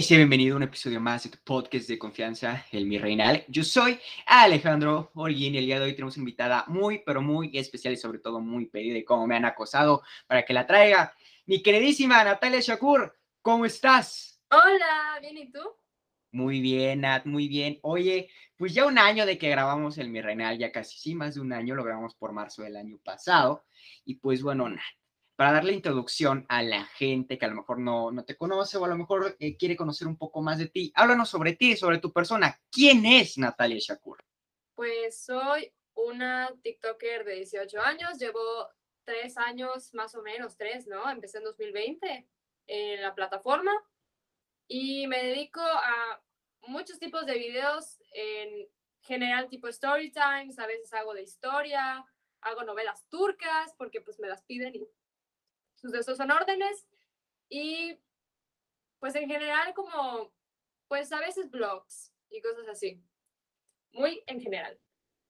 [0.00, 0.02] Y.
[0.02, 3.44] Sea bienvenido a un episodio más de tu podcast de confianza, El Mi Reinal.
[3.48, 7.50] Yo soy Alejandro Holguín y el día de hoy tenemos una invitada muy, pero muy
[7.52, 11.12] especial y sobre todo muy pedida y como me han acosado para que la traiga.
[11.44, 14.40] Mi queridísima Natalia Shakur, ¿cómo estás?
[14.50, 15.60] Hola, ¿bien y tú?
[16.32, 17.78] Muy bien, Nat, muy bien.
[17.82, 21.34] Oye, pues ya un año de que grabamos el Mi Reinal, ya casi sí, más
[21.34, 23.66] de un año, lo grabamos por marzo del año pasado.
[24.06, 24.80] Y pues bueno, Nat,
[25.40, 28.84] para darle introducción a la gente que a lo mejor no, no te conoce o
[28.84, 31.96] a lo mejor eh, quiere conocer un poco más de ti, háblanos sobre ti, sobre
[31.96, 32.60] tu persona.
[32.70, 34.22] ¿Quién es Natalia Shakur?
[34.74, 38.68] Pues soy una TikToker de 18 años, llevo
[39.04, 41.08] tres años más o menos, tres, ¿no?
[41.10, 42.28] Empecé en 2020
[42.66, 43.72] en la plataforma
[44.68, 46.22] y me dedico a
[46.66, 48.68] muchos tipos de videos en
[49.00, 52.04] general tipo story times, a veces hago de historia,
[52.42, 54.86] hago novelas turcas porque pues me las piden y
[55.80, 56.86] sus de esos son órdenes
[57.48, 57.98] y
[58.98, 60.32] pues en general como
[60.88, 63.02] pues a veces blogs y cosas así.
[63.92, 64.78] Muy en general.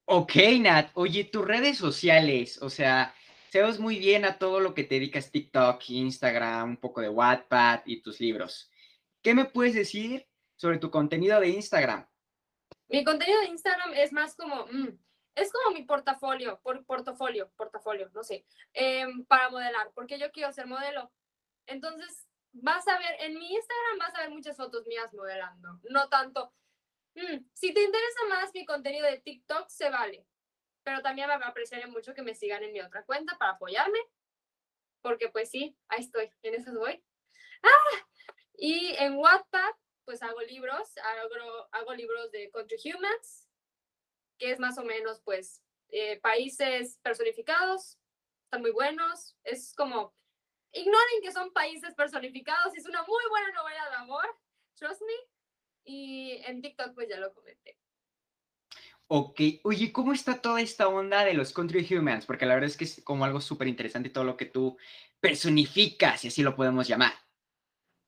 [0.06, 0.91] Ok, Nat.
[0.94, 3.14] Oye, tus redes sociales, o sea,
[3.52, 7.82] sabes muy bien a todo lo que te dedicas, TikTok, Instagram, un poco de Wattpad
[7.85, 8.70] y tus libros.
[9.23, 10.26] ¿Qué me puedes decir
[10.56, 12.06] sobre tu contenido de Instagram?
[12.88, 14.99] Mi contenido de Instagram es más como, mm,
[15.41, 20.53] es como mi portafolio, por, portafolio, portafolio, no sé, em, para modelar, porque yo quiero
[20.53, 21.11] ser modelo.
[21.67, 26.09] Entonces, vas a ver, en mi Instagram vas a ver muchas fotos mías modelando, no
[26.09, 26.53] tanto.
[27.15, 30.27] mm, si te interesa más mi contenido de TikTok, se vale,
[30.83, 33.99] pero también me apreciaría mucho que me sigan en mi otra cuenta para apoyarme,
[35.03, 37.03] porque pues sí, ahí estoy, en eso voy.
[37.63, 38.07] ¡Ah!
[38.55, 43.40] Y en Wattpad, pues hago libros, hago, hago libros de Country Humans,
[44.41, 47.99] que es más o menos, pues, eh, países personificados,
[48.45, 50.15] están muy buenos, es como,
[50.73, 54.25] ignoren que son países personificados, es una muy buena novela de amor,
[54.75, 55.31] trust me,
[55.85, 57.77] y en TikTok pues ya lo comenté.
[59.13, 62.27] Ok, oye, ¿cómo está toda esta onda de los country humans?
[62.27, 64.79] Porque la verdad es que es como algo súper interesante todo lo que tú
[65.19, 67.13] personificas, si así lo podemos llamar.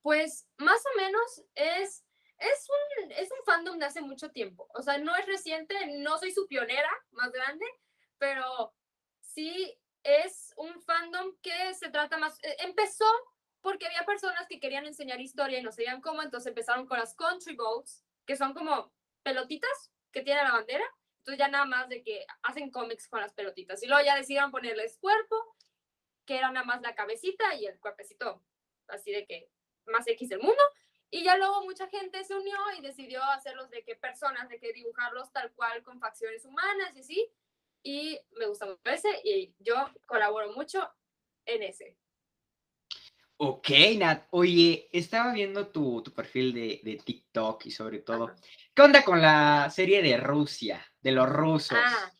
[0.02, 2.04] Pues más o menos es,
[2.42, 4.68] es, un, es un fandom de hace mucho tiempo.
[4.74, 7.66] O sea, no es reciente, no soy su pionera más grande,
[8.18, 8.74] pero
[9.20, 12.38] sí es un fandom que se trata más...
[12.42, 13.06] eh, Empezó
[13.60, 17.14] porque había personas que querían enseñar historia y no sabían cómo, entonces empezaron con las
[17.14, 18.92] country boats, que son como
[19.22, 20.84] pelotitas que tiene la bandera.
[21.18, 23.80] Entonces ya nada más de que hacen cómics con las pelotitas.
[23.82, 25.36] Y luego ya decidieron ponerles cuerpo,
[26.26, 28.42] que era nada más la cabecita y el cuerpecito
[28.88, 29.48] así de que
[29.86, 30.62] más X del mundo.
[31.14, 34.72] Y ya luego mucha gente se unió y decidió hacerlos de que personas, de que
[34.72, 37.30] dibujarlos tal cual con facciones humanas y así.
[37.82, 39.74] Y me gusta mucho ese y yo
[40.06, 40.90] colaboro mucho
[41.44, 41.98] en ese.
[43.36, 43.68] Ok,
[43.98, 44.26] Nat.
[44.30, 48.36] Oye, estaba viendo tu, tu perfil de, de TikTok y sobre todo, Ajá.
[48.74, 51.78] ¿qué onda con la serie de Rusia, de los rusos?
[51.78, 52.10] Ah,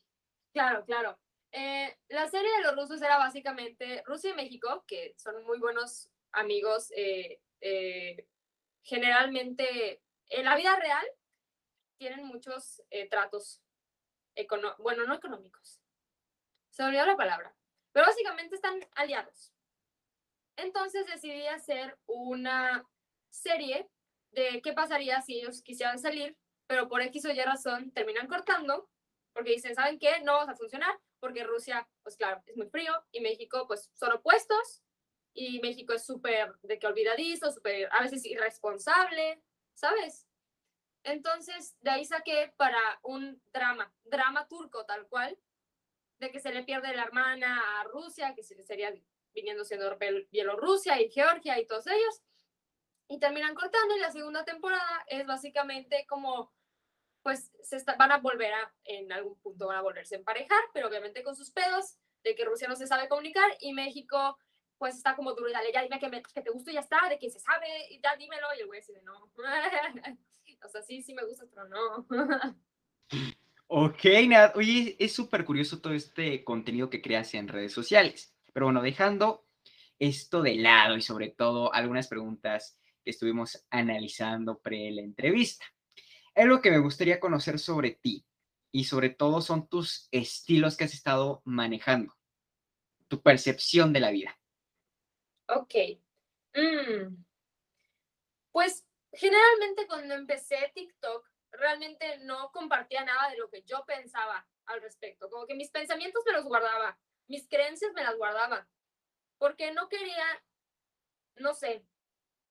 [0.52, 1.18] claro, claro.
[1.50, 6.10] Eh, la serie de los rusos era básicamente Rusia y México, que son muy buenos
[6.32, 6.92] amigos.
[6.94, 8.26] eh, eh,
[8.82, 11.06] generalmente, en la vida real,
[11.98, 13.62] tienen muchos eh, tratos,
[14.78, 15.80] bueno, no económicos.
[16.70, 17.54] Se olvidó la palabra,
[17.92, 19.52] pero básicamente están aliados.
[20.56, 22.84] Entonces decidí hacer una
[23.30, 23.88] serie
[24.32, 26.36] de qué pasaría si ellos quisieran salir,
[26.66, 28.88] pero por X o Y razón terminan cortando
[29.32, 30.20] porque dicen, ¿saben qué?
[30.20, 34.12] No vamos a funcionar porque Rusia, pues claro, es muy frío y México, pues son
[34.12, 34.82] opuestos
[35.34, 39.42] y México es súper de que olvidadizo, súper a veces irresponsable,
[39.74, 40.26] ¿sabes?
[41.04, 45.38] Entonces, de ahí saqué para un drama, drama turco tal cual,
[46.18, 48.92] de que se le pierde la hermana a Rusia, que se- sería
[49.34, 49.98] viniendo siendo
[50.30, 52.22] Bielorrusia y Georgia y todos ellos,
[53.08, 56.52] y terminan cortando y la segunda temporada es básicamente como
[57.22, 60.88] pues se van a volver a, en algún punto van a volverse a emparejar, pero
[60.88, 64.38] obviamente con sus pedos, de que Rusia no se sabe comunicar y México
[64.82, 66.80] pues está como duro y dale, ya dime que, me- que te gusta y ya
[66.80, 69.30] está, de que se sabe, y ya dímelo, y el güey dice, no.
[70.64, 72.04] o sea, sí, sí me gusta, pero no.
[73.68, 74.56] Ok, Nat.
[74.56, 78.34] Oye, es súper curioso todo este contenido que creas en redes sociales.
[78.52, 79.46] Pero bueno, dejando
[80.00, 85.64] esto de lado y sobre todo algunas preguntas que estuvimos analizando pre la entrevista.
[86.34, 88.26] Algo que me gustaría conocer sobre ti
[88.72, 92.16] y sobre todo son tus estilos que has estado manejando,
[93.06, 94.36] tu percepción de la vida.
[95.48, 95.74] Ok.
[96.54, 97.24] Mm.
[98.52, 104.80] Pues generalmente cuando empecé TikTok, realmente no compartía nada de lo que yo pensaba al
[104.80, 105.28] respecto.
[105.30, 106.98] Como que mis pensamientos me los guardaba,
[107.28, 108.68] mis creencias me las guardaba,
[109.38, 110.44] porque no quería,
[111.36, 111.84] no sé,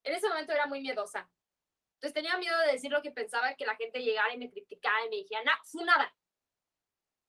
[0.03, 1.29] en ese momento era muy miedosa.
[1.95, 5.05] Entonces tenía miedo de decir lo que pensaba, que la gente llegara y me criticara
[5.05, 6.15] y me dijera, no, fue nada.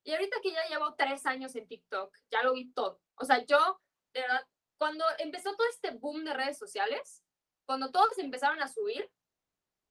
[0.04, 3.00] Y ahorita que ya llevo tres años en TikTok, ya lo vi todo.
[3.16, 3.80] O sea, yo,
[4.14, 4.46] de verdad,
[4.82, 7.22] cuando empezó todo este boom de redes sociales,
[7.64, 9.08] cuando todos empezaron a subir,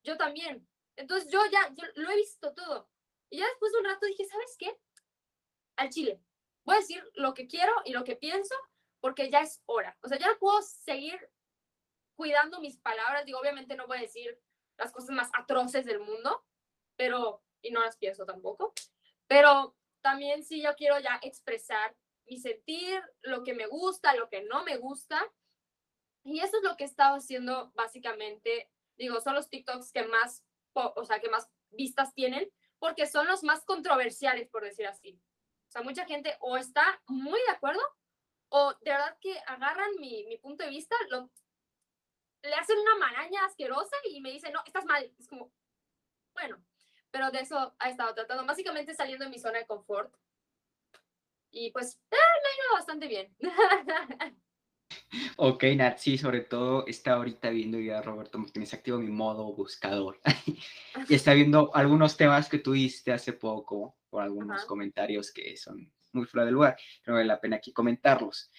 [0.04, 0.68] yo también.
[0.96, 2.90] Entonces yo ya yo lo he visto todo.
[3.30, 4.78] Y ya después de un rato dije, ¿sabes qué?
[5.76, 6.20] Al chile.
[6.64, 8.54] Voy a decir lo que quiero y lo que pienso
[9.00, 9.96] porque ya es hora.
[10.02, 11.18] O sea, ya no puedo seguir
[12.14, 13.24] cuidando mis palabras.
[13.24, 14.38] Digo, obviamente no voy a decir
[14.76, 16.44] las cosas más atroces del mundo,
[16.96, 18.74] pero, y no las pienso tampoco,
[19.26, 21.96] pero también sí yo quiero ya expresar
[22.32, 25.22] mi sentir, lo que me gusta, lo que no me gusta.
[26.24, 28.70] Y eso es lo que he estado haciendo básicamente.
[28.96, 33.42] Digo, son los TikToks que más, o sea, que más vistas tienen, porque son los
[33.42, 35.20] más controversiales, por decir así.
[35.68, 37.82] O sea, mucha gente o está muy de acuerdo
[38.48, 41.30] o de verdad que agarran mi, mi punto de vista, lo,
[42.42, 45.10] le hacen una maraña asquerosa y me dicen, no, estás mal.
[45.18, 45.52] Es como,
[46.34, 46.62] bueno,
[47.10, 50.14] pero de eso ha estado tratando, básicamente saliendo de mi zona de confort.
[51.52, 53.36] Y pues, eh, me ha ido bastante bien.
[55.36, 60.20] Ok, Nat, sí, sobre todo está ahorita viendo ya Roberto Martínez activo mi modo buscador.
[61.08, 64.66] y está viendo algunos temas que tuviste hace poco por algunos Ajá.
[64.66, 66.76] comentarios que son muy fuera de lugar.
[67.06, 68.50] No vale la pena aquí comentarlos.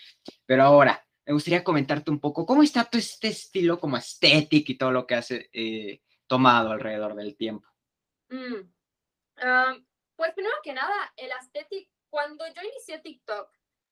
[0.46, 4.78] Pero ahora, me gustaría comentarte un poco cómo está tu este estilo como estético y
[4.78, 7.68] todo lo que has eh, tomado alrededor del tiempo.
[8.30, 8.70] Mm.
[9.38, 9.76] Ah,
[10.16, 13.50] pues primero que nada, el aesthetic, cuando yo inicié TikTok,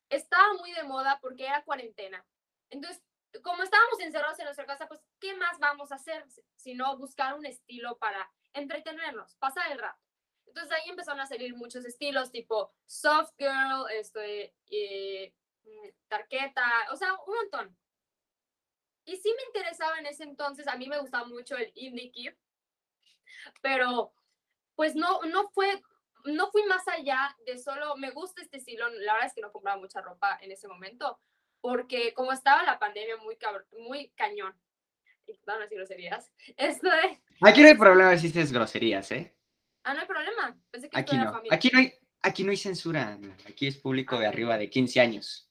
[0.07, 2.23] estaba muy de moda porque era cuarentena.
[2.69, 3.01] Entonces,
[3.43, 6.29] como estábamos encerrados en nuestra casa, pues, ¿qué más vamos a hacer?
[6.29, 9.99] si- Sino buscar un estilo para entretenernos, pasar el rato.
[10.45, 15.33] Entonces ahí empezaron a salir muchos estilos, tipo soft girl, este, eh,
[16.07, 17.75] tarqueta, o sea, un montón.
[19.05, 22.33] Y sí me interesaba en ese entonces, a mí me gustaba mucho el indie kid,
[23.63, 24.13] pero
[24.75, 25.81] pues no, no fue
[26.25, 29.51] no fui más allá de solo, me gusta este estilo, la verdad es que no
[29.51, 31.19] compraba mucha ropa en ese momento,
[31.61, 33.37] porque como estaba la pandemia muy,
[33.79, 34.59] muy cañón,
[35.25, 39.35] y decir groserías, esto de, Aquí no hay problema si dices groserías, ¿eh?
[39.83, 41.31] ah, no hay problema, pensé que esto Aquí no.
[41.31, 41.55] familia.
[41.55, 43.17] Aquí no hay, aquí no hay censura.
[43.47, 44.29] Aquí es público de Ah.
[44.29, 45.49] arriba de 15 años.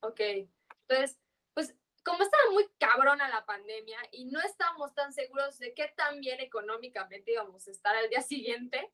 [0.00, 1.18] Ok, entonces,
[1.54, 1.74] pues
[2.04, 6.40] como estaba muy cabrona la pandemia y no estábamos tan seguros de qué tan bien
[6.40, 8.92] económicamente íbamos a estar al día siguiente,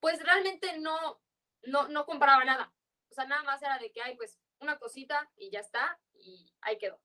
[0.00, 1.20] pues realmente no,
[1.62, 2.72] no, no compraba nada.
[3.10, 6.52] O sea, nada más era de que hay pues una cosita y ya está y
[6.60, 7.00] ahí quedó.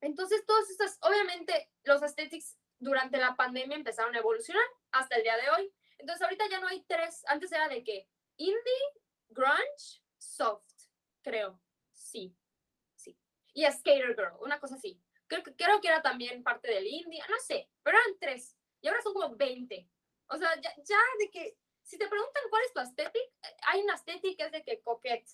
[0.00, 5.36] Entonces, todas estas, obviamente, los aesthetics durante la pandemia empezaron a evolucionar hasta el día
[5.36, 5.74] de hoy.
[5.98, 7.24] Entonces, ahorita ya no hay tres.
[7.26, 8.82] Antes era de que indie,
[9.28, 10.64] grunge, soft,
[11.22, 11.60] creo.
[11.92, 12.36] Sí,
[12.94, 13.18] sí.
[13.54, 15.00] Y Skater Girl, una cosa así.
[15.26, 18.56] Creo, creo que era también parte del indie, no sé, pero eran tres.
[18.80, 19.88] Y ahora son como 20.
[20.28, 23.32] O sea, ya, ya de que, si te preguntan cuál es tu aesthetic,
[23.68, 25.28] hay una aesthetic que es de que coquette,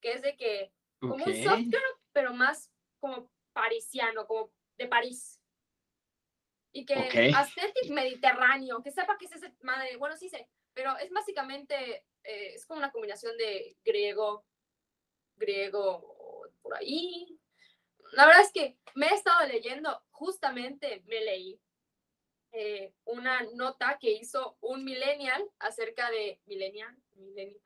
[0.00, 1.26] que es de que, como Ok.
[1.26, 5.40] un soft girl, pero más como parisiano, como de París.
[6.72, 7.14] Y que Ok.
[7.36, 12.54] aesthetic mediterráneo, que sepa que es ese madre, bueno, sí sé, pero es básicamente, eh,
[12.54, 14.46] es como una combinación de griego,
[15.36, 17.38] griego por ahí.
[18.12, 21.60] La verdad es que me he estado leyendo, justamente me leí
[22.60, 27.60] eh, una nota que hizo un millennial acerca de, millennial, millennial,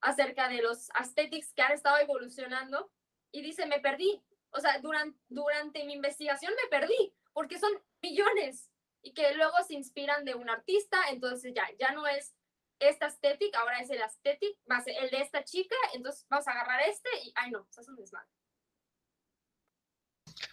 [0.00, 2.88] acerca de los aesthetics que han estado evolucionando
[3.32, 4.22] y dice, me perdí.
[4.50, 8.70] O sea, durante, durante mi investigación me perdí, porque son millones
[9.02, 12.32] y que luego se inspiran de un artista, entonces ya, ya no es
[12.78, 16.82] esta estética, ahora es el aesthetic, más el de esta chica, entonces vamos a agarrar
[16.82, 18.28] este y, ay no, o es un desmadre.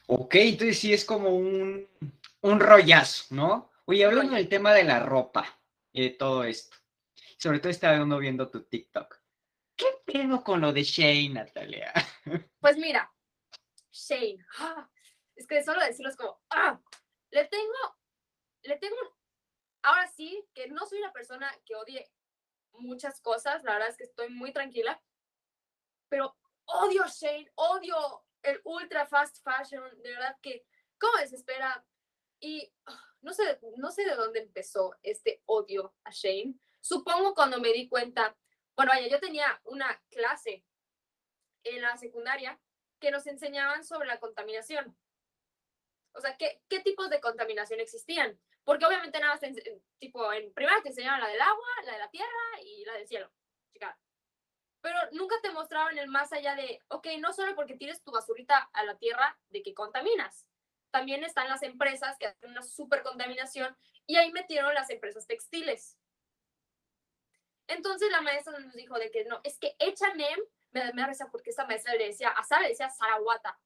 [0.07, 1.87] Ok, entonces sí es como un,
[2.41, 3.71] un rollazo, ¿no?
[3.85, 5.59] Oye, hablando del tema de la ropa
[5.91, 6.77] y de todo esto,
[7.37, 9.19] sobre todo estaba uno viendo tu TikTok.
[9.75, 11.93] ¿Qué pedo con lo de Shane, Natalia?
[12.59, 13.11] Pues mira,
[13.91, 14.89] Shane, ah,
[15.35, 16.79] es que solo decirlo es como, ah,
[17.31, 17.97] le tengo,
[18.63, 18.95] le tengo,
[19.83, 22.11] ahora sí, que no soy una persona que odie
[22.73, 25.01] muchas cosas, la verdad es que estoy muy tranquila,
[26.09, 30.65] pero odio Shane, odio el ultra fast fashion, de verdad que,
[30.99, 31.83] ¿cómo desespera?
[32.39, 36.55] Y ah, no sé, no sé de dónde empezó este odio a Shane.
[36.81, 38.35] Supongo cuando me di cuenta,
[38.75, 40.65] bueno, vaya, yo tenía una clase
[41.63, 42.59] en la secundaria
[42.99, 44.97] que nos enseñaban sobre la contaminación.
[46.13, 48.39] O sea, ¿qué, qué tipos de contaminación existían?
[48.63, 49.39] Porque obviamente nada
[49.97, 53.07] tipo, en primera te enseñaban la del agua, la de la tierra y la del
[53.07, 53.31] cielo.
[53.73, 53.97] Chica.
[54.81, 58.69] Pero nunca te mostraban el más allá de, ok, no solo porque tires tu basurita
[58.73, 60.48] a la tierra de que contaminas.
[60.91, 63.75] También están las empresas que hacen una super contaminación
[64.07, 65.97] y ahí metieron las empresas textiles.
[67.67, 70.37] Entonces la maestra nos dijo de que no, es que H&M,
[70.71, 73.59] me, da- me risa porque esta maestra le decía, a Sara le decía Sarawata.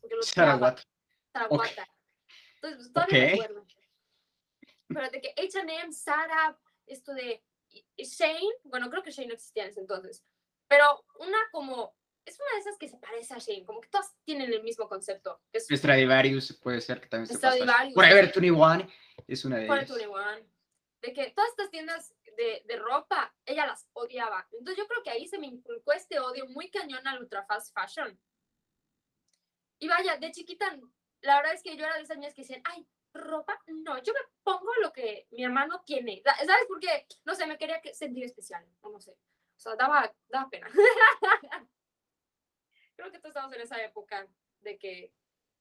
[0.00, 0.52] Porque lo odiaba.
[0.58, 0.80] Sarawat.
[1.32, 1.88] Sarawata.
[2.54, 3.34] Entonces, pues, todavía me Ok.
[3.34, 3.66] acuerdo.
[4.88, 7.44] Pero de que H&M, Sara, esto de
[7.96, 10.24] Shane, bueno, creo que Shane no existía en ese entonces,
[10.68, 11.94] pero una como,
[12.28, 14.88] es una de esas que se parece a Shane, como que todas tienen el mismo
[14.88, 15.40] concepto.
[15.52, 17.34] Es Stradivarius puede ser que también se.
[17.34, 17.94] Stradivarius.
[17.94, 18.88] Forever 21
[19.26, 19.98] es una de Forever ellas.
[19.98, 20.48] 21.
[21.00, 24.46] De que todas estas tiendas de, de ropa, ella las odiaba.
[24.52, 27.72] Entonces yo creo que ahí se me inculcó este odio muy cañón al ultra fast
[27.72, 28.18] fashion.
[29.80, 30.76] Y vaya, de chiquita,
[31.20, 34.12] la verdad es que yo era de esas niñas que decían, ay, ropa, no, yo
[34.12, 36.20] me pongo lo que mi hermano tiene.
[36.24, 37.06] Sa- ¿Sabes por qué?
[37.24, 39.12] No sé, me quería que- sentir especial, o no sé.
[39.12, 40.68] O sea, daba, daba pena.
[42.98, 44.26] Creo que todos estamos en esa época
[44.58, 45.12] de que,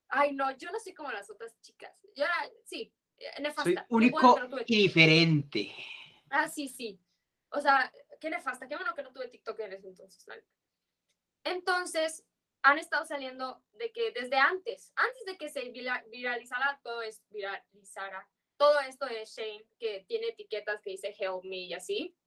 [0.09, 1.93] ay, no, yo no soy como las otras chicas.
[2.15, 2.33] Yo era,
[2.65, 3.85] sí, eh, nefasta.
[3.87, 5.75] Soy bueno único que no y diferente.
[6.31, 6.99] Ah, sí, sí.
[7.49, 10.27] O sea, qué nefasta, qué bueno que no tuve TikTok en ese entonces.
[10.27, 10.47] neta.
[11.43, 12.25] Entonces,
[12.63, 17.23] han estado saliendo de que desde antes, antes de que se vira- viralizara todo esto,
[17.29, 18.27] viralizara
[18.57, 22.17] todo esto de Shane, que tiene etiquetas que dice Help Me y así,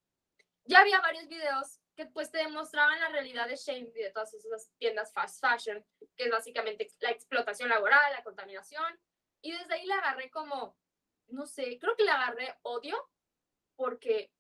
[0.67, 4.33] ya había varios videos que pues te demostraban la realidad de Shane y de todas
[4.33, 5.85] esas tiendas fast fashion,
[6.16, 8.99] que es básicamente la explotación laboral, la contaminación,
[9.42, 10.78] y desde ahí le agarré como,
[11.28, 12.97] no sé, creo que le agarré odio
[13.76, 14.33] porque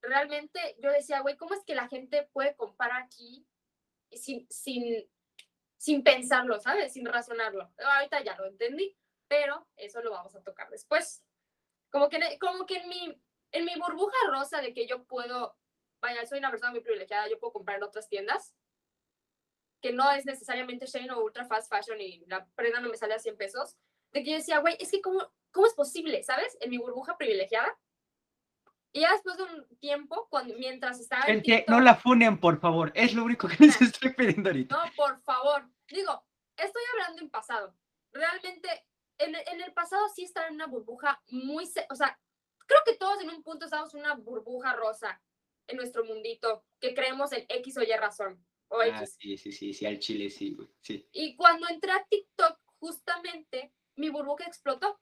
[0.00, 3.44] realmente yo decía, güey, ¿cómo es que la gente puede comprar aquí
[4.12, 5.10] sin, sin,
[5.78, 6.92] sin pensarlo, ¿sabes?
[6.92, 7.72] Sin razonarlo.
[7.78, 11.24] Ahorita ya lo entendí, pero eso lo vamos a tocar después.
[11.90, 13.20] Como que, como que en, mi,
[13.50, 15.56] en mi burbuja rosa de que yo puedo,
[16.00, 18.54] vaya, soy una persona muy privilegiada, yo puedo comprar en otras tiendas,
[19.80, 23.14] que no es necesariamente Shane o Ultra Fast Fashion y la prenda no me sale
[23.14, 23.76] a 100 pesos,
[24.12, 25.20] de que yo decía, güey, es que cómo,
[25.52, 26.56] ¿cómo es posible, ¿sabes?
[26.60, 27.78] En mi burbuja privilegiada,
[28.92, 32.40] Y ya después de un tiempo, cuando, mientras estaba en Gente, no TikTok- la funen,
[32.40, 32.90] por favor.
[32.94, 34.74] Es lo único que les estoy pidiendo ahorita.
[34.74, 35.68] No, por favor.
[35.88, 36.24] Digo,
[36.56, 37.76] estoy hablando en pasado.
[38.12, 38.86] Realmente,
[39.18, 41.64] en, en el pasado sí estaba en una burbuja muy...
[41.90, 42.18] O sea,
[42.66, 45.20] creo que todos en un punto estamos en una burbuja rosa
[45.68, 48.44] en nuestro mundito, que creemos en X o Y razón.
[48.68, 49.16] O Ah, X.
[49.20, 50.68] sí, sí, sí, sí, al chile sí, güey.
[50.82, 51.08] Sí.
[51.12, 55.00] Y cuando entré a TikTok, justamente mi burbuja explotó.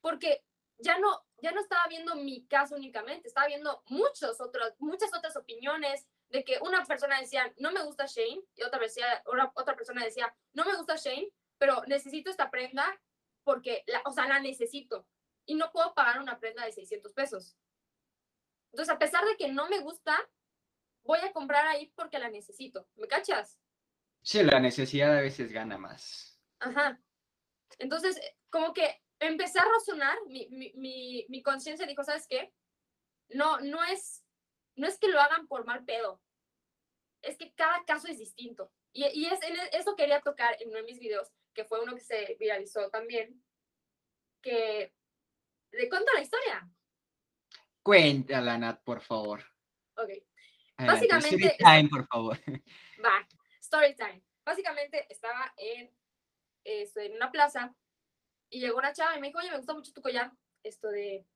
[0.00, 0.44] Porque
[0.78, 5.36] ya no, ya no estaba viendo mi caso únicamente, estaba viendo muchos otros, muchas otras
[5.36, 9.22] opiniones de que una persona decía, no me gusta Shane, y otra, decía,
[9.54, 13.00] otra persona decía, no me gusta Shane, pero necesito esta prenda
[13.44, 15.06] porque, la, o sea, la necesito.
[15.46, 17.56] Y no puedo pagar una prenda de 600 pesos.
[18.72, 20.16] Entonces, a pesar de que no me gusta,
[21.02, 22.88] voy a comprar ahí porque la necesito.
[22.96, 23.58] ¿Me cachas?
[24.22, 26.40] Sí, la necesidad a veces gana más.
[26.58, 27.00] Ajá.
[27.78, 32.52] Entonces, eh, como que empecé a razonar, mi, mi, mi, mi conciencia dijo, ¿sabes qué?
[33.28, 34.24] No, no es,
[34.76, 36.22] no es que lo hagan por mal pedo,
[37.22, 38.72] es que cada caso es distinto.
[38.92, 41.94] Y, y es, e- eso quería tocar en uno de mis videos, que fue uno
[41.94, 43.42] que se viralizó también,
[44.42, 44.94] que
[45.72, 46.70] le cuento la historia.
[47.86, 49.40] Cuéntala, Nat, por favor.
[49.96, 50.10] Ok,
[50.76, 52.36] Adelante, Básicamente, story time, por favor.
[53.04, 53.28] va,
[53.60, 54.24] story time.
[54.44, 55.96] Básicamente estaba en,
[56.64, 57.76] esto, en una plaza
[58.50, 60.32] y llegó una chava y me dijo, oye, me gusta mucho tu collar,
[60.64, 61.28] esto de,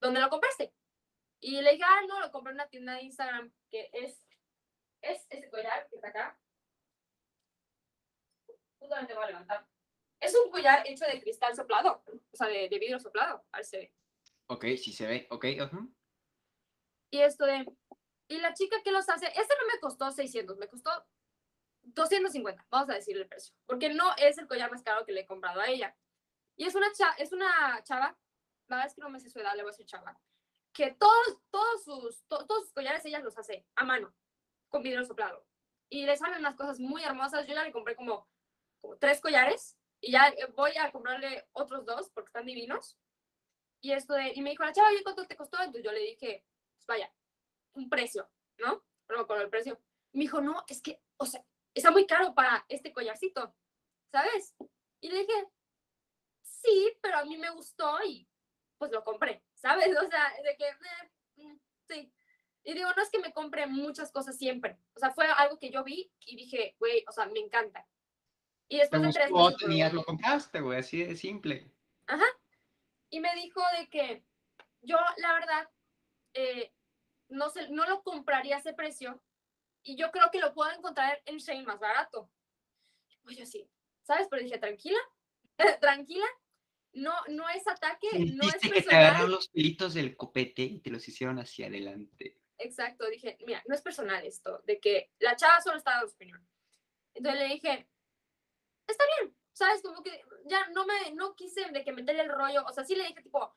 [0.00, 0.74] ¿dónde lo compraste?
[1.38, 4.20] Y le dije, ah, no, lo compré en una tienda de Instagram que es,
[5.00, 6.36] es ese collar que está acá.
[8.80, 9.64] Justamente voy a levantar.
[10.18, 13.64] Es un collar hecho de cristal soplado, o sea, de, de vidrio soplado, a ver
[13.64, 13.94] si ve.
[14.46, 15.26] Ok, sí se ve.
[15.30, 15.86] Ok, ajá.
[17.10, 17.64] Y esto de,
[18.28, 20.90] y la chica que los hace, este no me costó 600, me costó
[21.82, 25.20] 250, vamos a decirle el precio, porque no es el collar más caro que le
[25.20, 25.96] he comprado a ella.
[26.56, 28.18] Y es una, cha- es una chava,
[28.68, 30.18] la verdad es que no me sé su edad, le voy a decir chava,
[30.72, 34.12] que todos, todos, sus, to- todos sus collares ella los hace a mano,
[34.68, 35.46] con vidrio soplado.
[35.88, 37.46] Y le salen unas cosas muy hermosas.
[37.46, 38.28] Yo ya le compré como,
[38.80, 42.98] como tres collares y ya eh, voy a comprarle otros dos porque están divinos.
[43.84, 45.58] Y esto de, y me dijo la chava, ¿y cuánto te costó?
[45.58, 46.42] Entonces yo le dije,
[46.74, 47.12] pues vaya,
[47.74, 48.82] un precio, ¿no?
[49.10, 49.78] No me acuerdo el precio.
[50.14, 51.44] Me dijo, no, es que, o sea,
[51.74, 53.54] está muy caro para este collarcito,
[54.10, 54.54] ¿sabes?
[55.02, 55.34] Y le dije,
[56.40, 58.26] sí, pero a mí me gustó y
[58.78, 59.88] pues lo compré, ¿sabes?
[60.02, 62.10] O sea, de que, eh, sí.
[62.62, 64.78] Y digo, no es que me compre muchas cosas siempre.
[64.94, 67.86] O sea, fue algo que yo vi y dije, güey, o sea, me encanta.
[68.66, 71.70] Y después de tres meses, tenías, lo compraste, güey, así de simple.
[73.14, 74.24] Y me dijo de que
[74.82, 75.70] yo, la verdad,
[76.32, 76.74] eh,
[77.28, 79.22] no, sé, no lo compraría a ese precio
[79.84, 82.28] y yo creo que lo puedo encontrar en Shane más barato.
[83.22, 83.70] Pues yo sí,
[84.02, 84.26] ¿sabes?
[84.28, 84.98] Pero dije, tranquila,
[85.80, 86.26] tranquila,
[86.94, 89.30] no, no es ataque, no es Sentiste que te agarraron personal.
[89.30, 92.40] los pelitos del copete y te los hicieron hacia adelante.
[92.58, 96.44] Exacto, dije, mira, no es personal esto, de que la chava solo dando su opinión.
[97.14, 97.88] Entonces le dije,
[98.88, 99.82] está bien, ¿sabes?
[99.82, 102.94] Como que ya no me, no quise de que meterle el rollo, o sea, sí
[102.94, 103.56] le dije, tipo,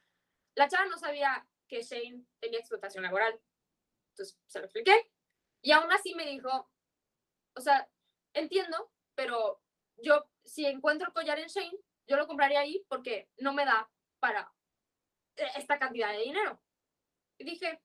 [0.56, 3.40] la chava no sabía que Shane tenía explotación laboral.
[4.12, 5.12] Entonces se lo expliqué.
[5.62, 6.72] Y aún así me dijo,
[7.56, 7.90] o sea,
[8.34, 9.62] entiendo, pero
[9.98, 14.54] yo, si encuentro collar en Shane, yo lo compraría ahí porque no me da para
[15.36, 16.62] esta cantidad de dinero.
[17.38, 17.82] Y dije,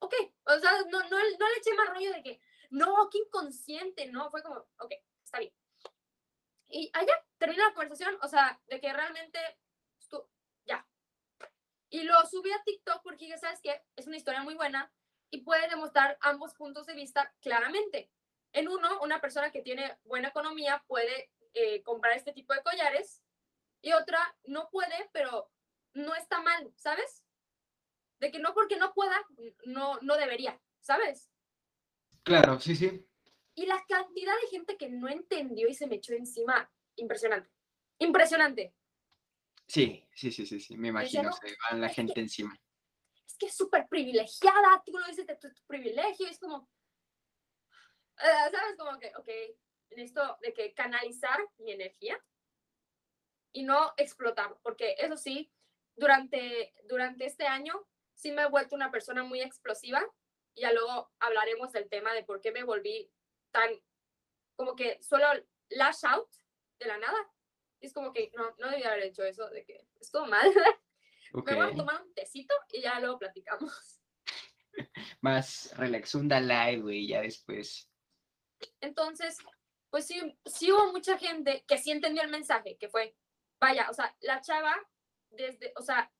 [0.00, 4.06] ok, o sea, no, no, no le eché más rollo de que, no, qué inconsciente,
[4.06, 5.52] no, fue como, ok, está bien.
[6.70, 9.38] Y allá terminó la conversación, o sea, de que realmente,
[10.00, 10.26] estu-
[10.64, 10.86] ya.
[11.90, 13.82] Y lo subí a TikTok porque dije, ¿sabes qué?
[13.96, 14.92] Es una historia muy buena
[15.30, 18.10] y puede demostrar ambos puntos de vista claramente.
[18.52, 23.22] En uno, una persona que tiene buena economía puede eh, comprar este tipo de collares
[23.82, 25.50] y otra no puede, pero
[25.94, 27.24] no está mal, ¿sabes?
[28.20, 29.16] De que no porque no pueda,
[29.64, 31.30] no, no debería, ¿sabes?
[32.22, 33.09] Claro, sí, sí.
[33.54, 37.50] Y la cantidad de gente que no entendió y se me echó encima, impresionante.
[37.98, 38.74] Impresionante.
[39.66, 40.76] Sí, sí, sí, sí, sí.
[40.76, 42.58] Me imagino, no, se va la es que- gente encima.
[43.26, 46.68] Es que es súper privilegiada, tú lo dices de tu, tu privilegio, es como,
[48.18, 48.76] eh, ¿sabes?
[48.76, 49.28] Como que, ok,
[49.90, 52.22] necesito de que canalizar mi energía
[53.52, 55.50] y no explotar, porque eso sí,
[55.96, 60.02] durante, durante este año sí me he vuelto una persona muy explosiva
[60.54, 63.10] y ya luego hablaremos del tema de por qué me volví
[63.50, 63.70] tan,
[64.56, 65.26] como que solo
[65.70, 66.30] lash out
[66.78, 67.18] de la nada.
[67.80, 70.52] Y es como que no, no debía haber hecho eso, de que estuvo mal.
[71.32, 71.48] Ok.
[71.48, 74.00] Me voy a tomar un tecito y ya luego platicamos.
[75.20, 77.88] Más relaxunda live, güey, ya después.
[78.80, 79.38] Entonces,
[79.90, 83.16] pues sí, sí hubo mucha gente que sí entendió el mensaje, que fue,
[83.60, 84.74] vaya, o sea, la chava,
[85.30, 86.12] desde, o sea,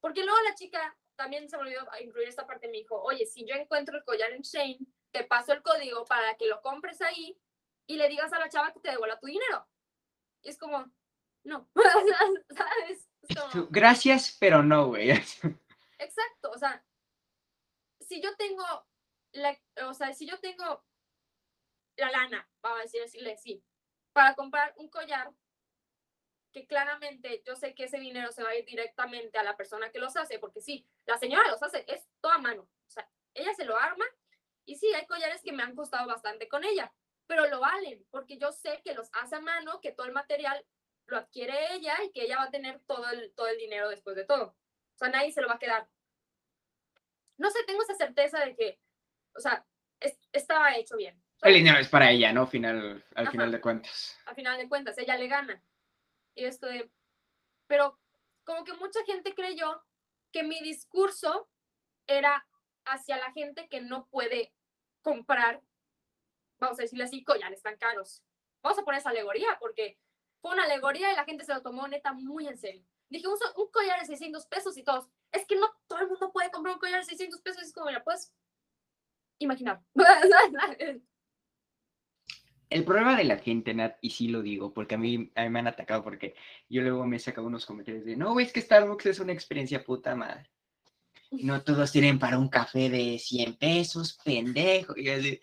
[0.00, 3.44] Porque luego la chica también se me olvidó incluir esta parte, me dijo, oye, si
[3.44, 4.78] yo encuentro el collar en Shane,
[5.12, 7.38] te paso el código para que lo compres ahí
[7.86, 9.66] y le digas a la chava que te devuelva tu dinero.
[10.42, 10.90] Y es como,
[11.44, 11.68] no,
[12.56, 13.08] ¿sabes?
[13.22, 15.10] Es como- Gracias, pero no, güey.
[15.98, 16.84] Exacto, o sea,
[18.00, 18.64] si yo tengo,
[19.32, 20.84] la, o sea, si yo tengo
[21.96, 23.62] la lana, vamos a decir, decirle sí,
[24.12, 25.32] para comprar un collar,
[26.52, 29.90] que claramente yo sé que ese dinero se va a ir directamente a la persona
[29.92, 33.54] que los hace, porque sí, la señora los hace, es toda mano, o sea, ella
[33.54, 34.04] se lo arma,
[34.66, 36.92] y sí, hay collares que me han costado bastante con ella,
[37.26, 40.64] pero lo valen, porque yo sé que los hace a mano, que todo el material
[41.06, 44.14] lo adquiere ella y que ella va a tener todo el, todo el dinero después
[44.16, 44.56] de todo.
[44.94, 45.88] O sea, nadie se lo va a quedar.
[47.38, 48.80] No sé, tengo esa certeza de que,
[49.34, 49.66] o sea,
[49.98, 51.22] es- estaba hecho bien.
[51.42, 52.46] El dinero es para ella, ¿no?
[52.46, 53.30] Final, al Ajá.
[53.32, 54.18] final de cuentas.
[54.26, 55.62] A final de cuentas, ella le gana.
[56.34, 56.90] Y esto de,
[57.66, 57.98] pero
[58.44, 59.82] como que mucha gente creyó
[60.32, 61.48] que mi discurso
[62.06, 62.46] era
[62.92, 64.52] hacia la gente que no puede
[65.02, 65.62] comprar,
[66.58, 68.22] vamos a decirle así, collares tan caros.
[68.62, 69.98] Vamos a poner esa alegoría porque
[70.40, 72.84] fue una alegoría y la gente se lo tomó neta muy en serio.
[73.08, 76.32] Dije, un, un collar de 600 pesos y todos, es que no todo el mundo
[76.32, 77.62] puede comprar un collar de 600 pesos.
[77.62, 78.32] Es como, mira, puedes
[79.38, 79.82] imaginar.
[82.70, 85.48] El problema de la gente, Nat, y sí lo digo, porque a mí, a mí
[85.50, 86.36] me han atacado, porque
[86.68, 89.82] yo luego me he sacado unos comentarios de, no, es que Starbucks es una experiencia
[89.82, 90.48] puta madre.
[91.30, 94.96] No todos tienen para un café de 100 pesos, pendejo.
[94.96, 95.40] Y yo así,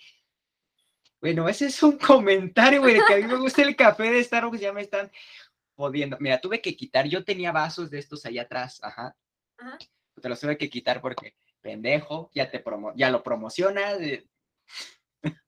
[1.22, 4.24] bueno, ese es un comentario, güey, de que a mí me gusta el café de
[4.24, 5.12] Starbucks, ya me están
[5.76, 6.18] jodiendo.
[6.20, 9.16] Mira, tuve que quitar, yo tenía vasos de estos allá atrás, ajá.
[9.58, 9.78] Ajá.
[10.22, 14.00] Te los tuve que quitar porque, pendejo, ya, te promo ya lo promocionas.
[14.02, 14.28] eh,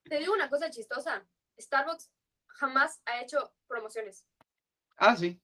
[0.03, 1.27] Te digo una cosa chistosa.
[1.59, 2.11] Starbucks
[2.47, 4.25] jamás ha hecho promociones.
[4.97, 5.39] Ah, sí.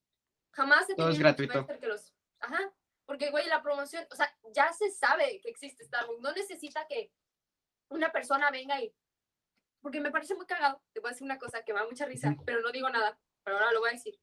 [0.52, 1.80] Jamás he Todo es tenido gratuito.
[1.80, 2.12] que los...
[2.40, 2.58] Ajá.
[3.06, 6.20] Porque, güey, la promoción, o sea, ya se sabe que existe Starbucks.
[6.20, 7.12] No necesita que
[7.88, 8.92] una persona venga y...
[9.80, 10.82] Porque me parece muy cagado.
[10.92, 13.18] Te voy a decir una cosa que me da mucha risa, pero no digo nada.
[13.44, 14.18] Pero ahora lo voy a decir.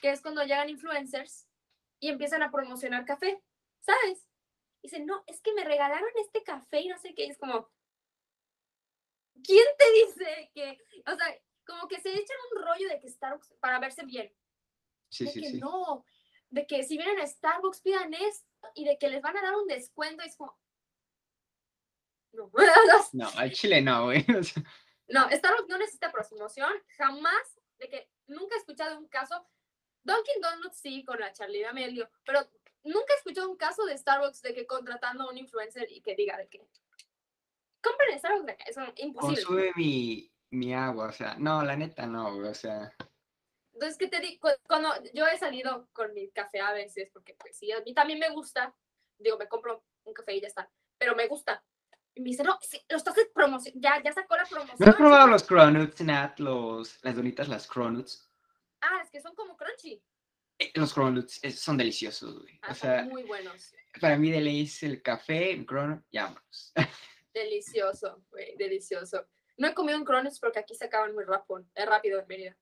[0.00, 1.48] Que es cuando llegan influencers
[1.98, 3.42] y empiezan a promocionar café.
[3.80, 4.28] ¿Sabes?
[4.82, 7.26] Dicen, no, es que me regalaron este café y no sé qué.
[7.26, 7.68] Y es como...
[9.42, 10.78] ¿Quién te dice que...
[11.10, 14.32] O sea, como que se echan un rollo de que Starbucks para verse bien
[15.08, 15.58] Sí, de sí, que sí.
[15.58, 16.04] no,
[16.50, 19.56] de que si vienen a Starbucks pidan esto y de que les van a dar
[19.56, 20.22] un descuento.
[20.22, 20.58] Es como.
[22.32, 22.50] No,
[23.12, 24.24] No, al chile no, güey.
[25.08, 29.46] no, Starbucks no necesita promoción, jamás, de que nunca he escuchado un caso.
[30.02, 32.40] Dunkin' Donuts sí, con la Charlie D'Amelio, pero
[32.84, 36.14] nunca he escuchado un caso de Starbucks de que contratando a un influencer y que
[36.14, 36.66] diga de que
[37.82, 39.44] compren en Starbucks de acá, es imposible.
[39.44, 42.94] consume mi, mi agua, o sea, no, la neta no, güey, o sea,
[43.80, 44.46] Entonces, ¿qué te digo?
[44.68, 48.18] Cuando yo he salido con mi café a veces, porque pues sí, a mí también
[48.18, 48.76] me gusta,
[49.16, 51.64] digo, me compro un café y ya está, pero me gusta.
[52.14, 54.76] Y me dice, no, sí, lo estás promoción, ya, ya sacó la promoción.
[54.78, 55.30] ¿no has probado chicos".
[55.30, 56.38] los cronuts, Nat?
[56.40, 58.30] Los, las donitas, las cronuts.
[58.82, 60.02] Ah, es que son como crunchy.
[60.58, 62.58] Eh, Los cronuts eh, son deliciosos, güey.
[62.60, 63.74] Ah, O sea, son muy buenos.
[63.98, 66.74] para mí de ley es el café, el cronut, ya vámonos.
[67.32, 69.26] Delicioso, güey, delicioso.
[69.56, 72.56] No he comido un Cronuts porque aquí se acaban muy rápido, es rápido en Mérida.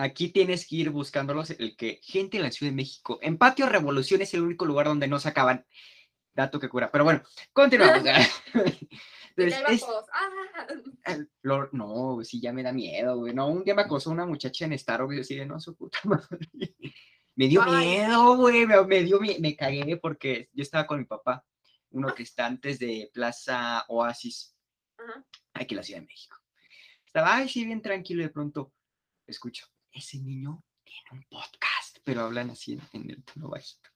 [0.00, 3.68] Aquí tienes que ir buscándolos, el que gente en la Ciudad de México, en Patio
[3.68, 5.66] Revolución es el único lugar donde no se acaban.
[6.32, 6.88] Dato que cura.
[6.92, 8.04] Pero bueno, continuamos.
[9.36, 9.84] Entonces, es-.
[11.04, 11.18] Ah,
[11.72, 13.34] no, sí, ya me da miedo, güey.
[13.34, 15.98] No, un día me acosó una muchacha en Starbucks y así de, no, su puta
[16.04, 16.48] madre.
[17.34, 17.86] Me dio Ay.
[17.86, 21.44] miedo, güey, me, me dio, mie- me cagué porque yo estaba con mi papá,
[21.90, 24.56] uno que está antes de Plaza Oasis,
[25.54, 26.36] aquí en la Ciudad de México.
[27.04, 28.72] Estaba, ay, sí, bien tranquilo, de pronto
[29.26, 33.90] escucho, ese niño tiene un podcast, pero hablan así en, en el tono bajito.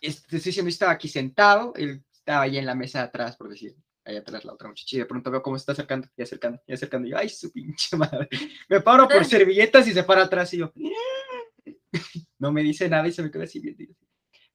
[0.00, 3.48] Este, sí, yo estaba aquí sentado, él estaba ahí en la mesa de atrás, por
[3.48, 6.22] decir, allá atrás la otra muchacha, y de pronto veo cómo se está acercando, y
[6.22, 8.28] acercando, y acercando, y yo, ay, su pinche madre.
[8.68, 10.72] Me paro por servilletas y se para atrás, y yo,
[12.38, 13.84] no me dice nada y se me queda así viendo.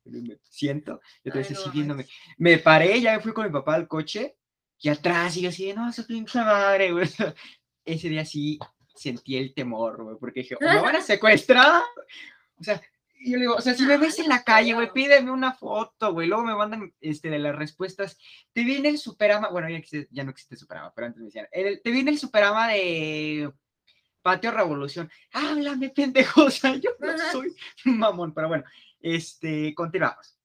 [0.06, 2.08] yo me siento, y otra Ay, vez así viéndome.
[2.38, 4.38] Me paré, ya me fui con mi papá al coche,
[4.80, 7.10] y atrás, y yo así, no, su pinche madre, güey.
[7.86, 8.60] Ese día sí
[8.96, 11.82] sentí el temor, güey, porque dije, o me van a secuestrar.
[12.60, 12.82] O sea,
[13.20, 15.54] y yo le digo, o sea, si me ves en la calle, güey, pídeme una
[15.54, 16.28] foto, güey.
[16.28, 18.18] Luego me mandan este, de las respuestas.
[18.52, 21.48] Te viene el superama, bueno, ya, existe- ya no existe superama, pero antes me decían,
[21.52, 23.52] "El- te viene el superama de
[24.22, 25.10] Patio Revolución.
[25.32, 26.44] Háblame, pendejo.
[26.48, 28.64] O sea, yo no soy mamón, pero bueno,
[29.00, 30.38] este, continuamos.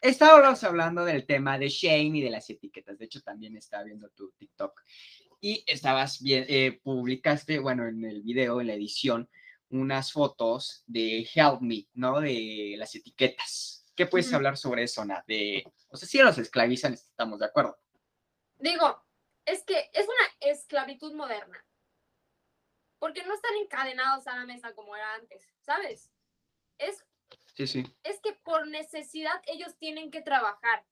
[0.00, 2.96] Estábamos hablando del tema de Shane y de las etiquetas.
[2.98, 4.80] De hecho, también estaba viendo tu TikTok.
[5.40, 9.28] Y estabas bien, eh, publicaste, bueno, en el video, en la edición,
[9.70, 12.20] unas fotos de Help Me, ¿no?
[12.20, 13.86] De las etiquetas.
[13.96, 15.24] ¿Qué puedes hablar sobre eso, Nat?
[15.26, 17.78] De, o sea, si los esclavizan, estamos de acuerdo.
[18.58, 19.02] Digo,
[19.46, 21.64] es que es una esclavitud moderna.
[22.98, 26.10] Porque no están encadenados a la mesa como era antes, ¿sabes?
[26.78, 27.04] Es,
[27.54, 27.84] Sí, sí.
[28.02, 30.86] es que por necesidad ellos tienen que trabajar.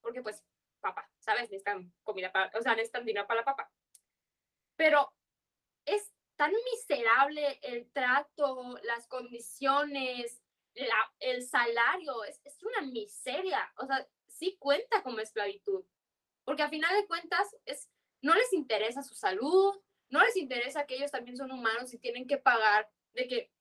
[0.00, 0.44] Porque pues,
[0.80, 1.42] papá, ¿sabes?
[1.50, 3.70] Necesitan comida para, o sea, necesitan dinero para la papa.
[4.76, 5.12] Pero
[5.84, 10.42] es tan miserable el trato, las condiciones,
[10.74, 13.72] la- el salario, es, es una miseria.
[13.78, 15.84] O sea, sí cuenta como esclavitud.
[16.44, 17.90] Porque a final de cuentas, es,
[18.22, 19.74] no les interesa su salud,
[20.10, 23.52] no les interesa que ellos también son humanos y tienen que pagar, de que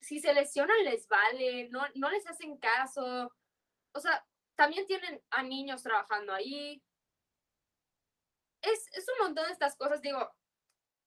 [0.00, 3.30] si se lesionan les vale, no, no les hacen caso.
[3.92, 6.82] O sea, también tienen a niños trabajando ahí.
[8.72, 10.34] Es, es un montón de estas cosas, digo,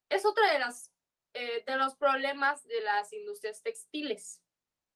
[0.09, 0.91] es otra de las
[1.33, 4.41] eh, de los problemas de las industrias textiles.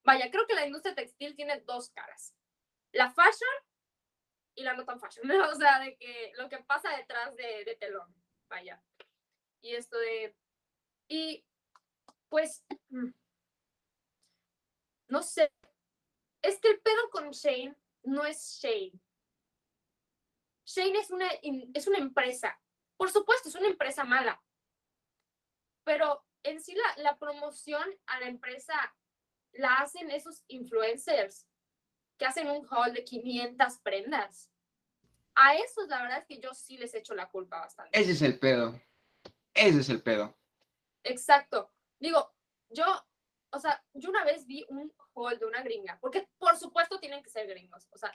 [0.04, 2.34] Vaya, creo que la industria textil tiene dos caras.
[2.92, 3.50] La fashion
[4.56, 5.30] y la no tan fashion.
[5.52, 8.12] O sea, de que lo que pasa detrás de, de telón.
[8.48, 8.82] Vaya.
[9.60, 10.34] Y esto de...
[11.08, 11.44] Y
[12.28, 12.64] pues...
[12.88, 13.10] mm,
[15.08, 15.52] No sé.
[16.42, 18.98] Es que el pedo con Shane no es Shane.
[20.74, 22.58] Shane es una, in- es una empresa.
[22.96, 24.42] Por supuesto, es una empresa mala.
[25.84, 28.74] Pero en sí la, la promoción a la empresa
[29.52, 31.46] la hacen esos influencers
[32.18, 34.50] que hacen un haul de 500 prendas.
[35.34, 37.98] A esos la verdad es que yo sí les echo la culpa bastante.
[37.98, 38.80] Ese es el pedo.
[39.54, 40.36] Ese es el pedo.
[41.04, 41.70] Exacto.
[41.98, 42.34] Digo,
[42.70, 42.84] yo,
[43.50, 47.22] o sea, yo una vez vi un haul de una gringa, porque por supuesto tienen
[47.22, 48.12] que ser gringos, o sea,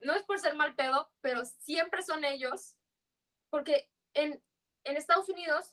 [0.00, 2.76] no es por ser mal pedo, pero siempre son ellos,
[3.50, 4.42] porque en,
[4.84, 5.72] en Estados Unidos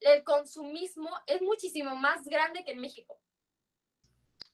[0.00, 3.20] el consumismo es muchísimo más grande que en México.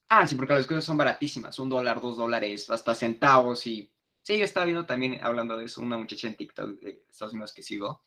[0.09, 1.59] Ah, sí, porque las cosas son baratísimas.
[1.59, 3.67] Un dólar, dos dólares, hasta centavos.
[3.67, 3.91] Y
[4.23, 7.53] sí, yo estaba viendo también, hablando de eso, una muchacha en TikTok de Estados Unidos
[7.53, 8.05] que sigo.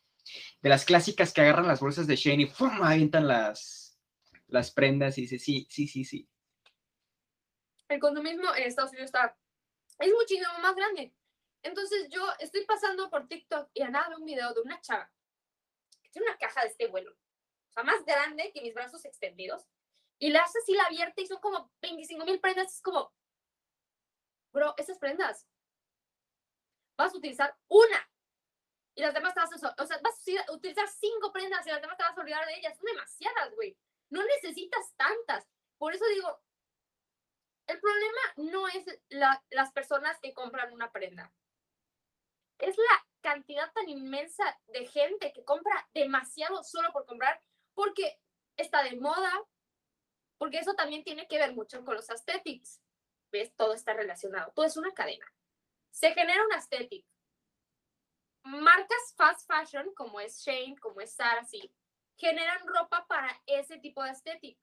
[0.60, 2.82] De las clásicas que agarran las bolsas de Shane y ¡fum!
[2.82, 3.98] avientan las,
[4.46, 6.28] las prendas y dice, sí, sí, sí, sí.
[7.88, 9.36] el consumismo en Estados Unidos está,
[9.98, 11.14] es muchísimo más grande.
[11.62, 15.10] Entonces yo estoy pasando por TikTok y a nada un video de una chava
[16.02, 19.66] que tiene una caja de este vuelo, o sea, más grande que mis brazos extendidos,
[20.18, 22.74] y la hace así la abierta y son como 25 mil prendas.
[22.74, 23.12] Es como,
[24.52, 25.46] bro, esas prendas
[26.96, 28.10] vas a utilizar una
[28.98, 31.80] y las demás te vas a, o sea, vas a utilizar cinco prendas y las
[31.80, 32.76] demás te vas a olvidar de ellas.
[32.76, 33.78] Son demasiadas, güey.
[34.10, 35.46] No necesitas tantas.
[35.78, 36.42] Por eso digo,
[37.68, 41.32] el problema no es la- las personas que compran una prenda.
[42.58, 47.40] Es la cantidad tan inmensa de gente que compra demasiado solo por comprar,
[47.74, 48.20] porque
[48.56, 49.32] está de moda,
[50.38, 52.80] porque eso también tiene que ver mucho con los aesthetics.
[53.30, 53.54] ¿Ves?
[53.54, 54.52] Todo está relacionado.
[54.54, 55.26] Todo es una cadena.
[55.90, 57.04] Se genera un aesthetic.
[58.44, 61.70] Marcas fast fashion, como es Shane, como es Zara, sí,
[62.16, 64.58] generan ropa para ese tipo de aesthetic.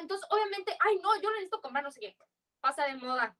[0.00, 2.16] Entonces, obviamente, ay, no, yo necesito comprar no sé qué.
[2.60, 3.36] Pasa de moda.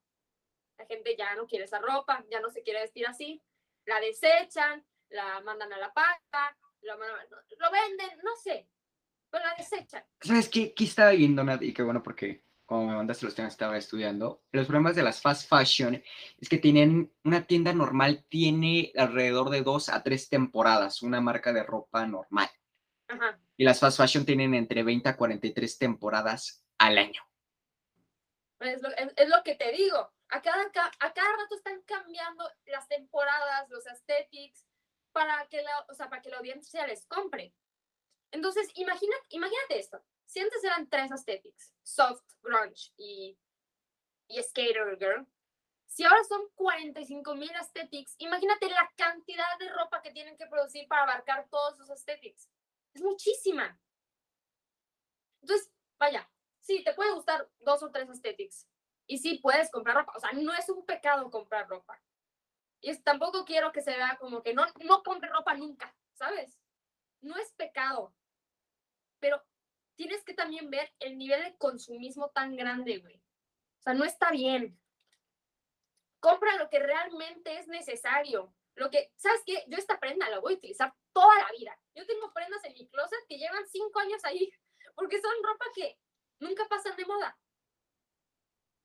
[0.78, 3.42] La gente ya no quiere esa ropa, ya no se quiere vestir así.
[3.84, 8.68] La desechan, la mandan a la paca, lo, lo venden, no sé.
[9.30, 10.04] Pero la desechan.
[10.20, 10.70] ¿Sabes qué?
[10.72, 14.42] Aquí estaba viendo, Nat, y qué bueno porque como me mandaste los temas estaba estudiando.
[14.52, 16.02] Los problemas de las fast fashion
[16.38, 21.54] es que tienen, una tienda normal tiene alrededor de dos a tres temporadas, una marca
[21.54, 22.50] de ropa normal.
[23.08, 23.38] Ajá.
[23.56, 27.22] Y las fast fashion tienen entre 20 a 43 temporadas al año.
[28.60, 30.12] Es lo, es- es lo que te digo.
[30.30, 34.66] A cada, ca- a cada rato están cambiando las temporadas, los aesthetics,
[35.12, 37.54] para que la, o sea, para que la audiencia les compre.
[38.30, 40.04] Entonces, imagina, imagínate esto.
[40.26, 43.38] Si antes eran tres aesthetics, soft, grunge y,
[44.28, 45.26] y skater girl,
[45.86, 50.86] si ahora son 45 mil aesthetics, imagínate la cantidad de ropa que tienen que producir
[50.86, 52.50] para abarcar todos esos aesthetics.
[53.00, 53.78] Muchísima.
[55.42, 56.30] Entonces, vaya,
[56.60, 58.68] sí, te puede gustar dos o tres aesthetics.
[59.06, 60.12] Y sí, puedes comprar ropa.
[60.16, 62.00] O sea, no es un pecado comprar ropa.
[62.80, 66.60] Y tampoco quiero que se vea como que no, no compre ropa nunca, ¿sabes?
[67.20, 68.14] No es pecado.
[69.18, 69.42] Pero
[69.96, 73.16] tienes que también ver el nivel de consumismo tan grande, güey.
[73.16, 74.78] O sea, no está bien.
[76.20, 78.54] Compra lo que realmente es necesario.
[78.74, 79.64] Lo que, ¿sabes qué?
[79.66, 81.76] Yo esta prenda la voy a utilizar toda la vida.
[81.96, 84.52] Yo tengo prendas en mi closet que llevan cinco años ahí,
[84.94, 85.98] porque son ropa que
[86.38, 87.36] nunca pasan de moda.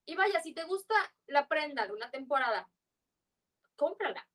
[0.06, 0.96] Y vaya, si te gusta
[1.28, 2.68] la prenda de una temporada,
[3.76, 4.28] cómprala.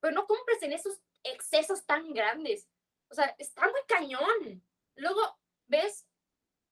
[0.00, 2.68] Pero no compres en esos excesos tan grandes.
[3.08, 4.62] O sea, está muy cañón.
[4.94, 5.22] Luego,
[5.66, 6.06] ¿ves?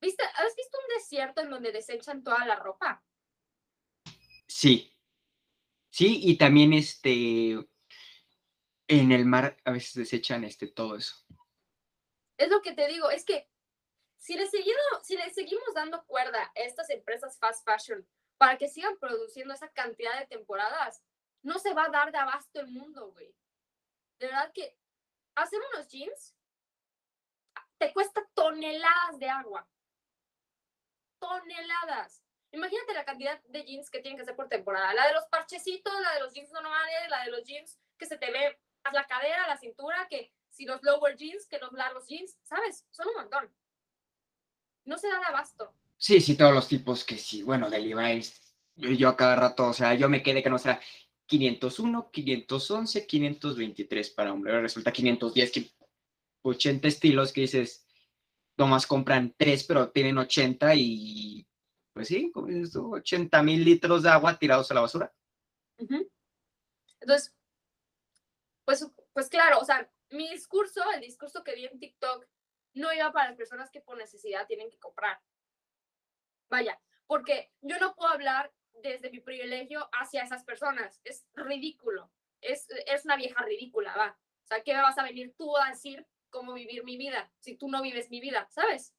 [0.01, 0.23] ¿Viste?
[0.25, 3.03] ¿Has visto un desierto en donde desechan toda la ropa.
[4.47, 4.93] Sí.
[5.91, 7.67] Sí, y también este
[8.88, 11.16] en el mar a veces desechan este todo eso.
[12.38, 13.49] Es lo que te digo, es que
[14.18, 18.07] si le, seguido, si le seguimos dando cuerda a estas empresas fast fashion
[18.38, 21.03] para que sigan produciendo esa cantidad de temporadas,
[21.42, 23.35] no se va a dar de abasto el mundo, güey.
[24.18, 24.77] De verdad que
[25.35, 26.35] hacer unos jeans
[27.79, 29.68] te cuesta toneladas de agua.
[31.18, 32.22] Toneladas.
[32.53, 34.94] Imagínate la cantidad de jeans que tienen que hacer por temporada.
[34.94, 38.18] La de los parchecitos, la de los jeans normales, la de los jeans que se
[38.18, 38.59] te ve
[38.92, 42.87] la cadera, la cintura, que si los lower jeans, que los largos jeans, ¿sabes?
[42.90, 43.53] Son un montón.
[44.85, 45.75] No se da abasto.
[45.96, 48.40] Sí, sí, todos los tipos que sí, bueno, de Levi's,
[48.77, 50.81] yo, a cada rato, o sea, yo me quedé que no será
[51.27, 55.70] 501, 511, 523 para hombre, resulta 510, que
[56.42, 57.87] 80 estilos que dices,
[58.57, 61.46] nomás compran tres, pero tienen 80 y,
[61.92, 65.12] pues sí, como dices tú, 80 mil litros de agua tirados a la basura.
[65.79, 66.09] Ujú.
[67.01, 67.36] Entonces,
[68.66, 72.26] pues, pues claro, o sea, mi discurso, el discurso que di en TikTok,
[72.74, 75.18] no iba para las personas que por necesidad tienen que comprar.
[76.50, 81.00] Vaya, porque yo no puedo hablar desde mi privilegio hacia esas personas.
[81.05, 82.12] Es ridículo.
[82.42, 84.18] Es, es una vieja ridícula, va.
[84.44, 87.57] O sea, ¿qué me vas a venir tú a decir cómo vivir mi vida si
[87.57, 88.94] tú no vives mi vida, ¿sabes?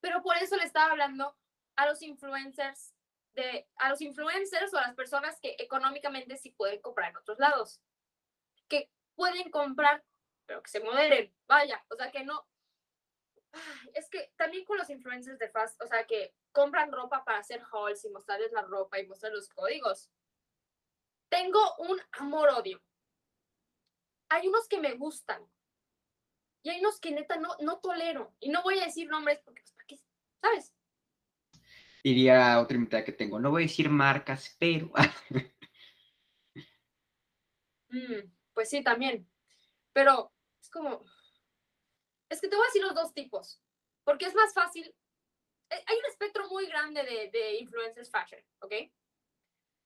[0.00, 1.36] Pero por eso le estaba hablando
[1.76, 2.94] a los influencers
[3.34, 7.38] de a los influencers o a las personas que económicamente sí pueden comprar en otros
[7.38, 7.80] lados.
[8.68, 10.04] Que pueden comprar,
[10.46, 11.34] pero que se moderen.
[11.46, 12.46] Vaya, o sea, que no
[13.94, 17.62] es que también con los influencers de fast, o sea, que compran ropa para hacer
[17.72, 20.10] hauls y mostrarles la ropa y mostrar los códigos.
[21.28, 22.82] Tengo un amor-odio.
[24.30, 25.42] Hay unos que me gustan
[26.62, 28.34] y hay unos que neta no, no tolero.
[28.40, 30.00] Y no voy a decir nombres porque, pues, ¿para qué?
[30.40, 30.74] ¿Sabes?
[32.04, 34.92] Diría otra invitada que tengo, no voy a decir marcas, pero...
[37.90, 39.24] Mm, pues sí, también.
[39.92, 41.04] Pero es como,
[42.28, 43.62] es que te voy a decir los dos tipos,
[44.02, 44.84] porque es más fácil.
[45.70, 48.72] eh, Hay un espectro muy grande de, de influencers fashion, ¿ok?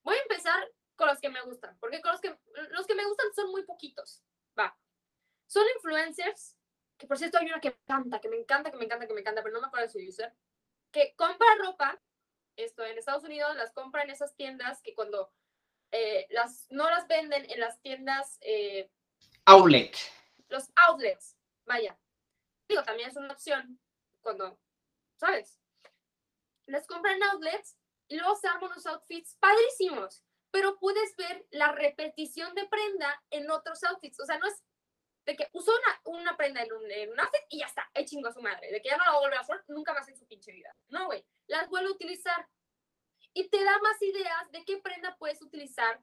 [0.05, 2.35] Voy a empezar con los que me gustan, porque con los que,
[2.71, 4.25] los que me gustan son muy poquitos.
[4.59, 4.75] Va.
[5.47, 6.57] Son influencers,
[6.97, 9.13] que por cierto hay una que me encanta, que me encanta, que me encanta, que
[9.13, 10.35] me encanta, pero no me acuerdo de su user,
[10.91, 12.01] que compra ropa,
[12.57, 15.31] esto en Estados Unidos, las compra en esas tiendas que cuando
[15.93, 18.91] eh, las, no las venden en las tiendas, eh,
[19.45, 19.95] Outlet.
[20.49, 21.99] los outlets, vaya.
[22.69, 23.79] Digo, también es una opción
[24.23, 24.59] cuando,
[25.17, 25.59] ¿sabes?
[26.67, 27.77] Las compran en outlets
[28.09, 33.51] y luego se arman unos outfits padrísimos, pero puedes ver la repetición de prenda en
[33.51, 34.21] otros outfits.
[34.21, 34.63] O sea, no es
[35.25, 38.05] de que usó una, una prenda en un, en un outfit y ya está, ahí
[38.05, 40.17] chingo a su madre, de que ya no la va a usar nunca más en
[40.17, 40.75] su pinche vida.
[40.89, 42.49] No, güey, las vuelve a utilizar
[43.35, 46.01] y te da más ideas de qué prenda puedes utilizar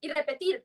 [0.00, 0.64] y repetir.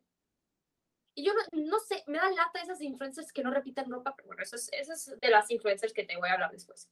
[1.15, 4.27] Y yo no, no sé, me da lata esas influencers que no repiten ropa, pero
[4.27, 6.89] bueno, eso es, eso es de las influencers que te voy a hablar después.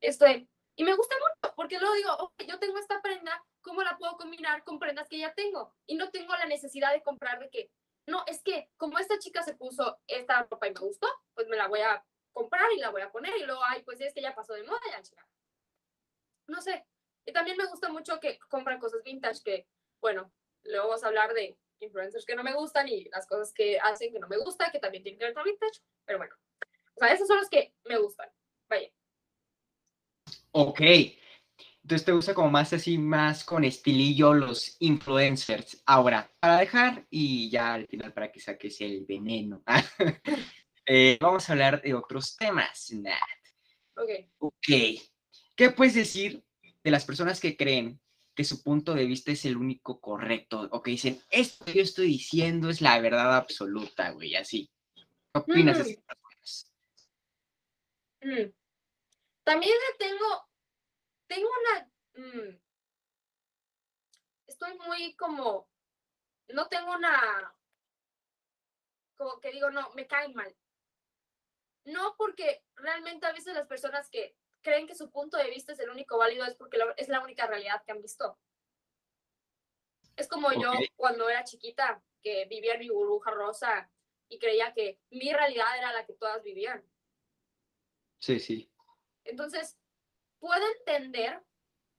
[0.00, 0.44] Esto es-
[0.76, 4.16] y me gusta mucho, porque luego digo, ok, yo tengo esta prenda, ¿cómo la puedo
[4.16, 5.74] combinar con prendas que ya tengo?
[5.86, 7.70] Y no tengo la necesidad de comprar de que,
[8.06, 11.56] no, es que como esta chica se puso esta ropa y me gustó, pues me
[11.56, 14.22] la voy a comprar y la voy a poner, y luego, ay, pues es que
[14.22, 15.26] ya pasó de moda, ya chica.
[16.48, 16.84] No sé.
[17.30, 19.68] Y también me gusta mucho que compran cosas vintage, que,
[20.00, 20.32] bueno,
[20.64, 24.12] luego vamos a hablar de influencers que no me gustan y las cosas que hacen
[24.12, 26.34] que no me gustan, que también tienen que ver con vintage, pero bueno.
[26.94, 28.28] O sea, esos son los que me gustan.
[28.68, 28.90] Vaya.
[30.50, 30.80] Ok.
[31.82, 35.80] Entonces te gusta como más así, más con estilillo los influencers.
[35.86, 39.62] Ahora, para dejar y ya al final para que saques el veneno,
[40.84, 42.90] eh, vamos a hablar de otros temas.
[42.90, 43.14] Nat.
[43.94, 44.10] Ok.
[44.38, 44.68] Ok.
[45.54, 46.42] ¿Qué puedes decir
[46.82, 48.00] de las personas que creen
[48.34, 50.68] que su punto de vista es el único correcto?
[50.72, 54.70] O que dicen, esto que yo estoy diciendo es la verdad absoluta, güey, así.
[54.94, 55.04] ¿Qué
[55.40, 56.72] opinas de esas personas?
[58.22, 58.52] Mm.
[59.44, 60.48] También tengo,
[61.26, 62.60] tengo una, mm,
[64.46, 65.68] estoy muy como,
[66.48, 67.54] no tengo una,
[69.16, 70.54] como que digo, no, me caen mal.
[71.84, 75.78] No porque realmente a veces las personas que creen que su punto de vista es
[75.80, 78.38] el único válido es porque es la única realidad que han visto.
[80.16, 80.84] Es como yo Ok.
[80.96, 83.90] cuando era chiquita, que vivía en mi burbuja rosa
[84.28, 86.84] y creía que mi realidad era la que todas vivían.
[88.18, 88.70] Sí, sí.
[89.24, 89.78] Entonces,
[90.38, 91.42] puedo entender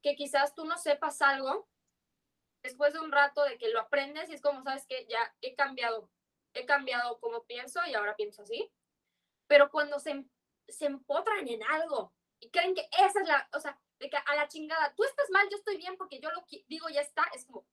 [0.03, 1.67] que quizás tú no sepas algo
[2.61, 5.55] después de un rato de que lo aprendes y es como, sabes que ya he
[5.55, 6.11] cambiado,
[6.53, 8.71] he cambiado como pienso y ahora pienso así.
[9.47, 10.29] Pero cuando se, em-
[10.67, 14.35] se empotran en algo y creen que esa es la, o sea, de que a
[14.35, 17.45] la chingada, tú estás mal, yo estoy bien porque yo lo digo, ya está, es
[17.45, 17.67] como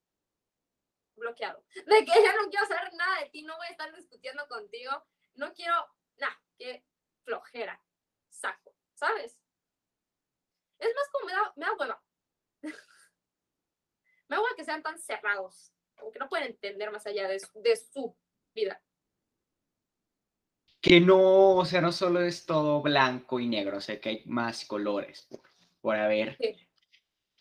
[1.17, 1.65] bloqueado.
[1.75, 4.93] De que ya no quiero saber nada de ti, no voy a estar discutiendo contigo,
[5.35, 5.75] no quiero,
[6.19, 6.85] nada, qué
[7.25, 7.83] flojera,
[8.29, 9.41] saco, ¿sabes?
[10.79, 12.03] Es más como me da, me da hueva.
[14.29, 17.41] me da hueva que sean tan cerrados, como que no pueden entender más allá de
[17.41, 18.15] su, de su
[18.55, 18.83] vida.
[20.81, 24.23] Que no, o sea, no solo es todo blanco y negro, o sea, que hay
[24.27, 25.43] más colores por,
[25.81, 26.37] por haber.
[26.41, 26.69] Sí.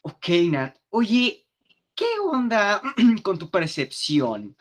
[0.01, 0.77] Ok, Nat.
[0.89, 1.45] Oye,
[1.93, 2.81] ¿qué onda
[3.23, 4.55] con tu percepción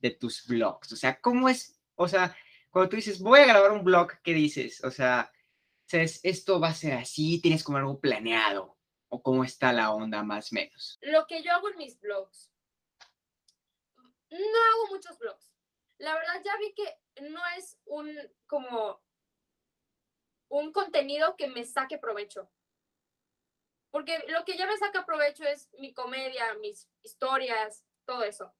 [0.00, 0.92] de tus vlogs?
[0.92, 1.78] O sea, ¿cómo es?
[1.96, 2.36] O sea,
[2.70, 4.82] cuando tú dices, voy a grabar un vlog, ¿qué dices?
[4.84, 5.30] O sea,
[5.86, 6.20] ¿sabes?
[6.22, 8.78] esto va a ser así, tienes como algo planeado.
[9.08, 10.98] ¿O cómo está la onda más o menos?
[11.02, 12.50] lo que yo hago en mis blogs.
[14.30, 15.51] No hago muchos blogs.
[16.02, 16.98] La verdad ya vi que
[17.30, 18.12] no es un
[18.48, 19.00] como
[20.48, 22.50] un contenido que me saque provecho.
[23.92, 28.52] Porque lo que ya me saca provecho es mi comedia, mis historias, todo eso.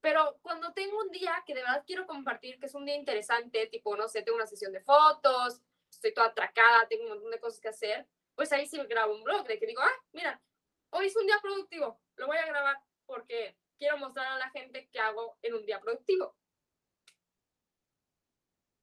[0.00, 3.66] Pero cuando tengo un día que de verdad quiero compartir, que es un día interesante,
[3.66, 5.60] tipo, no sé, tengo una sesión de fotos,
[5.90, 9.24] estoy toda atracada, tengo un montón de cosas que hacer, pues ahí sí grabo un
[9.24, 10.40] blog de que digo, ah, mira,
[10.88, 14.88] hoy es un día productivo, lo voy a grabar porque quiero mostrar a la gente
[14.90, 16.36] qué hago en un día productivo.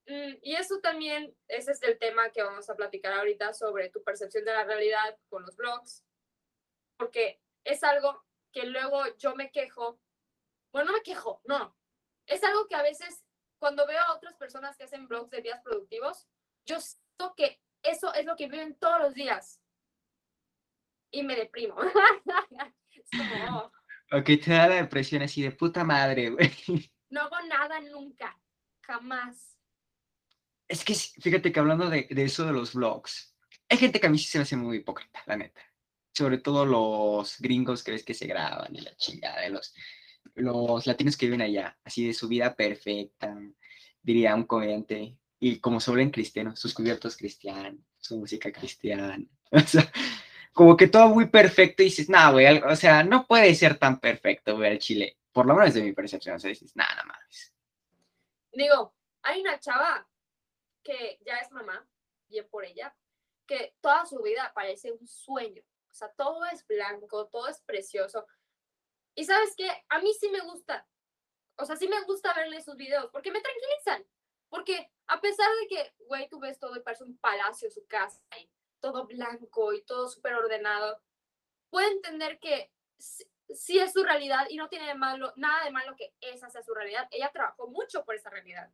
[0.08, 4.04] Mm, y eso también, ese es el tema que vamos a platicar ahorita sobre tu
[4.04, 6.04] percepción de la realidad con los blogs,
[6.98, 10.00] porque es algo que luego yo me quejo,
[10.72, 11.78] bueno, no me quejo, no,
[12.26, 13.24] es algo que a veces
[13.60, 16.28] cuando veo a otras personas que hacen blogs de días productivos,
[16.66, 19.62] yo siento que eso es lo que viven todos los días.
[21.12, 21.76] Y me deprimo.
[22.92, 23.72] es como, oh,
[24.12, 26.52] Ok, te da la depresión así de puta madre, güey.
[27.10, 28.38] no hago nada nunca,
[28.82, 29.58] jamás.
[30.68, 33.36] Es que fíjate que hablando de, de eso de los vlogs,
[33.70, 35.62] hay gente que a mí sí se me hace muy hipócrita, la neta.
[36.14, 39.74] Sobre todo los gringos que ves que se graban y la chingada de los,
[40.36, 43.34] los latinos que viven allá, así de su vida perfecta,
[44.02, 45.18] diría un comediante.
[45.40, 49.18] Y como sobre en cristiano, sus cubiertos cristianos, su música cristiana.
[49.54, 49.92] O sea,
[50.54, 54.00] como que todo muy perfecto y dices, nah, güey, o sea, no puede ser tan
[54.00, 55.18] perfecto, güey, el Chile.
[55.32, 57.54] Por lo menos de mi percepción, o sea, dices, nada, nada más.
[58.52, 60.08] Digo, hay una chava
[60.84, 61.88] que ya es mamá,
[62.28, 62.94] bien por ella,
[63.48, 65.62] que toda su vida parece un sueño.
[65.90, 68.26] O sea, todo es blanco, todo es precioso.
[69.16, 70.86] Y sabes qué, a mí sí me gusta.
[71.58, 74.06] O sea, sí me gusta verle sus videos porque me tranquilizan.
[74.50, 78.22] Porque a pesar de que, güey, tú ves todo y parece un palacio su casa,
[78.82, 81.02] todo blanco y todo súper ordenado,
[81.70, 85.96] puedo entender que sí, es su realidad y no tiene de malo, nada de malo
[85.96, 87.08] que esa sea su realidad.
[87.12, 88.70] Ella trabajó mucho por esa realidad.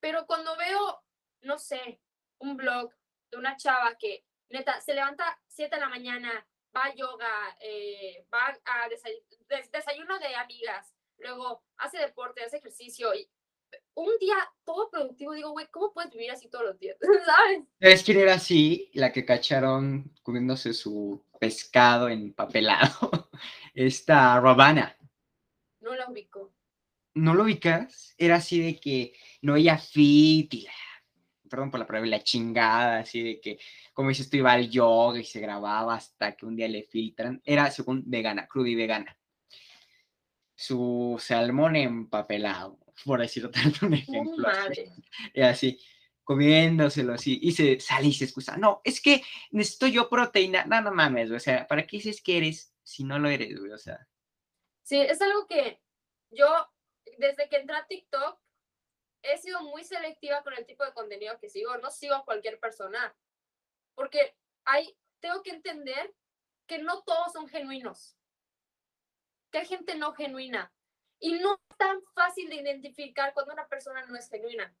[0.00, 1.02] Pero cuando veo,
[1.42, 2.00] no sé,
[2.38, 2.92] un blog
[3.30, 6.46] de una chava que neta se levanta 7 de la mañana,
[6.76, 12.56] va a yoga, eh, va a desay- des- desayuno de amigas, luego hace deporte, hace
[12.58, 13.30] ejercicio y
[13.94, 16.96] un día todo productivo, digo, güey, ¿cómo puedes vivir así todos los días?
[17.26, 17.64] ¿Sabes?
[17.80, 18.90] ¿Sabes quién era así?
[18.94, 23.28] La que cacharon comiéndose su pescado empapelado.
[23.74, 24.96] Esta Ravana.
[25.80, 26.54] No la ubico.
[27.14, 28.14] ¿No lo ubicas?
[28.16, 30.72] Era así de que no ella fit y la,
[31.52, 33.58] perdón por la palabra, la chingada, así de que,
[33.92, 37.42] como dices, tú iba al yoga y se grababa hasta que un día le filtran.
[37.44, 39.18] Era según vegana, cruda y vegana.
[40.54, 44.48] Su salmón empapelado, por decirlo tanto un ejemplo.
[44.48, 44.60] así.
[44.60, 44.92] madre.
[45.34, 45.80] Y así,
[46.24, 48.56] comiéndoselo así, y se sale y se excusa.
[48.56, 50.64] No, es que necesito yo proteína.
[50.64, 53.72] No, no mames, o sea, ¿para qué dices que eres si no lo eres, güey?
[53.72, 54.06] O sea,
[54.82, 55.80] Sí, es algo que
[56.30, 56.46] yo,
[57.18, 58.38] desde que entré a TikTok,
[59.22, 61.76] he sido muy selectiva con el tipo de contenido que sigo.
[61.78, 63.16] No sigo a cualquier persona.
[63.94, 66.14] Porque hay, tengo que entender
[66.66, 68.16] que no todos son genuinos.
[69.50, 70.72] Que hay gente no genuina.
[71.22, 74.74] Y no es tan fácil de identificar cuando una persona no es genuina.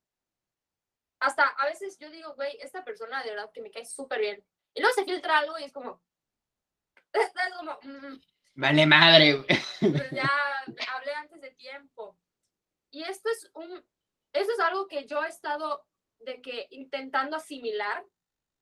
[1.20, 4.44] Hasta a veces yo digo, güey, esta persona de verdad que me cae súper bien.
[4.74, 6.02] Y luego se filtra algo y es como.
[7.12, 7.78] Es como.
[7.82, 8.20] mm,
[8.54, 9.46] vale madre, güey.
[9.78, 10.28] pues ya
[10.92, 12.18] hablé antes de tiempo.
[12.90, 13.86] Y esto es un,
[14.32, 15.86] esto es algo que yo he estado
[16.18, 18.04] de que intentando asimilar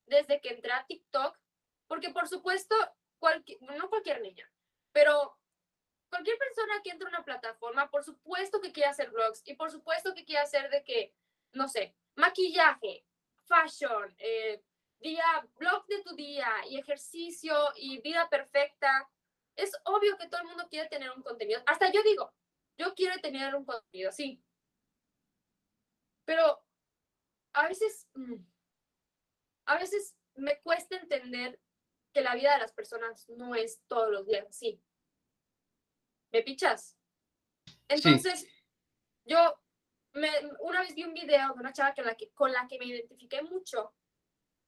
[0.05, 1.35] desde que entré a TikTok,
[1.87, 2.75] porque por supuesto,
[3.17, 4.47] cualquier, no cualquier niña,
[4.91, 5.40] pero
[6.11, 9.71] cualquier persona que entre a una plataforma, por supuesto que quiere hacer vlogs y por
[9.71, 11.15] supuesto que quiere hacer de que,
[11.53, 13.05] no sé, maquillaje,
[13.45, 14.61] fashion, eh,
[14.99, 19.09] día, blog de tu día y ejercicio y vida perfecta
[19.55, 21.63] es obvio que todo el mundo quiere tener un contenido.
[21.65, 22.33] Hasta yo digo,
[22.77, 24.43] yo quiero tener un contenido, sí.
[26.25, 26.61] Pero
[27.53, 28.35] a veces, mm,
[29.65, 31.59] a veces me cuesta entender
[32.13, 34.81] que la vida de las personas no es todos los días así.
[36.31, 36.97] ¿Me pichas?
[37.87, 38.47] Entonces,
[39.25, 39.55] yo
[40.13, 40.29] me,
[40.59, 42.85] una vez vi un video de una chava que la que, con la que me
[42.85, 43.93] identifiqué mucho,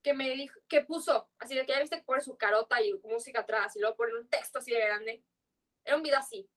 [0.01, 2.93] que me dijo, que puso, así de que ya viste que pone su carota y
[3.03, 5.23] música atrás y luego pone un texto así de grande.
[5.85, 6.49] Era un video así.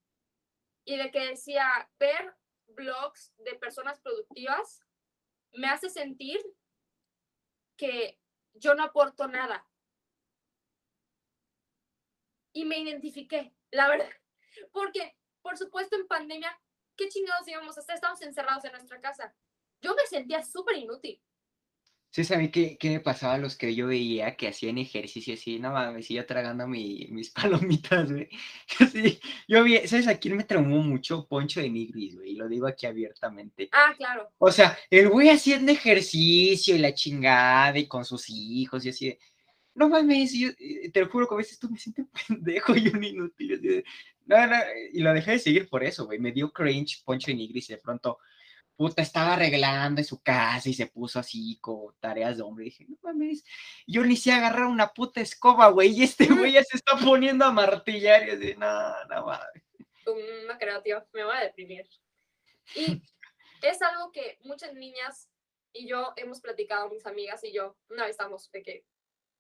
[0.85, 2.35] Y de que decía, ver
[2.69, 4.81] blogs de personas productivas
[5.53, 6.41] me hace sentir
[7.77, 8.21] que
[8.55, 9.67] yo no aporto nada.
[12.53, 14.11] Y me identifiqué, la verdad.
[14.73, 16.59] Porque, por supuesto, en pandemia,
[16.97, 17.95] ¿qué chingados íbamos a estar?
[17.95, 19.35] Estábamos encerrados en nuestra casa.
[19.81, 21.21] Yo me sentía súper inútil.
[22.17, 25.59] Sí, ¿sabes qué, qué me pasaba a los que yo veía que hacían ejercicio así?
[25.59, 27.31] No mames, yo tragando mi, mis
[27.91, 28.31] palomitas, güey.
[28.91, 31.27] Sí, yo vi, ¿sabes a quién me traumó mucho?
[31.27, 33.69] Poncho de Nigris, güey, lo digo aquí abiertamente.
[33.71, 34.31] Ah, claro.
[34.39, 39.09] O sea, el güey haciendo ejercicio y la chingada y con sus hijos y así
[39.09, 39.19] de,
[39.75, 42.89] no mames, yo, eh, te lo juro que a veces tú me sientes pendejo y
[42.89, 43.85] un inútil.
[44.27, 44.57] No, no,
[44.93, 46.19] y lo dejé de seguir por eso, güey.
[46.19, 48.19] Me dio cringe Poncho de Nigris y de pronto
[48.77, 52.67] puta, estaba arreglando en su casa y se puso así con tareas de hombre.
[52.67, 53.45] Y dije, no mames,
[53.87, 57.45] yo ni sé agarrar una puta escoba, güey, y este güey ya se está poniendo
[57.45, 59.63] a martillar y así, no, no mames.
[60.47, 61.89] No creo, tío, me voy a deprimir.
[62.75, 63.03] Y
[63.63, 65.29] es algo que muchas niñas
[65.73, 68.85] y yo hemos platicado, mis amigas y yo, una vez estamos de que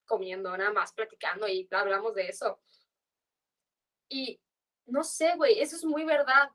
[0.06, 2.60] comiendo, nada más platicando y hablamos de eso.
[4.08, 4.40] Y
[4.86, 6.50] no sé, güey, eso es muy verdad.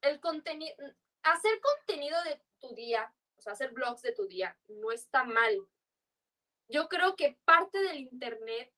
[0.00, 0.74] El contenido,
[1.22, 5.66] hacer contenido de tu día, o sea, hacer blogs de tu día, no está mal.
[6.68, 8.72] Yo creo que parte del Internet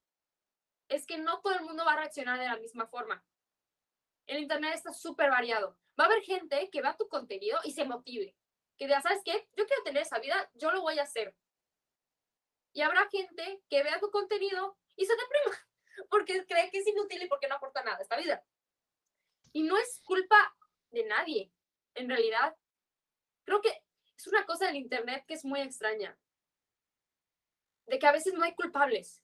[0.88, 3.24] es que no todo el mundo va a reaccionar de la misma forma.
[4.26, 5.76] El Internet está súper variado.
[5.98, 8.36] Va a haber gente que vea tu contenido y se motive.
[8.76, 9.48] Que diga, ¿sabes qué?
[9.56, 11.36] Yo quiero tener esa vida, yo lo voy a hacer.
[12.72, 15.73] Y habrá gente que vea tu contenido y se deprima
[16.10, 18.44] porque cree que es inútil y porque no aporta nada a esta vida.
[19.52, 20.56] Y no es culpa
[20.90, 21.52] de nadie
[21.94, 22.56] en realidad,
[23.44, 23.70] creo que
[24.16, 26.18] es una cosa del Internet que es muy extraña.
[27.86, 29.22] De que a veces no hay culpables,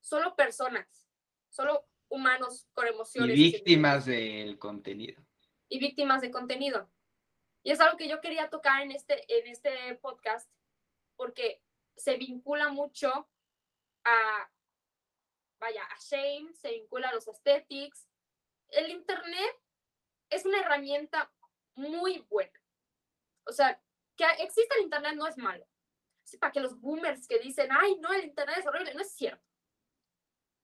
[0.00, 1.08] solo personas,
[1.48, 3.36] solo humanos con emociones.
[3.36, 5.24] Y víctimas del contenido.
[5.68, 6.90] Y víctimas de contenido.
[7.62, 10.50] Y es algo que yo quería tocar en este, en este podcast,
[11.16, 11.62] porque
[11.96, 13.28] se vincula mucho
[14.04, 14.50] a,
[15.58, 18.08] vaya, a shame, se vincula a los aesthetics.
[18.68, 19.56] El Internet
[20.30, 21.32] es una herramienta
[21.74, 22.60] muy buena.
[23.44, 23.80] O sea,
[24.16, 25.66] que exista el Internet no es malo.
[26.40, 29.44] para que los boomers que dicen, ay, no, el Internet es horrible, no es cierto.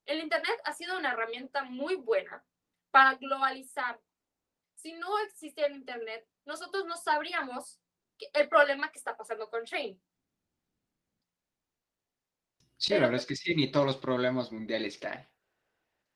[0.06, 2.44] El Internet ha sido una herramienta muy buena
[2.90, 4.00] para globalizar.
[4.74, 7.80] Si no existiera el Internet, nosotros no sabríamos
[8.32, 10.00] el problema que está pasando con Shane.
[12.82, 15.30] Sí, la verdad es que sí, ni todos los problemas mundiales están.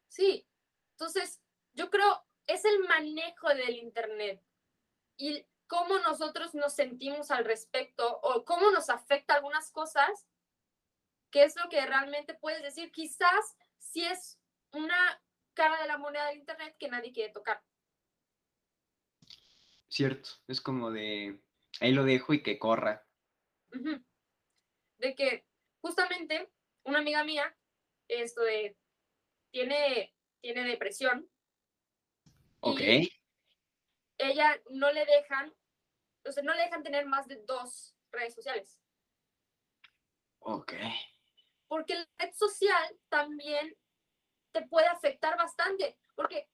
[0.08, 0.48] Sí,
[0.94, 1.40] entonces
[1.74, 4.42] yo creo es el manejo del Internet
[5.16, 10.26] y cómo nosotros nos sentimos al respecto o cómo nos afecta algunas cosas,
[11.30, 12.90] qué es lo que realmente puedes decir.
[12.90, 14.40] Quizás si es
[14.72, 15.22] una
[15.54, 17.62] cara de la moneda del Internet que nadie quiere tocar.
[19.88, 21.40] Cierto, es como de,
[21.78, 23.06] ahí lo dejo y que corra.
[24.98, 25.46] De que
[25.80, 26.50] justamente
[26.86, 27.56] una amiga mía,
[28.08, 28.76] esto de,
[29.50, 31.28] tiene, tiene depresión.
[32.60, 32.80] Ok
[34.18, 35.54] ella no le dejan,
[36.24, 38.80] o sea, no le dejan tener más de dos redes sociales.
[40.40, 40.74] Ok.
[41.68, 43.76] Porque la red social también
[44.52, 46.48] te puede afectar bastante, porque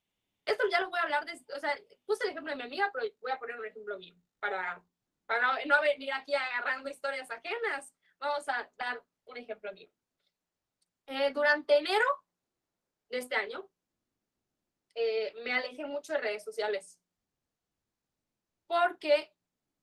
[0.45, 2.89] esto ya lo voy a hablar de, o sea, puse el ejemplo de mi amiga,
[2.93, 4.83] pero voy a poner un ejemplo mío para,
[5.25, 7.93] para no, venir aquí agarrando historias ajenas.
[8.17, 9.89] Vamos a dar un ejemplo mío.
[11.07, 12.05] Eh, durante enero
[13.09, 13.69] de este año,
[14.95, 16.99] eh, me alejé mucho de redes sociales
[18.73, 19.31] porque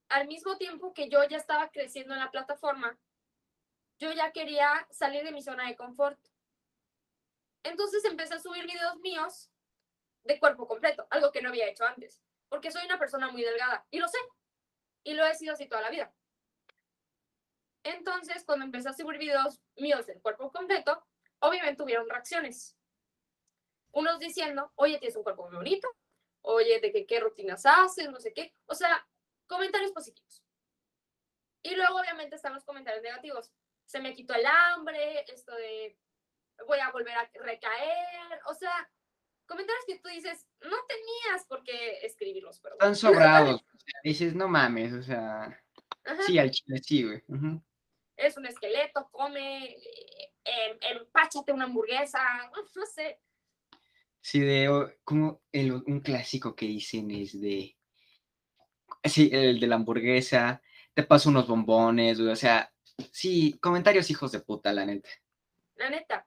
[0.08, 2.98] al mismo tiempo que yo ya estaba creciendo en la plataforma,
[4.00, 6.18] yo ya quería salir de mi zona de confort.
[7.62, 9.48] Entonces empecé a subir videos míos
[10.24, 13.86] de cuerpo completo, algo que no había hecho antes, porque soy una persona muy delgada
[13.90, 14.18] y lo sé,
[15.04, 16.12] y lo he sido así toda la vida.
[17.84, 21.06] Entonces, cuando empecé a subir videos míos del cuerpo completo,
[21.41, 22.76] obviamente tuvieron reacciones.
[23.93, 25.88] Unos diciendo, oye, tienes un cuerpo muy bonito,
[26.43, 28.55] oye, de que, qué rutinas haces, no sé qué.
[28.66, 29.07] O sea,
[29.47, 30.45] comentarios positivos.
[31.62, 33.51] Y luego obviamente están los comentarios negativos.
[33.84, 35.99] Se me quitó el hambre, esto de
[36.66, 38.41] voy a volver a recaer.
[38.47, 38.91] O sea,
[39.47, 42.61] comentarios que tú dices, no tenías por qué escribirlos.
[42.61, 42.74] Pero...
[42.74, 43.64] Están sobrados.
[44.05, 45.61] dices, no mames, o sea,
[46.26, 47.22] sí, al chile sí, güey.
[48.16, 49.76] eres un esqueleto, come,
[50.51, 52.20] eh, empáchate una hamburguesa,
[52.76, 53.20] no sé.
[54.20, 57.76] Sí, de como el, un clásico que dicen es de.
[59.05, 60.61] Sí, el de la hamburguesa.
[60.92, 62.20] Te paso unos bombones.
[62.20, 62.70] O sea,
[63.12, 65.09] sí, comentarios hijos de puta, la neta.
[65.76, 66.26] la neta.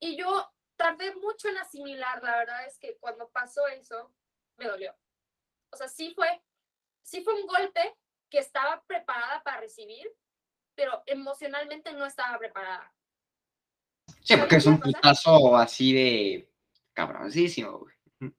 [0.00, 4.14] Y yo tardé mucho en asimilar, la verdad es que cuando pasó eso,
[4.56, 4.96] me dolió.
[5.70, 6.40] O sea, sí fue,
[7.02, 7.96] sí fue un golpe
[8.30, 10.06] que estaba preparada para recibir,
[10.74, 12.94] pero emocionalmente no estaba preparada.
[14.22, 16.52] Sí, porque es un putazo así de.
[16.92, 17.94] cabroncísimo, güey.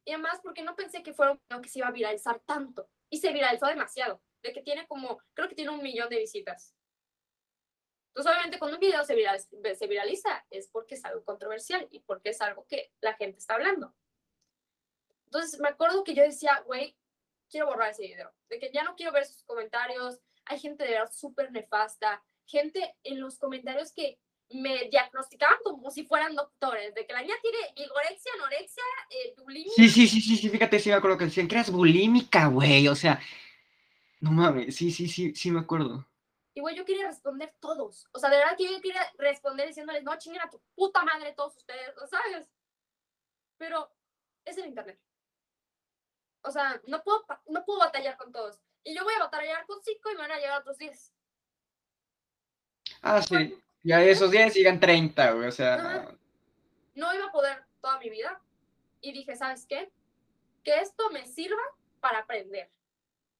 [0.05, 2.89] Y además porque no pensé que fuera un video que se iba a viralizar tanto.
[3.09, 4.22] Y se viralizó demasiado.
[4.41, 6.76] De que tiene como, creo que tiene un millón de visitas.
[8.09, 11.99] Entonces, obviamente, cuando un video se viraliza, se viraliza es porque es algo controversial y
[12.01, 13.95] porque es algo que la gente está hablando.
[15.26, 16.97] Entonces, me acuerdo que yo decía, güey,
[17.49, 18.32] quiero borrar ese video.
[18.49, 20.20] De que ya no quiero ver sus comentarios.
[20.45, 22.24] Hay gente de verdad súper nefasta.
[22.45, 24.20] Gente en los comentarios que
[24.51, 26.93] me diagnosticaban como si fueran doctores.
[26.95, 29.73] De que la niña tiene vigorexia, anorexia, eh, bulimia.
[29.75, 32.87] Sí, sí, sí, sí, sí, fíjate, sí me acuerdo que decían que eras bulímica, güey.
[32.87, 33.19] O sea,
[34.19, 36.05] no mames, sí, sí, sí, sí me acuerdo.
[36.53, 38.07] Y güey, yo quería responder todos.
[38.11, 41.33] O sea, de verdad que yo quería responder diciéndoles, no, chinguen a tu puta madre
[41.33, 42.47] todos ustedes, ¿no ¿sabes?
[43.57, 43.89] Pero
[44.45, 44.99] es el internet.
[46.41, 48.59] O sea, no puedo, no puedo batallar con todos.
[48.83, 51.13] Y yo voy a batallar con cinco y me van a llegar otros 10.
[53.01, 53.61] Ah, sí.
[53.84, 55.47] Ya de esos 10 llegan 30, güey.
[55.47, 56.15] O sea, Ajá.
[56.95, 58.41] No iba a poder toda mi vida.
[59.01, 59.91] Y dije, ¿sabes qué?
[60.63, 61.61] Que esto me sirva
[62.01, 62.69] para aprender.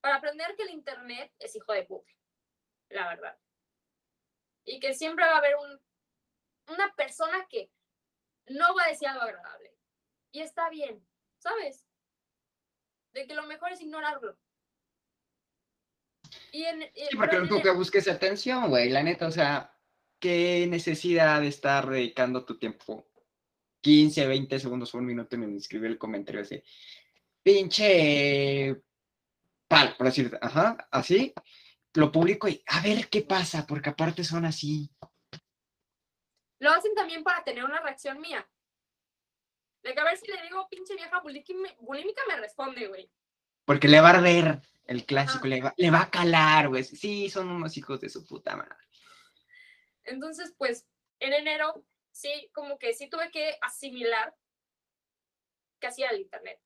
[0.00, 2.10] Para aprender que el internet es hijo de puta.
[2.88, 3.36] La verdad.
[4.64, 5.80] Y que siempre va a haber un,
[6.72, 7.70] una persona que
[8.48, 9.74] no va a decir algo agradable.
[10.32, 11.04] Y está bien,
[11.38, 11.84] ¿sabes?
[13.12, 14.38] De que lo mejor es ignorarlo.
[16.52, 19.76] Y en, y- Sí, porque único que busques es atención, güey, la neta, o sea,
[20.20, 23.08] qué necesidad de estar dedicando tu tiempo
[23.80, 26.62] 15, 20 segundos o un minuto en escribir el comentario ese
[27.42, 28.76] pinche
[29.66, 31.32] pal, por decirte, ajá, así,
[31.94, 34.90] lo publico y a ver qué pasa, porque aparte son así.
[36.60, 38.46] Lo hacen también para tener una reacción mía.
[39.82, 43.10] De que a ver si le digo pinche vieja bulímica me responde, güey.
[43.64, 45.48] Porque le va a arder el clásico, Ajá.
[45.48, 46.84] le va, le va a calar, güey.
[46.84, 48.76] Sí, son unos hijos de su puta madre.
[50.04, 50.86] Entonces, pues,
[51.20, 54.34] en enero, sí, como que sí tuve que asimilar
[55.80, 56.60] que hacía el internet.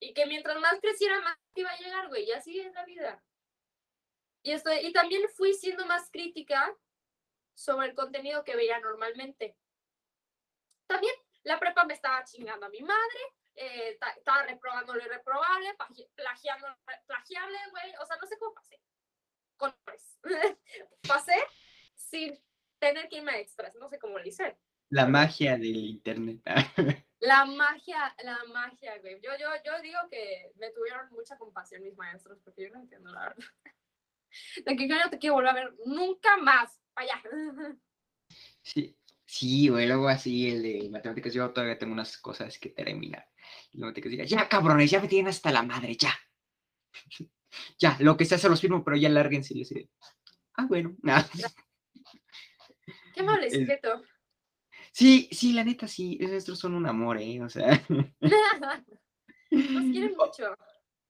[0.00, 2.24] Y que mientras más creciera, más iba a llegar, güey.
[2.24, 3.22] Y así es la vida.
[4.42, 6.76] Y, estoy, y también fui siendo más crítica
[7.54, 9.56] sobre el contenido que veía normalmente.
[10.86, 13.20] También la prepa me estaba chingando a mi madre,
[13.54, 16.66] eh, ta- estaba reprobando lo irreprobable, plagi- plagiando
[17.06, 17.94] plagiable, güey.
[18.00, 18.80] O sea, no sé cómo pasé.
[19.56, 20.18] Con honores.
[21.08, 21.34] pasé
[21.94, 22.38] sin
[22.78, 24.56] tener que irme a extras, no sé cómo lo hice.
[24.90, 26.40] La magia del internet.
[27.20, 29.18] La magia, la magia, güey.
[29.22, 33.10] Yo, yo, yo digo que me tuvieron mucha compasión mis maestros, porque yo no entiendo
[33.10, 33.44] la verdad.
[34.66, 36.78] De que yo no te quiero volver a ver nunca más.
[36.94, 37.22] Vaya.
[38.60, 43.24] Sí, sí, güey, luego así el de matemáticas, yo todavía tengo unas cosas que terminar.
[43.70, 46.12] Y luego te diga, ya cabrones, ya me tienen hasta la madre, ya.
[47.78, 49.56] ya, lo que sea se los firmo, pero ya lárguense.
[49.56, 49.90] Y así de,
[50.54, 51.28] ah, bueno, nada.
[53.16, 54.02] Qué secreto.
[54.92, 57.42] Sí, sí, la neta, sí, estos son un amor, ¿eh?
[57.42, 57.82] O sea,
[59.50, 60.54] Nos quieren mucho.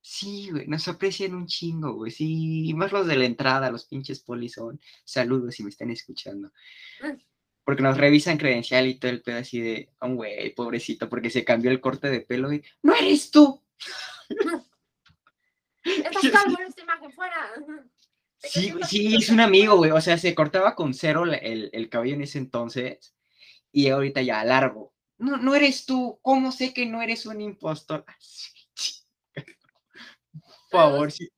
[0.00, 4.20] sí, güey, nos aprecian un chingo, güey, sí, más los de la entrada, los pinches
[4.20, 6.52] polis son, saludos si me están escuchando.
[7.64, 11.44] Porque nos revisan credencial y todo el pedo así de, oh, güey, pobrecito, porque se
[11.44, 13.60] cambió el corte de pelo y, ¡no eres tú!
[15.82, 17.52] Estás calvo en esta imagen, fuera.
[18.48, 19.90] Sí, sí, es un amigo, güey.
[19.90, 23.14] O sea, se cortaba con cero el, el cabello en ese entonces
[23.72, 24.94] y ahorita ya largo.
[25.18, 26.18] No, no eres tú.
[26.22, 28.04] ¿Cómo sé que no eres un impostor?
[28.18, 29.02] Sí, sí.
[30.70, 31.28] Por favor, sí.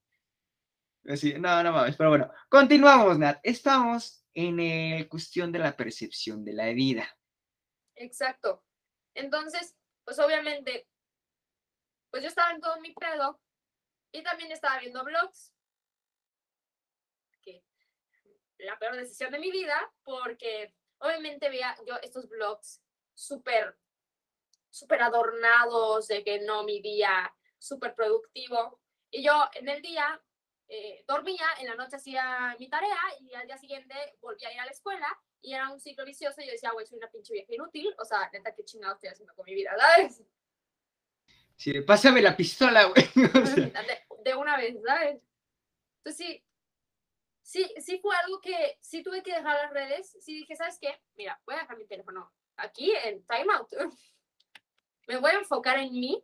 [1.09, 3.41] Así, no, no mames, pero bueno, continuamos, Nat.
[3.43, 7.09] Estamos en el cuestión de la percepción de la vida.
[7.95, 8.65] Exacto.
[9.15, 10.87] Entonces, pues obviamente,
[12.11, 13.41] pues yo estaba en todo mi pedo
[14.13, 15.53] y también estaba viendo vlogs.
[17.43, 17.63] Que
[18.59, 22.83] la peor decisión de mi vida, porque obviamente veía yo estos vlogs
[23.15, 23.77] súper,
[24.71, 28.81] súper adornados, de que no, mi día súper productivo.
[29.11, 30.21] Y yo en el día
[30.69, 34.61] eh, dormía, en la noche hacía mi tarea y al día siguiente volvía a ir
[34.61, 35.09] a la escuela
[35.41, 38.05] y era un ciclo vicioso y yo decía, güey, soy una pinche vieja inútil, o
[38.05, 40.23] sea, neta, qué chingado estoy haciendo con mi vida, ¿sabes?
[41.57, 43.05] Sí, pásame la pistola, güey.
[43.43, 45.21] O sea, de, de una vez, ¿sabes?
[45.99, 46.45] Entonces sí,
[47.49, 50.16] sí, sí fue algo que sí tuve que dejar las redes.
[50.20, 51.01] Sí dije, ¿sabes qué?
[51.14, 53.70] Mira, voy a dejar mi teléfono aquí en timeout.
[55.09, 56.22] Me voy a enfocar en mí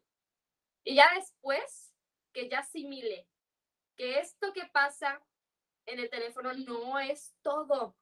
[0.85, 1.95] y ya después
[2.35, 3.27] que ya asimile
[3.97, 5.25] que esto que pasa
[5.87, 7.97] en el teléfono no es todo.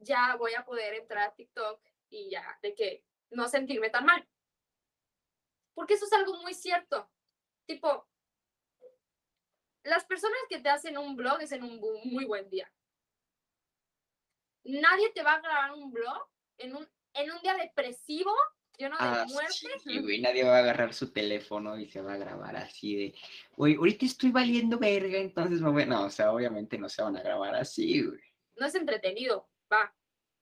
[0.00, 4.28] Ya voy a poder entrar a TikTok y ya, de que no sentirme tan mal.
[5.74, 7.08] Porque eso es algo muy cierto.
[7.66, 8.09] Tipo,
[9.84, 12.70] las personas que te hacen un blog es en un muy buen día.
[14.64, 16.28] Nadie te va a grabar un blog
[16.58, 18.30] en un, en un día depresivo,
[18.76, 19.54] lleno de Ah, muerte.
[19.82, 23.14] sí, güey, nadie va a agarrar su teléfono y se va a grabar así de,
[23.56, 25.86] güey, ahorita estoy valiendo verga, entonces me voy.
[25.86, 28.20] No, o sea, obviamente no se van a grabar así, güey.
[28.56, 29.94] no es entretenido, va.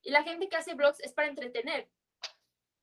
[0.03, 1.89] Y la gente que hace blogs es para entretener.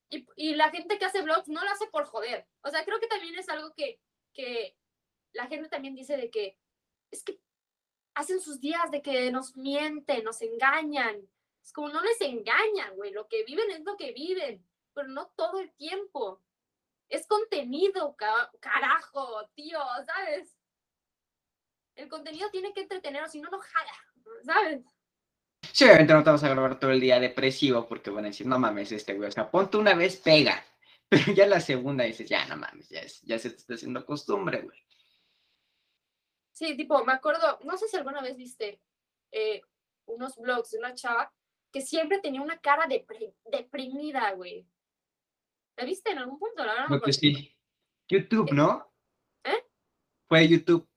[0.09, 2.47] Y, y la gente que hace blogs no lo hace por joder.
[2.61, 3.99] O sea, creo que también es algo que,
[4.33, 4.77] que
[5.35, 6.57] la gente también dice de que
[7.11, 7.39] es que
[8.15, 11.17] hacen sus días de que nos mienten, nos engañan.
[11.63, 13.11] Es como no les engañan, güey.
[13.11, 16.41] Lo que viven es lo que viven, pero no todo el tiempo.
[17.09, 20.55] Es contenido, ca- carajo, tío, ¿sabes?
[21.95, 23.93] El contenido tiene que entretener, o si no, no jala,
[24.43, 24.83] ¿sabes?
[25.71, 28.45] Sí, obviamente no te vas a grabar todo el día depresivo porque van a decir,
[28.47, 30.63] no mames, este güey, o sea, ponte una vez, pega.
[31.09, 34.05] Pero ya la segunda dices, ya no mames, ya, es- ya se te está haciendo
[34.05, 34.79] costumbre, güey.
[36.55, 38.79] Sí, tipo, me acuerdo, no sé si alguna vez viste
[39.33, 39.61] eh,
[40.05, 41.33] unos blogs de una chava
[41.69, 44.65] que siempre tenía una cara depre- deprimida, güey.
[45.75, 46.63] ¿La viste en algún punto?
[46.63, 47.11] La verdad no acuerdo.
[47.11, 47.53] sí.
[48.07, 48.89] YouTube, ¿no?
[49.43, 49.65] ¿Eh?
[50.29, 50.87] Fue YouTube.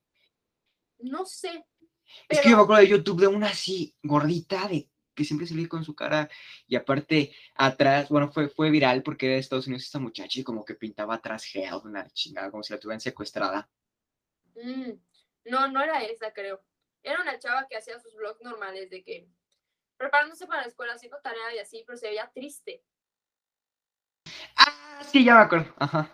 [1.00, 1.64] No sé.
[2.28, 5.68] Es que yo me acuerdo de YouTube de una así, gordita, de que siempre salía
[5.68, 6.30] con su cara
[6.68, 10.44] y aparte atrás, bueno, fue, fue viral porque era de Estados Unidos esta muchacha y
[10.44, 11.44] como que pintaba atrás
[11.82, 13.68] una chingada, como si la tuvieran secuestrada.
[14.54, 14.92] Mm,
[15.48, 16.62] no, no era esa, creo.
[17.02, 19.28] Era una chava que hacía sus blogs normales de que
[19.96, 22.82] preparándose para la escuela, haciendo tarea y así, pero se veía triste.
[24.56, 25.74] Ah, sí, ya me acuerdo.
[25.78, 26.10] Ajá.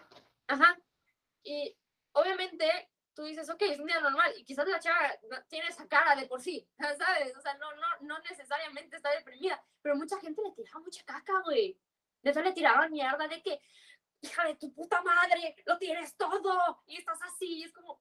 [0.48, 0.78] Ajá.
[1.42, 1.76] Y
[2.12, 4.32] obviamente tú dices, ok, es un día normal.
[4.36, 5.14] Y quizás la chava
[5.48, 6.66] tiene esa cara de por sí,
[6.98, 7.36] ¿sabes?
[7.36, 9.62] O sea, no, no, no necesariamente está deprimida.
[9.82, 11.78] Pero mucha gente le tiraba mucha caca, güey.
[12.22, 13.60] De eso le tiraban mierda de que,
[14.22, 16.82] hija de tu puta madre, lo tienes todo.
[16.86, 17.58] Y estás así.
[17.58, 18.00] Y es como,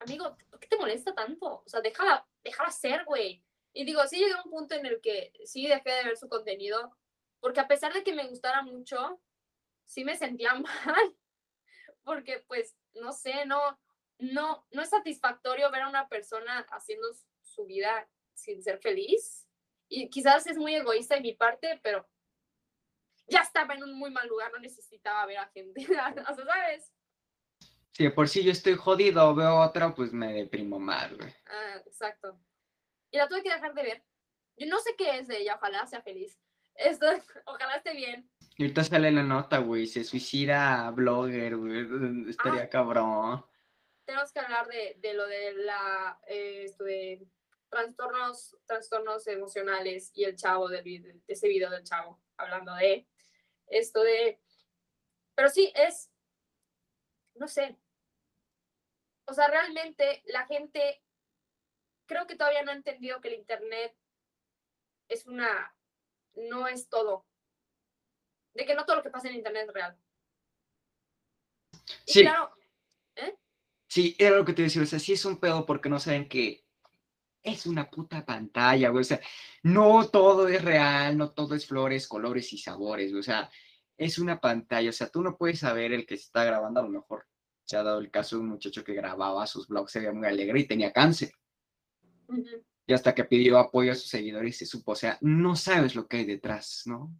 [0.00, 1.62] amigo, ¿por qué te molesta tanto?
[1.64, 3.42] O sea, déjala, déjala ser, güey.
[3.72, 6.28] Y digo, sí llegué a un punto en el que sí dejé de ver su
[6.28, 6.96] contenido.
[7.38, 9.20] Porque a pesar de que me gustara mucho,
[9.84, 11.16] sí me sentía mal
[12.04, 13.78] porque pues no sé, no,
[14.18, 17.08] no, no es satisfactorio ver a una persona haciendo
[17.42, 19.46] su vida sin ser feliz.
[19.88, 22.08] Y quizás es muy egoísta de mi parte, pero
[23.26, 25.82] ya estaba en un muy mal lugar, no necesitaba ver a gente.
[25.84, 26.92] o sea, ¿sabes?
[27.92, 31.34] Si de por sí yo estoy jodido, veo otra, pues me deprimo más, güey.
[31.46, 32.40] Ah, exacto.
[33.10, 34.04] Y la tuve que dejar de ver.
[34.56, 36.38] Yo no sé qué es de ella, ojalá sea feliz.
[36.74, 37.06] Esto,
[37.46, 38.30] ojalá esté bien.
[38.56, 43.44] Y ahorita sale la nota, güey, se suicida blogger, güey, estaría cabrón.
[44.04, 47.26] tenemos que hablar de, de lo de la eh, esto de
[47.70, 53.06] trastornos trastornos emocionales y el chavo del de ese video del chavo hablando de
[53.68, 54.40] esto de
[55.34, 56.09] pero sí es
[57.40, 57.76] no sé.
[59.26, 61.02] O sea realmente la gente
[62.06, 63.96] creo que todavía no ha entendido que el internet
[65.08, 65.74] es una
[66.34, 67.26] no es todo.
[68.54, 69.98] De que no todo lo que pasa en internet es real.
[72.06, 72.22] Y Sí.
[72.22, 72.54] claro
[73.88, 75.88] Sí, era lo que te iba a decir, o sea, sí es un pedo porque
[75.88, 76.64] no saben que
[77.42, 79.20] es una puta pantalla, güey, o sea,
[79.64, 83.50] no todo es real, no todo es flores, colores y sabores, güey, o sea,
[83.96, 86.84] es una pantalla, o sea, tú no puedes saber el que se está grabando, a
[86.84, 87.26] lo mejor
[87.70, 90.26] se ha dado el caso de un muchacho que grababa sus blogs, se veía muy
[90.26, 91.30] alegre y tenía cáncer,
[92.84, 96.08] y hasta que pidió apoyo a sus seguidores se supo, o sea, no sabes lo
[96.08, 97.16] que hay detrás, ¿no?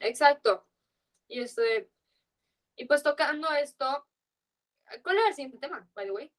[0.00, 0.66] Exacto.
[1.28, 1.90] Y este,
[2.74, 4.08] y pues tocando esto,
[5.02, 6.32] ¿cuál era el siguiente tema, by the way?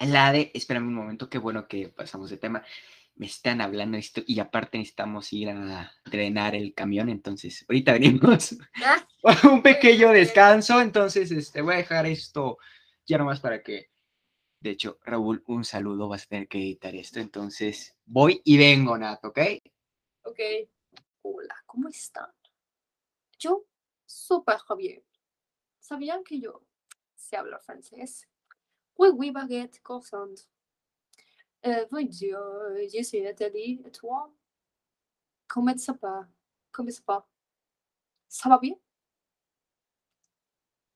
[0.00, 2.62] La de, espérame un momento, qué bueno que pasamos de tema.
[3.18, 8.56] Me están hablando esto y aparte necesitamos ir a drenar el camión, entonces ahorita venimos.
[8.82, 9.06] Ah,
[9.52, 12.58] un pequeño descanso, entonces este, voy a dejar esto
[13.04, 13.90] ya nomás para que,
[14.60, 18.96] de hecho, Raúl, un saludo, vas a tener que editar esto, entonces voy y vengo,
[18.96, 19.38] Nat, ¿ok?
[20.22, 20.40] ok.
[21.22, 22.30] Hola, ¿cómo están?
[23.38, 23.64] Yo,
[24.06, 25.02] súper bien.
[25.80, 26.62] ¿Sabían que yo
[27.16, 28.28] sé hablar francés?
[28.94, 30.38] Oui, oui, baguette, croissant.
[31.62, 32.36] Dieu,
[32.92, 34.32] je suis Nathalie, et toi?
[35.48, 36.28] Comment ça va?
[36.70, 37.26] Comment ça va?
[38.28, 38.74] ¿Ça va bien?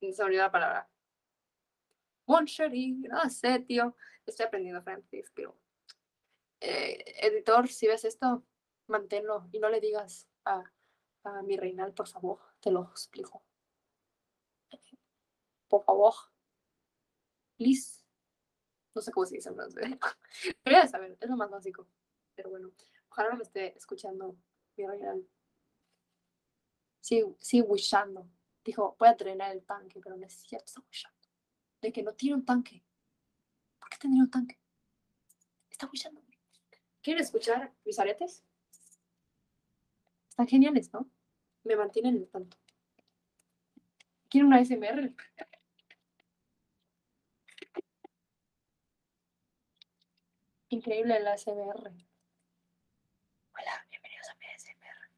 [0.00, 0.88] Se olvidó la palabra.
[2.26, 3.96] Moncherie, no sé, tío.
[4.26, 5.56] Estoy aprendiendo francés, pero.
[6.60, 8.44] eh, editor, si ves esto,
[8.88, 10.62] manténlo y no le digas a,
[11.24, 13.42] a mi reinal, por favor, te lo explico.
[15.68, 16.14] Por favor.
[17.56, 18.01] Please.
[18.95, 19.84] No sé cómo se dice en francés.
[20.64, 21.86] Debería de saber, es lo más básico.
[22.34, 22.70] Pero bueno,
[23.09, 24.36] ojalá me esté escuchando
[24.76, 25.26] mi reinal.
[27.01, 28.28] Sí, sí, wishando.
[28.64, 31.18] Dijo, voy a drenar el tanque, pero no es cierto, está wishando.
[31.80, 32.84] De que no tiene un tanque.
[33.78, 34.59] ¿Por qué tendría un tanque?
[35.68, 36.22] Está wishando.
[37.03, 38.45] ¿Quieren escuchar mis aretes?
[40.28, 41.11] Están geniales, ¿no?
[41.64, 42.57] Me mantienen al tanto.
[44.28, 45.12] ¿Quieren una SMR?
[50.73, 51.93] Increíble la SMR.
[53.53, 55.11] Hola, bienvenidos a mi ASMR.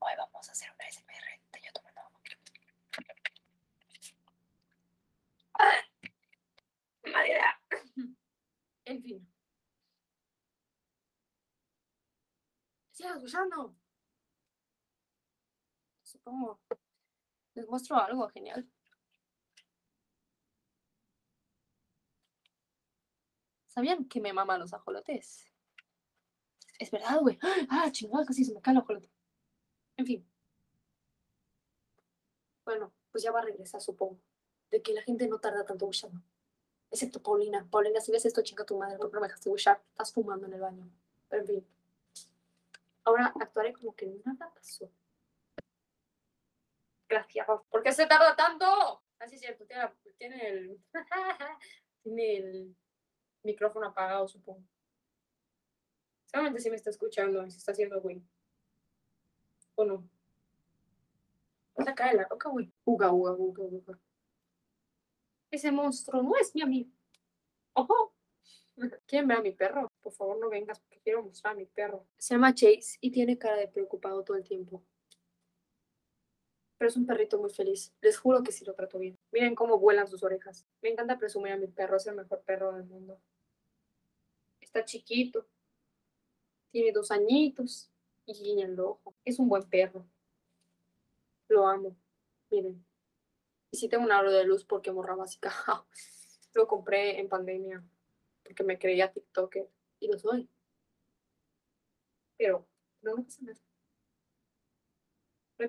[0.00, 2.20] Hoy vamos a hacer una ASMR de yo tomando agua.
[7.12, 7.62] Madera.
[8.84, 9.32] En fin.
[12.90, 13.76] Sigan escuchando.
[16.02, 16.60] Supongo.
[17.54, 18.68] Les muestro algo genial.
[23.76, 25.52] ¿Sabían que me maman los ajolotes?
[26.78, 27.38] Es verdad, güey.
[27.68, 29.10] Ah, chingada, casi se me cae el ajolote.
[29.98, 30.26] En fin.
[32.64, 34.18] Bueno, pues ya va a regresar, supongo.
[34.70, 36.22] De que la gente no tarda tanto wishando.
[36.90, 37.68] Excepto Paulina.
[37.70, 39.82] Paulina, si ves esto, chinga tu madre, no me dejaste wishar.
[39.90, 40.90] Estás fumando en el baño.
[41.28, 41.66] Pero en fin.
[43.04, 44.90] Ahora actuaré como que nada pasó.
[47.10, 47.46] Gracias.
[47.68, 49.02] ¿Por qué se tarda tanto?
[49.18, 50.80] Así es cierto, tiene, la- tiene el.
[52.02, 52.76] tiene el
[53.46, 54.62] micrófono apagado, supongo.
[56.26, 58.22] Seguramente sí me está escuchando y se está haciendo güey.
[59.76, 60.08] ¿O no?
[61.78, 62.72] Se cae la roca, güey.
[62.84, 63.98] Uga, uga, uga, uga.
[65.50, 66.90] Ese monstruo no es mi amigo.
[67.74, 68.12] Ojo.
[69.06, 69.88] ¿Quieren ver a mi perro?
[70.02, 72.06] Por favor, no vengas porque quiero mostrar a mi perro.
[72.18, 74.82] Se llama Chase y tiene cara de preocupado todo el tiempo.
[76.78, 77.94] Pero es un perrito muy feliz.
[78.02, 79.18] Les juro que sí lo trato bien.
[79.32, 80.66] Miren cómo vuelan sus orejas.
[80.82, 81.96] Me encanta presumir a mi perro.
[81.96, 83.20] Es el mejor perro del mundo.
[84.66, 85.46] Está chiquito.
[86.70, 87.90] Tiene dos añitos.
[88.26, 89.14] Y guiña el ojo.
[89.24, 90.04] Es un buen perro.
[91.48, 91.96] Lo amo.
[92.50, 92.84] Miren.
[93.70, 95.50] Y sí tengo un aro de luz porque morra básica.
[96.54, 97.82] lo compré en pandemia.
[98.42, 99.70] Porque me creía TikToker.
[100.00, 100.50] Y lo soy.
[102.36, 102.66] Pero
[103.02, 103.60] no me pasa nada.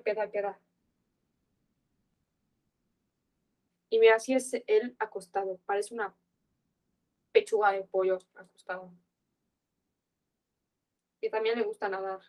[0.02, 0.58] Piedad, piedad.
[3.90, 5.58] Y mira, así es él acostado.
[5.64, 6.14] Parece una
[7.32, 8.92] pechuga de pollo acostado.
[11.20, 12.20] Y también le gusta nadar.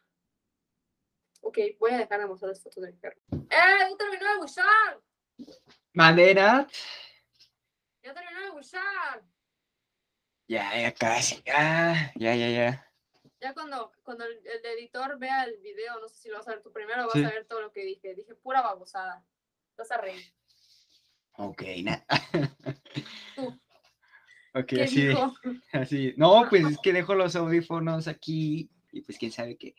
[1.42, 3.20] Ok, voy a dejar de mostrarles fotos de mi perro.
[3.32, 3.48] ¡Eh!
[3.50, 5.02] ¡Ya terminó de buchar!
[5.94, 6.68] Madera.
[8.04, 9.24] ¡Ya terminó de buchar!
[10.48, 11.42] Ya, ya casi.
[11.46, 12.86] Ya, ya, ya, ya.
[13.40, 16.52] Ya cuando, cuando el, el editor vea el video, no sé si lo vas a
[16.52, 17.24] ver tú primero, vas Sí.
[17.24, 18.16] a ver todo lo que dije.
[18.16, 19.24] Dije pura babosada.
[19.78, 20.34] Vas a reír.
[21.38, 22.06] Ok, na-
[23.36, 23.58] Tú.
[24.54, 25.18] Ok, ¿Qué así, de-
[25.74, 26.14] así.
[26.18, 29.76] No, pues es que dejo los audífonos aquí y pues quién sabe qué.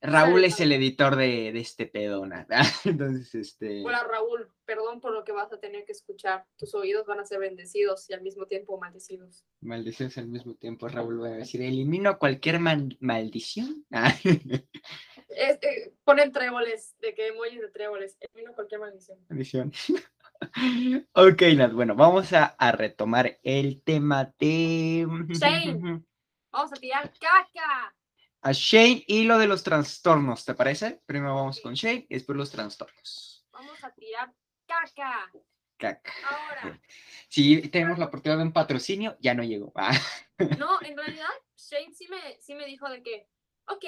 [0.00, 2.46] Raúl es el editor de, de este pedona.
[2.84, 3.82] Entonces, este.
[3.84, 6.44] Hola Raúl, perdón por lo que vas a tener que escuchar.
[6.56, 9.44] Tus oídos van a ser bendecidos y al mismo tiempo maldecidos.
[9.60, 13.86] Maldiciones al mismo tiempo, Raúl va a decir, elimino cualquier mal- maldición.
[15.28, 18.16] Ah, eh, ponen tréboles, de que emojis de tréboles.
[18.20, 19.18] Elimino cualquier maldición.
[19.28, 19.72] maldición.
[21.14, 25.06] ok, Nat, bueno, vamos a, a retomar el tema de...
[25.28, 26.02] Shane.
[26.50, 27.94] Vamos a tirar caca.
[28.42, 31.00] A Shane y lo de los trastornos, ¿te parece?
[31.06, 33.46] Primero vamos con Shane y después los trastornos.
[33.52, 34.32] Vamos a tirar
[34.84, 35.30] caca.
[35.78, 36.12] Caca.
[36.28, 36.80] Ahora.
[37.28, 39.72] Si tenemos la oportunidad de un patrocinio, ya no llegó.
[39.76, 39.92] Ah,
[40.58, 43.28] No, en realidad, Shane sí me, sí me dijo de que,
[43.68, 43.84] ok,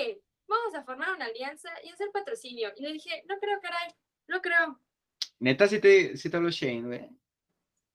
[0.46, 2.72] vamos a formar una alianza y hacer patrocinio.
[2.76, 3.94] Y le dije, no creo, caray,
[4.26, 4.80] no creo.
[5.40, 7.10] Neta, si te, sí te habló Shane, güey.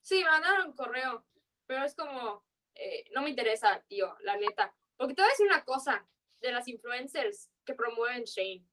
[0.01, 1.25] Sí, me mandaron un correo,
[1.65, 4.73] pero es como, eh, no me interesa, tío, la neta.
[4.97, 6.07] Porque te voy a decir una cosa
[6.41, 8.65] de las influencers que promueven Shane.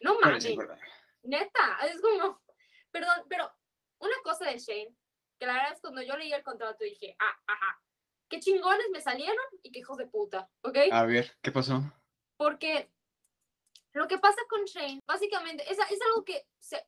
[0.00, 0.78] No ¿Cuál mames,
[1.22, 2.40] neta, es como,
[3.00, 3.52] perdón, pero
[3.98, 4.96] una cosa de Shane,
[5.38, 7.82] que la verdad es cuando yo leí el contrato dije, ah, ajá,
[8.30, 10.78] qué chingones me salieron y qué hijos de puta, ¿ok?
[10.92, 11.82] A ver, ¿qué pasó?
[12.38, 12.90] Porque
[13.92, 16.86] lo que pasa con Shane, básicamente, es, es algo que se,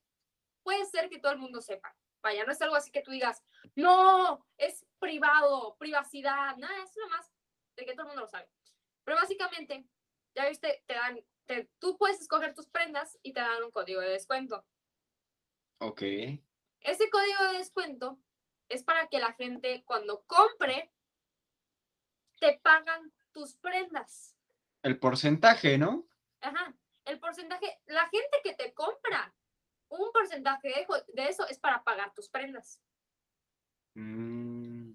[0.63, 1.95] puede ser que todo el mundo sepa.
[2.23, 3.43] Vaya, no es algo así que tú digas,
[3.77, 7.31] no, es privado, privacidad, nada, es lo más
[7.77, 8.49] de que todo el mundo lo sabe.
[9.05, 9.87] Pero básicamente,
[10.35, 14.01] ya viste, te dan, te- tú puedes escoger tus prendas y te dan un código
[14.01, 14.67] de descuento.
[15.79, 16.03] Ok.
[16.81, 18.19] Ese código de descuento
[18.69, 20.93] es para que la gente cuando compre
[22.41, 24.37] te pagan tus prendas.
[24.83, 26.07] El porcentaje, ¿no?
[26.41, 26.75] Ajá.
[27.05, 29.35] El porcentaje, la gente que te compra,
[29.89, 32.81] un porcentaje de, eso es para pagar tus prendas.
[33.95, 34.93] Mm,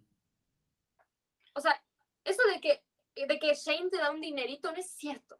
[1.56, 1.84] O sea,
[2.24, 2.84] eso de que,
[3.16, 5.40] de que Shane te da un dinerito no es cierto.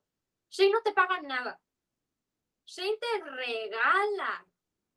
[0.50, 1.62] Shane no te paga nada.
[2.66, 4.46] Shane te regala.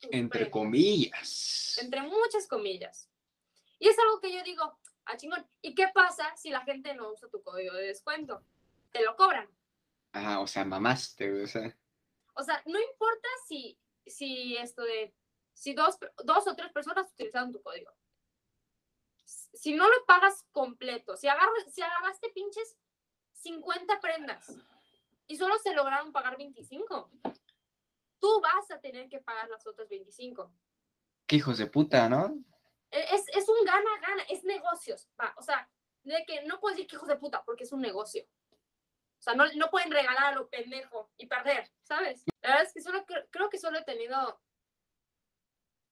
[0.02, 1.78] Entre comillas.
[1.80, 3.10] entre muchas comillas.
[3.78, 5.46] Y es algo que yo digo, ah, chingón.
[5.62, 8.42] ¿Y qué pasa si la gente no usa tu código de descuento?
[8.92, 9.48] Te lo cobran.
[10.12, 11.76] Ajá, o sea, mamaste, o sea.
[12.34, 15.14] O sea, no importa si, si esto de,
[15.52, 17.92] si dos, dos o tres personas utilizaron tu código.
[19.24, 22.76] Si no lo pagas completo, si, agarras, si agarraste pinches
[23.32, 24.54] 50 prendas
[25.26, 27.10] y solo se lograron pagar 25,
[28.26, 30.50] tú vas a tener que pagar las otras 25.
[31.28, 32.34] Qué hijos de puta, ¿no?
[32.90, 35.08] E- Es, es un gana-gana, es negocios.
[35.20, 35.70] va, O sea,
[36.02, 38.24] de que no puedes decir que hijos de puta porque es un negocio.
[39.18, 42.24] O sea, no, no pueden regalar a lo pendejo y perder, ¿sabes?
[42.42, 44.40] La verdad es que solo cre- creo que solo he tenido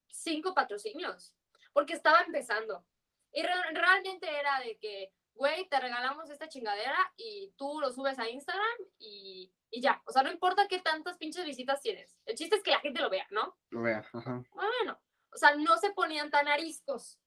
[0.09, 1.35] cinco patrocinios
[1.73, 2.85] porque estaba empezando.
[3.33, 8.19] Y re- realmente era de que, güey, te regalamos esta chingadera y tú lo subes
[8.19, 10.01] a Instagram y, y ya.
[10.07, 12.17] O sea, no importa qué tantas pinches visitas tienes.
[12.25, 13.57] El chiste es que la gente lo vea, ¿no?
[13.71, 14.43] Lo vea, ajá.
[14.53, 15.01] Bueno,
[15.33, 17.21] o sea, no se ponían tan ariscos.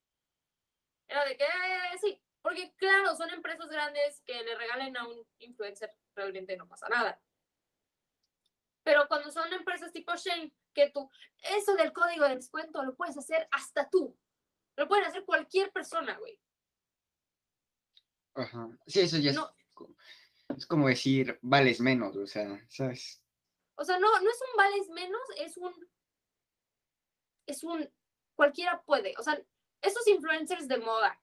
[1.08, 5.28] Era de que, eh, sí, porque claro, son empresas grandes que le regalen a un
[5.40, 7.22] influencer, realmente no pasa nada.
[8.84, 11.10] Pero cuando son empresas tipo Shane, que tú,
[11.42, 14.18] eso del código de descuento lo puedes hacer hasta tú.
[14.78, 16.40] Lo pueden hacer cualquier persona, güey.
[18.38, 18.70] Ajá.
[18.86, 19.54] Sí, eso ya es, No.
[20.56, 23.22] es como decir, vales menos, o sea, ¿sabes?
[23.76, 25.74] O sea, no, no es un vales menos, es un.
[27.46, 27.90] Es un.
[28.36, 29.14] Cualquiera puede.
[29.18, 29.42] O sea,
[29.82, 31.20] esos influencers de moda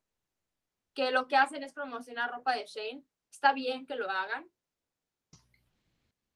[0.94, 4.48] que lo que hacen es promocionar ropa de Shane, está bien que lo hagan,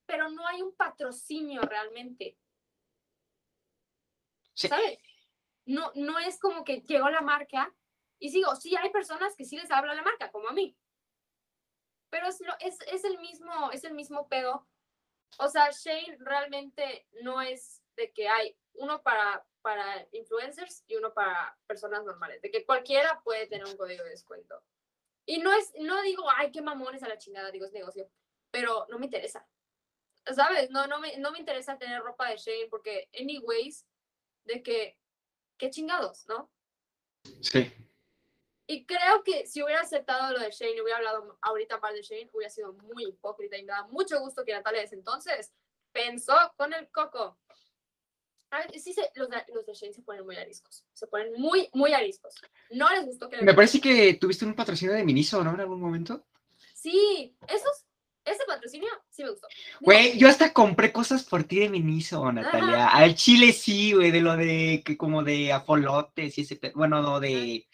[0.07, 2.37] pero no hay un patrocinio realmente,
[4.55, 4.67] Sí.
[4.69, 4.99] ¿sabes?
[5.67, 7.73] No, no es como que llegó la marca
[8.19, 10.77] y sigo, sí hay personas que sí les habla la marca, como a mí.
[12.11, 14.67] Pero es, es, es el mismo, es el mismo pedo
[15.37, 21.13] o sea, Shane realmente no es de que hay uno para, para influencers y uno
[21.13, 24.63] para personas normales, de que cualquiera puede tener un código de descuento.
[25.27, 28.11] Y no es, no digo, ay, qué mamones a la chingada, digo, es negocio,
[28.51, 29.47] pero no me interesa.
[30.35, 30.71] ¿Sabes?
[30.71, 33.87] No, no me, no me interesa tener ropa de Shane porque, anyways,
[34.45, 34.99] de que,
[35.59, 36.51] qué chingados, ¿no?
[37.43, 37.73] Sí.
[38.71, 42.03] Y creo que si hubiera aceptado lo de Shane y hubiera hablado ahorita más de
[42.03, 45.55] Shane, hubiera sido muy hipócrita y me da mucho gusto que Natalia desde entonces
[45.91, 47.39] pensó con el coco.
[48.51, 50.85] A ver, sí, se, los, de, los de Shane se ponen muy ariscos.
[50.93, 52.35] Se ponen muy, muy ariscos.
[52.69, 55.55] No les gustó que Me parece que tuviste un patrocinio de Miniso, ¿no?
[55.55, 56.27] En algún momento.
[56.75, 57.87] Sí, esos,
[58.23, 59.49] ese patrocinio sí me gustó.
[59.81, 62.89] Güey, yo hasta compré cosas por ti de Miniso, Natalia.
[62.89, 67.19] Al chile sí, güey, de lo de, que como de ajolotes y ese, bueno, no
[67.19, 67.67] de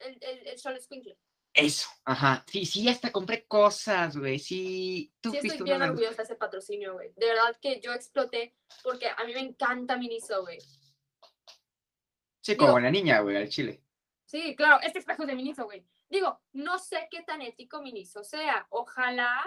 [0.00, 1.16] El, el, el Charles Squinkle.
[1.54, 2.44] eso, ajá.
[2.46, 5.12] Sí, sí, hasta compré cosas, güey, sí.
[5.20, 7.12] Tú Sí, estoy bien orgullosa de ese patrocinio, güey.
[7.16, 10.58] De verdad que yo exploté porque a mí me encanta Miniso, güey.
[12.42, 13.82] Sí, como la niña, güey, al chile.
[14.24, 15.84] Sí, claro, este espejo es de Miniso, güey.
[16.08, 18.66] Digo, no sé qué tan ético Miniso sea.
[18.70, 19.44] Ojalá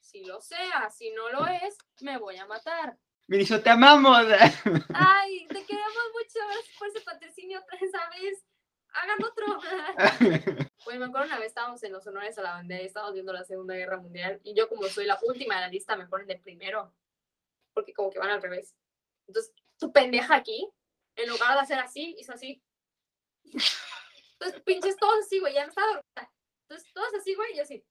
[0.00, 0.90] si lo sea.
[0.90, 2.98] Si no lo es, me voy a matar.
[3.26, 4.18] Miniso, te amamos.
[4.94, 6.46] Ay, te queremos mucho.
[6.46, 8.44] Gracias por ese patrocinio otra vez.
[9.02, 9.46] Hagan otro.
[10.84, 13.32] Güey, me acuerdo una vez estábamos en los honores a la bandera y estábamos viendo
[13.32, 14.40] la Segunda Guerra Mundial.
[14.42, 16.94] Y yo, como soy la última de la lista, me ponen de primero.
[17.74, 18.74] Porque como que van al revés.
[19.26, 20.66] Entonces, tu pendeja aquí,
[21.16, 22.62] en lugar de hacer así, hizo así.
[23.44, 26.32] Entonces, pinches todos así, güey, ya no estaba dormida.
[26.62, 27.84] Entonces, todos así, güey, y así.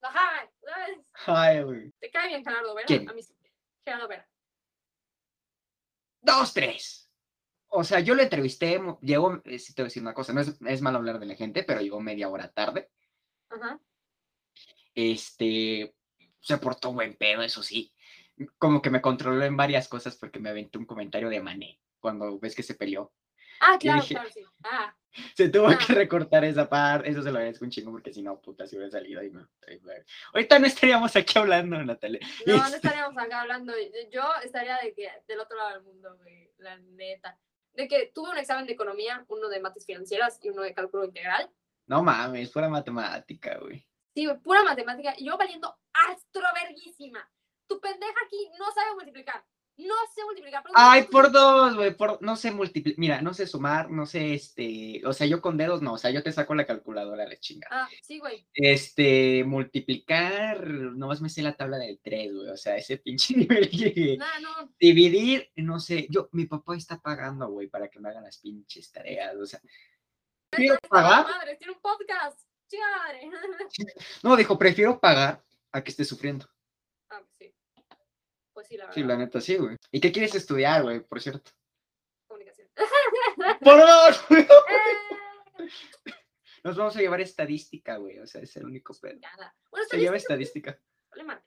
[0.00, 1.06] ¿sabes?
[1.26, 1.92] Ay, güey.
[2.00, 2.86] Te cae bien Gerardo Vera.
[2.86, 3.08] ¿Quién?
[3.08, 3.34] A mí sí.
[3.84, 4.28] Gerardo Vera.
[6.20, 7.07] Dos, tres.
[7.70, 10.40] O sea, yo lo entrevisté, llegó, eh, sí te voy a decir una cosa, no
[10.40, 12.90] es, es malo hablar de la gente, pero llegó media hora tarde.
[13.50, 13.78] Ajá.
[14.94, 15.94] Este,
[16.40, 17.92] se portó buen pedo, eso sí.
[18.58, 22.38] Como que me controló en varias cosas porque me aventó un comentario de Mané cuando
[22.38, 23.12] ves que se peleó.
[23.60, 24.44] Ah, claro, dije- claro, sí.
[24.64, 24.94] Ah,
[25.36, 25.78] Se tuvo Ah.
[25.78, 28.76] que recortar esa parte, eso se lo agradezco un chingo porque si no, puta, si
[28.76, 29.42] hubiera salido y me...
[30.32, 32.20] Ahorita no estaríamos aquí hablando, Natalia.
[32.46, 33.72] no, no estaríamos acá hablando.
[34.12, 37.36] Yo estaría de que del otro lado del mundo, güey, la neta.
[37.78, 41.04] De que tuve un examen de economía, uno de mates financieras y uno de cálculo
[41.04, 41.48] integral.
[41.86, 43.86] No mames, fuera matemática, güey.
[44.12, 45.14] Sí, güey, pura matemática.
[45.16, 47.30] Y yo valiendo astroverguísima.
[47.68, 49.44] Tu pendeja aquí no sabe multiplicar.
[49.78, 50.62] No sé multiplicar.
[50.64, 54.06] pero Ay, no- por dos, güey, por, no sé multiplicar, mira, no sé sumar, no
[54.06, 57.24] sé, este, o sea, yo con dedos no, o sea, yo te saco la calculadora,
[57.28, 57.68] la chinga.
[57.70, 58.44] Ah, sí, güey.
[58.54, 63.70] Este, multiplicar, nomás me sé la tabla del 3, güey, o sea, ese pinche nivel
[63.70, 64.16] llegué.
[64.16, 64.72] No, no.
[64.80, 68.90] Dividir, no sé, yo, mi papá está pagando, güey, para que me hagan las pinches
[68.90, 69.60] tareas, o sea.
[70.50, 72.40] Prefiero pagar, Madre, tiene un podcast.
[73.00, 73.30] Madre.
[74.22, 76.46] no, dijo, prefiero pagar a que esté sufriendo.
[77.10, 77.54] Ah, sí.
[78.58, 78.94] Pues sí, la verdad.
[78.96, 79.76] Sí, la neta, sí, güey.
[79.92, 81.52] ¿Y qué quieres estudiar, güey, por cierto?
[82.26, 82.68] Comunicación.
[83.60, 83.78] ¡Por!
[85.58, 86.12] Eh,
[86.64, 89.20] Nos vamos a llevar estadística, güey, o sea, es el único pedo.
[89.20, 89.56] nada.
[89.70, 91.08] Bueno, Se lleva estadística, estadística.
[91.12, 91.44] vale madre.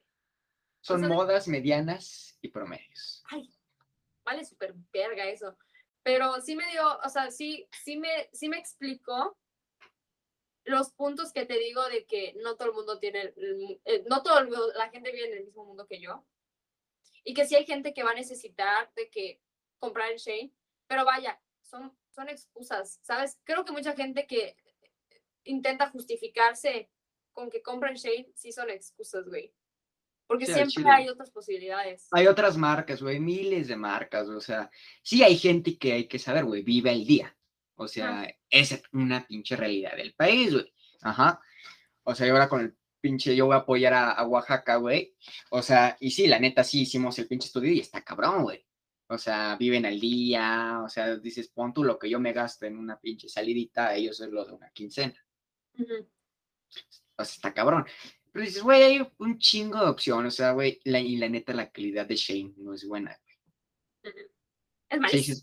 [0.80, 3.22] Son sea, modas medianas y promedios.
[3.30, 3.54] Ay,
[4.24, 5.58] vale súper verga eso.
[6.02, 9.36] Pero sí me dio, o sea, sí, sí me, sí me explicó
[10.64, 14.04] los puntos que te digo de que no todo el mundo tiene, el- el- el-
[14.06, 16.24] no todo el la gente vive en el mismo mundo que yo.
[17.24, 19.40] Y que sí hay gente que va a necesitar de que
[19.78, 20.52] comprar en Shane,
[20.86, 23.38] pero vaya, son, son excusas, ¿sabes?
[23.44, 24.56] Creo que mucha gente que
[25.44, 26.90] intenta justificarse
[27.32, 29.54] con que compra en Shane sí son excusas, güey.
[30.26, 32.08] Porque Sí, siempre hay otras posibilidades.
[32.12, 34.70] Hay otras marcas, güey, miles de marcas, o sea,
[35.02, 37.36] sí hay gente que hay que saber, güey, vive el día.
[37.74, 40.72] O sea, es una pinche realidad del país, güey.
[41.02, 41.40] Ajá.
[42.04, 45.14] O sea, y ahora con el pinche, yo voy a apoyar a, a Oaxaca, güey.
[45.50, 48.64] O sea, y sí, la neta, sí hicimos el pinche estudio y está cabrón, güey.
[49.08, 52.64] O sea, viven al día, o sea, dices, pon tú lo que yo me gasto
[52.66, 55.22] en una pinche salidita, ellos es lo de una quincena.
[57.16, 57.84] O sea, está cabrón.
[58.32, 61.52] Pero dices, güey, hay un chingo de opciones, o sea, güey, la, y la neta,
[61.52, 63.18] la calidad de Shane no es buena.
[64.88, 65.42] Es Sí, malísimo.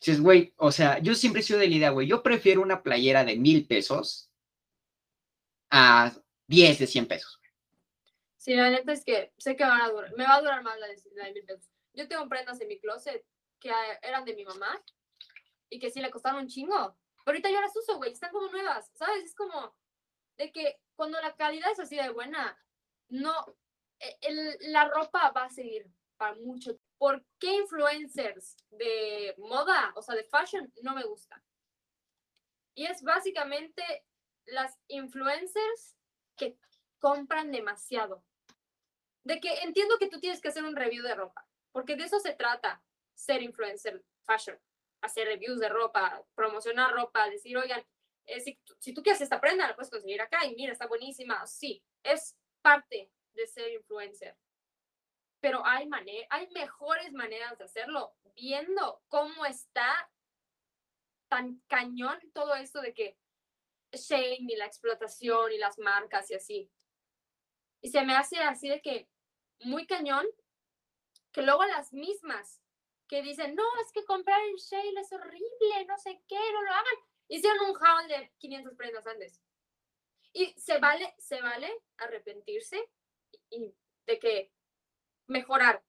[0.00, 2.82] dices, güey, o sea, yo siempre he sido de la idea, güey, yo prefiero una
[2.82, 4.30] playera de mil pesos
[5.70, 6.12] a
[6.46, 7.40] 10 de 100 pesos.
[8.36, 10.78] Sí, la neta es que sé que van a durar, me va a durar más
[10.78, 11.68] la de, la de mil pesos.
[11.92, 13.24] Yo tengo prendas en mi closet
[13.58, 13.72] que
[14.02, 14.82] eran de mi mamá
[15.68, 16.96] y que sí le costaron un chingo.
[17.24, 19.24] Pero ahorita yo las uso, güey, están como nuevas, ¿sabes?
[19.24, 19.74] Es como
[20.36, 22.56] de que cuando la calidad es así de buena,
[23.08, 23.56] no,
[23.98, 26.78] e- la ropa va a seguir para mucho.
[26.98, 31.42] ¿Por qué influencers de moda, o sea, de fashion, no me gustan?
[32.74, 33.82] Y es básicamente
[34.44, 35.95] las influencers
[36.36, 36.58] que
[36.98, 38.24] compran demasiado.
[39.24, 42.20] De que entiendo que tú tienes que hacer un review de ropa, porque de eso
[42.20, 42.82] se trata
[43.14, 44.58] ser influencer fashion,
[45.00, 47.84] hacer reviews de ropa, promocionar ropa, decir, oigan,
[48.26, 51.46] eh, si, si tú quieres esta prenda, la puedes conseguir acá y mira, está buenísima.
[51.46, 54.36] Sí, es parte de ser influencer.
[55.40, 55.88] Pero hay,
[56.30, 60.10] hay mejores maneras de hacerlo, viendo cómo está
[61.28, 63.18] tan cañón todo esto de que
[63.96, 66.70] Shane y la explotación y las marcas y así.
[67.80, 69.08] Y se me hace así de que
[69.60, 70.26] muy cañón
[71.32, 72.62] que luego las mismas
[73.08, 76.70] que dicen, no, es que comprar en Shane es horrible, no sé qué, no lo
[76.70, 76.96] hagan.
[77.28, 79.40] Hicieron un haul de 500 prendas antes.
[80.32, 82.90] Y se vale, se vale arrepentirse
[83.50, 83.74] y
[84.06, 84.52] de que
[85.26, 85.84] mejorar.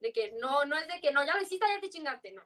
[0.00, 2.42] De que no, no es de que no, ya lo hiciste, ya te chingaste, no.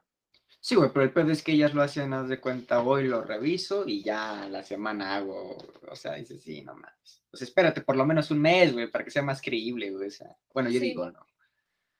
[0.67, 3.23] Sí, güey, pero el pedo es que ellas lo hacen, haz de cuenta, hoy lo
[3.23, 5.55] reviso y ya la semana hago,
[5.89, 7.23] o sea, dices, sí, no más.
[7.31, 10.11] Pues espérate por lo menos un mes, güey, para que sea más creíble, güey, o
[10.11, 10.87] sea, bueno, yo Sí.
[10.87, 11.25] digo, no.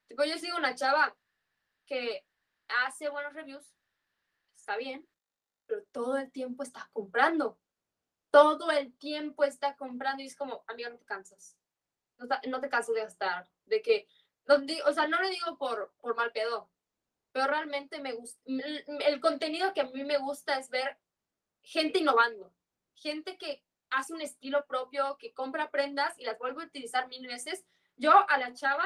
[0.10, 1.15] Tipo, yo sigo una chava
[1.85, 2.26] que
[2.85, 3.73] hace buenos reviews,
[4.57, 5.07] está bien,
[5.65, 7.57] pero todo el tiempo está comprando.
[8.31, 11.57] Todo el tiempo está comprando y es como, amiga, no te cansas.
[12.18, 13.49] No, te cansas de gastar.
[13.64, 14.10] De que,
[14.45, 16.69] no o sea, no lo digo por, por mal pedo,
[17.38, 18.41] pero realmente me gusta.
[18.47, 20.97] El contenido que a mí me gusta es ver
[21.61, 22.51] gente innovando,
[22.95, 27.27] gente que hace un estilo propio, que compra prendas y las vuelve a utilizar mil
[27.27, 27.64] veces.
[27.95, 28.85] Yo a la chava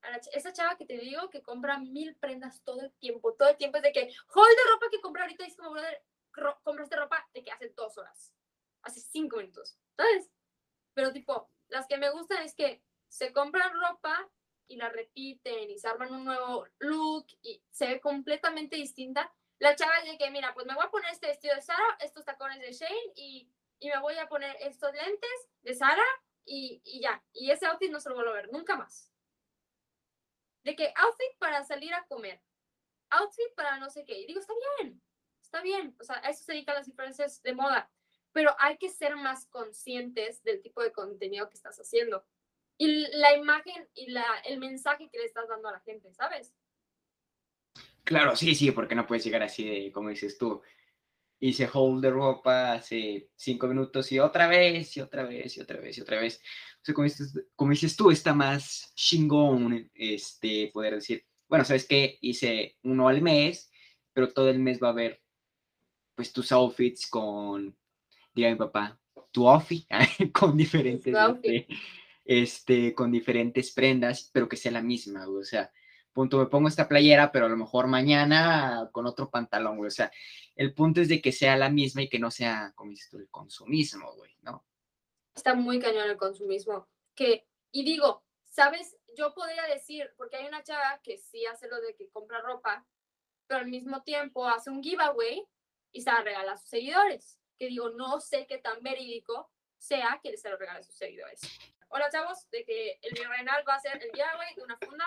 [0.00, 3.50] a la esa chava que te digo que compra mil prendas todo el tiempo, todo
[3.50, 6.02] el tiempo es de que hold de ropa que compré ahorita y es como, brother,
[6.32, 8.32] ro- compraste ropa de que hace dos horas,
[8.80, 10.30] hace cinco minutos, ¿sabes?
[10.94, 14.26] Pero tipo, las que me gustan es que se compran ropa
[14.72, 19.32] y la repiten y se arman un nuevo look y se ve completamente distinta.
[19.58, 21.96] La chava es de que, mira, pues me voy a poner este vestido de Sara,
[22.00, 26.04] estos tacones de Shane y, y me voy a poner estos lentes de Sara
[26.44, 27.22] y, y ya.
[27.32, 29.12] Y ese outfit no se lo vuelvo a ver nunca más
[30.64, 32.40] de que outfit para salir a comer,
[33.10, 34.18] outfit para no sé qué.
[34.18, 35.02] Y digo, está bien,
[35.42, 35.96] está bien.
[36.00, 37.90] O sea, a eso se dedican las diferencias de moda.
[38.32, 42.24] Pero hay que ser más conscientes del tipo de contenido que estás haciendo.
[42.82, 46.52] Y la imagen y la, el mensaje que le estás dando a la gente, ¿sabes?
[48.02, 50.60] Claro, sí, sí, porque no puedes llegar así de, como dices tú,
[51.38, 55.78] hice hold de ropa hace cinco minutos y otra vez, y otra vez, y otra
[55.78, 56.40] vez, y otra vez.
[56.80, 61.86] O sea, como dices, como dices tú, está más chingón, este, poder decir, bueno, sabes
[61.86, 63.70] que hice uno al mes,
[64.12, 65.22] pero todo el mes va a haber,
[66.16, 67.76] pues, tus outfits con,
[68.34, 68.98] diga mi papá,
[69.30, 69.86] tu outfit,
[70.32, 71.68] con diferentes, este,
[72.24, 75.72] este, con diferentes prendas, pero que sea la misma, güey, o sea,
[76.12, 80.10] punto, me pongo esta playera, pero a lo mejor mañana con otro pantalón, o sea,
[80.56, 83.18] el punto es de que sea la misma y que no sea, como dices tú,
[83.18, 84.64] el consumismo, güey, ¿no?
[85.34, 86.88] está muy cañón el consumismo.
[87.14, 88.96] Que, y digo, ¿sabes?
[89.16, 92.86] Yo podría decir, porque hay una chava que sí hace lo de que compra ropa,
[93.46, 95.46] pero al mismo tiempo hace un giveaway
[95.92, 97.38] y se la regala a sus seguidores.
[97.58, 101.40] Que digo, no sé qué tan verídico sea que se lo regale a sus seguidores.
[101.94, 105.06] Hola, chavos, de que el Renal va a hacer el giveaway de una funda.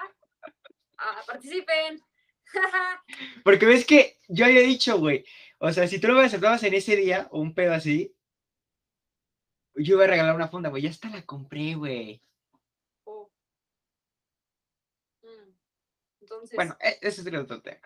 [0.99, 1.99] Ah, participen.
[3.44, 5.26] Porque ves que yo había dicho, güey,
[5.57, 8.16] o sea, si tú lo aceptabas en ese día o un pedo así,
[9.74, 12.22] yo iba a regalar una funda, güey, ya hasta la compré, güey.
[13.06, 13.32] Oh.
[15.24, 15.56] Mm.
[16.22, 17.80] Entonces, Bueno, e- ese es otro tema.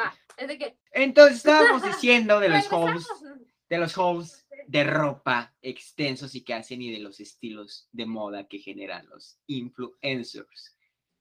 [0.00, 0.78] va, es de que.
[0.92, 3.22] Entonces estábamos diciendo de los hosts,
[3.68, 8.48] de los hosts de ropa extensos y que hacen y de los estilos de moda
[8.48, 10.76] que generan los influencers.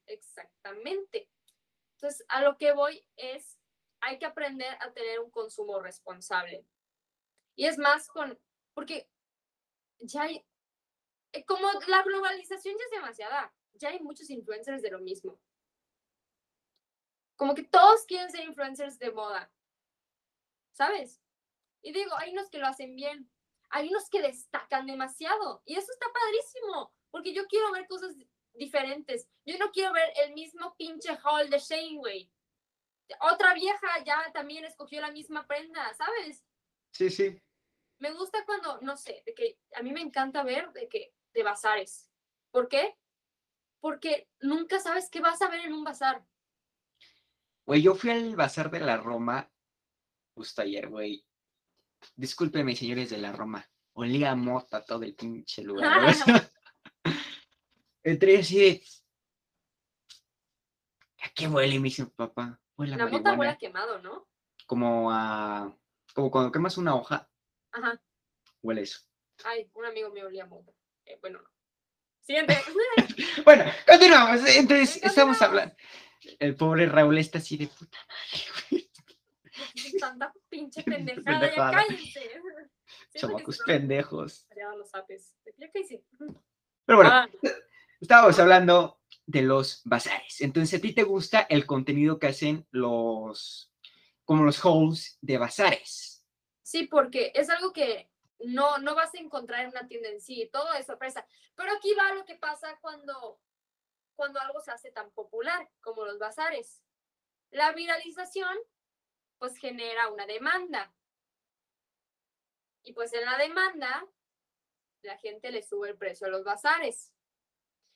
[0.06, 1.30] Exactamente.
[1.96, 3.60] Entonces, a lo que voy es,
[4.02, 6.66] hay que aprender a tener un consumo responsable.
[7.56, 8.38] Y es más con,
[8.74, 9.10] porque
[10.00, 10.46] ya hay,
[11.32, 15.40] eh, como la globalización ya es demasiada, ya hay muchos influencers de lo mismo.
[17.36, 19.52] Como que todos quieren ser influencers de moda,
[20.74, 21.22] ¿sabes?
[21.82, 23.30] Y digo, hay unos que lo hacen bien,
[23.74, 28.16] hay unos que destacan demasiado, y eso está padrísimo, porque yo quiero ver cosas
[28.54, 29.28] diferentes.
[29.46, 32.32] Yo no quiero ver el mismo pinche haul de Shane, güey.
[33.20, 36.46] Otra vieja ya también escogió la misma prenda, ¿sabes?
[36.92, 37.42] Sí, sí.
[37.98, 41.42] Me gusta cuando, no sé, de que a mí me encanta ver de que de
[41.42, 42.12] bazares.
[42.52, 42.96] ¿Por qué?
[43.80, 46.24] Porque nunca sabes qué vas a ver en un bazar.
[47.66, 49.52] Güey, yo fui al bazar de la Roma
[50.36, 51.26] justo ayer, güey.
[52.16, 53.66] Discúlpeme, señores de la Roma.
[53.94, 56.14] Olía mota todo el pinche lugar.
[56.14, 56.50] sea,
[58.04, 58.84] Entré así de.
[61.24, 61.80] ¿A qué huele?
[61.80, 62.60] Me dice mi papá.
[62.76, 64.28] Huele La mota huele a quemado, ¿no?
[64.66, 65.76] Como a.
[66.14, 67.28] Como cuando quemas una hoja,
[67.72, 68.00] Ajá.
[68.62, 69.00] huele eso.
[69.46, 70.72] Ay, un amigo mío olía mota.
[71.06, 71.50] Eh, bueno, no.
[72.22, 72.58] Siguiente.
[73.44, 74.42] Bueno, continuamos.
[74.48, 75.76] Entonces, estamos hablando.
[76.40, 80.00] El pobre Raúl está así de puta madre, güey.
[80.00, 81.72] Tanta pinche pendejada, ya Pendejada.
[81.72, 82.20] cállense.
[83.10, 84.48] Siento que Chamacos pendejos.
[84.78, 85.36] los apes.
[85.58, 86.04] ¿Ya hice?
[86.86, 87.30] Pero bueno, Ah,
[88.02, 90.42] estábamos hablando de los bazares.
[90.42, 93.72] Entonces, ¿a ti te gusta el contenido que hacen los,
[94.26, 96.26] como los hosts de bazares?
[96.62, 98.10] Sí, porque es algo que
[98.40, 101.26] no, no vas a encontrar en una tienda en sí, todo es sorpresa.
[101.56, 103.40] Pero aquí va lo que pasa cuando,
[104.16, 106.82] cuando algo se hace tan popular como los bazares.
[107.52, 108.58] La viralización,
[109.44, 110.96] pues genera una demanda.
[112.82, 114.08] Y pues en la demanda,
[115.02, 117.12] la gente le sube el precio a los bazares.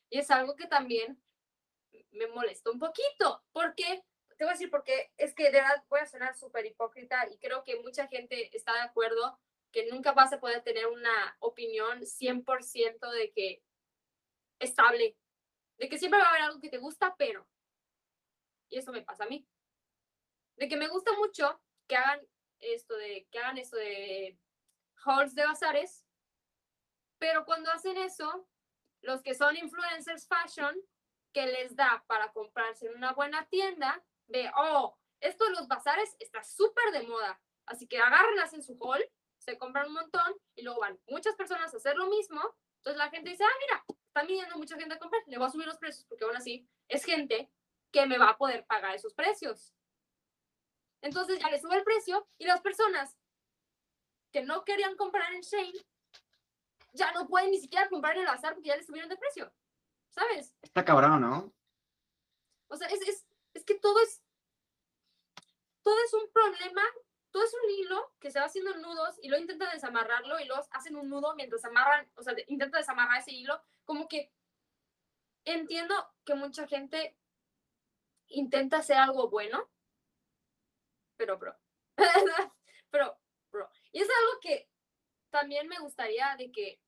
[0.10, 1.24] Y es algo que también
[2.12, 4.04] me molesta un poquito, porque
[4.36, 7.38] te voy a decir porque es que de verdad voy a sonar súper hipócrita y
[7.38, 9.40] creo que mucha gente está de acuerdo
[9.72, 13.64] que nunca vas a poder tener una opinión 100% de que
[14.60, 15.16] estable,
[15.78, 17.48] de que siempre va a haber algo que te gusta, pero,
[18.68, 19.48] y eso me pasa a mí,
[20.58, 22.20] de que me gusta mucho que hagan
[22.60, 24.38] esto de, que hagan esto de
[25.06, 26.06] hauls de bazares,
[27.20, 28.48] pero cuando hacen eso,
[29.02, 30.76] los que son influencers fashion,
[31.34, 36.16] que les da para comprarse en una buena tienda, de, oh, esto de los bazares
[36.20, 37.40] está súper de moda.
[37.66, 39.04] Así que agarran, hacen su haul,
[39.38, 42.42] se compran un montón y luego van muchas personas a hacer lo mismo.
[42.78, 45.52] Entonces la gente dice, ah, mira, están viniendo mucha gente a comprar, le voy a
[45.52, 47.52] subir los precios porque aún así es gente
[47.92, 49.74] que me va a poder pagar esos precios.
[51.02, 53.18] Entonces ya le sube el precio y las personas
[54.32, 55.86] que no querían comprar en Shane
[56.94, 59.54] ya no pueden ni siquiera comprar en el bazar porque ya le subieron de precio.
[60.10, 60.54] ¿Sabes?
[60.62, 61.54] Está cabrón, ¿no?
[62.70, 64.24] O sea, es, es, es que todo es,
[65.84, 66.82] todo es un problema,
[67.32, 70.64] todo es un hilo que se va haciendo nudos y luego intentan desamarrarlo y luego
[70.72, 73.62] hacen un nudo mientras amarran, o sea, intentan desamarrar ese hilo.
[73.86, 74.32] Como que
[75.46, 75.96] entiendo
[76.26, 77.16] que mucha gente
[78.28, 79.70] intenta hacer algo bueno,
[81.18, 81.56] pero bro,
[82.90, 83.20] pero
[83.52, 83.70] bro.
[83.92, 84.70] Y es algo que
[85.30, 86.80] también me gustaría de que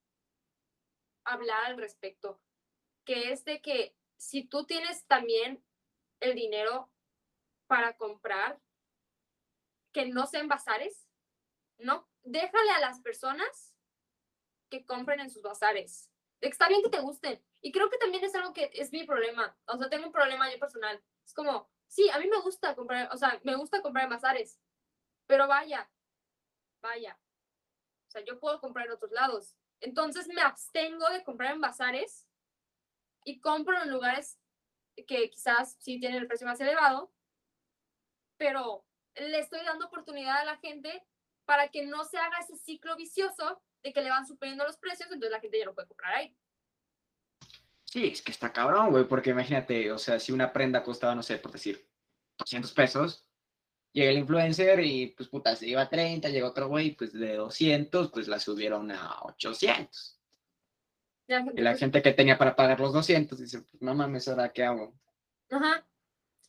[1.26, 2.42] hablar al respecto,
[3.06, 5.64] que es de que si tú tienes también
[6.20, 6.92] el dinero
[7.68, 8.60] para comprar,
[9.92, 11.08] que no sean bazares,
[11.78, 13.76] no, déjale a las personas
[14.70, 16.12] que compren en sus bazares.
[16.42, 17.44] Está bien que te gusten.
[17.62, 19.58] Y creo que también es algo que es mi problema.
[19.66, 21.02] O sea, tengo un problema yo personal.
[21.26, 24.58] Es como, sí, a mí me gusta comprar, o sea, me gusta comprar en bazares.
[25.28, 25.92] Pero vaya,
[26.82, 27.20] vaya.
[28.08, 29.56] O sea, yo puedo comprar en otros lados.
[29.82, 32.28] Entonces me abstengo de comprar en bazares
[33.26, 34.40] y compro en lugares
[35.08, 37.12] que quizás sí tienen el precio más elevado,
[38.38, 38.86] pero
[39.16, 41.06] le estoy dando oportunidad a la gente
[41.46, 45.10] para que no se haga ese ciclo vicioso de que le van subiendo los precios,
[45.10, 46.36] entonces la gente ya no puede comprar ahí.
[47.92, 51.24] Sí, es que está cabrón, güey, porque imagínate, o sea, si una prenda costaba, no
[51.24, 51.90] sé, por decir,
[52.38, 53.26] 200 pesos,
[53.92, 57.36] llega el influencer y, pues, puta, se iba a 30, llega otro güey, pues, de
[57.36, 60.20] 200, pues, la subieron a 800.
[61.28, 63.96] La gente, Y la pues, gente que tenía para pagar los 200 dice, pues, no
[63.96, 64.94] mames, ¿ahora qué hago?
[65.50, 65.88] Ajá.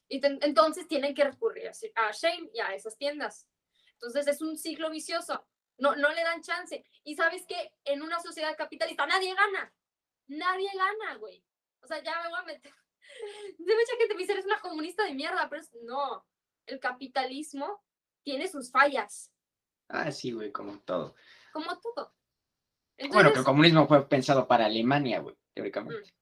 [0.09, 3.47] Y ten- entonces tienen que recurrir a Shane y a esas tiendas.
[3.93, 5.47] Entonces es un ciclo vicioso.
[5.79, 6.85] No, no le dan chance.
[7.05, 9.73] Y sabes que en una sociedad capitalista nadie gana.
[10.31, 11.45] Nadie gana, güey.
[11.83, 12.73] O sea, ya me voy a meter.
[13.59, 16.27] De mucha gente me dice, eres una comunista de mierda, pero es- no.
[16.67, 17.83] El capitalismo
[18.23, 19.33] tiene sus fallas,
[19.89, 21.17] Ah, sí, güey, como todo.
[21.53, 22.15] como todo.
[23.11, 26.15] Bueno, que el comunismo fue pensado para Alemania, güey, teóricamente.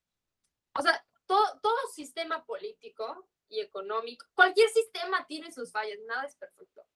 [0.75, 6.37] o sea, todo, todo sistema político y económico, cualquier sistema tiene sus fallas, nada es
[6.37, 6.87] perfecto.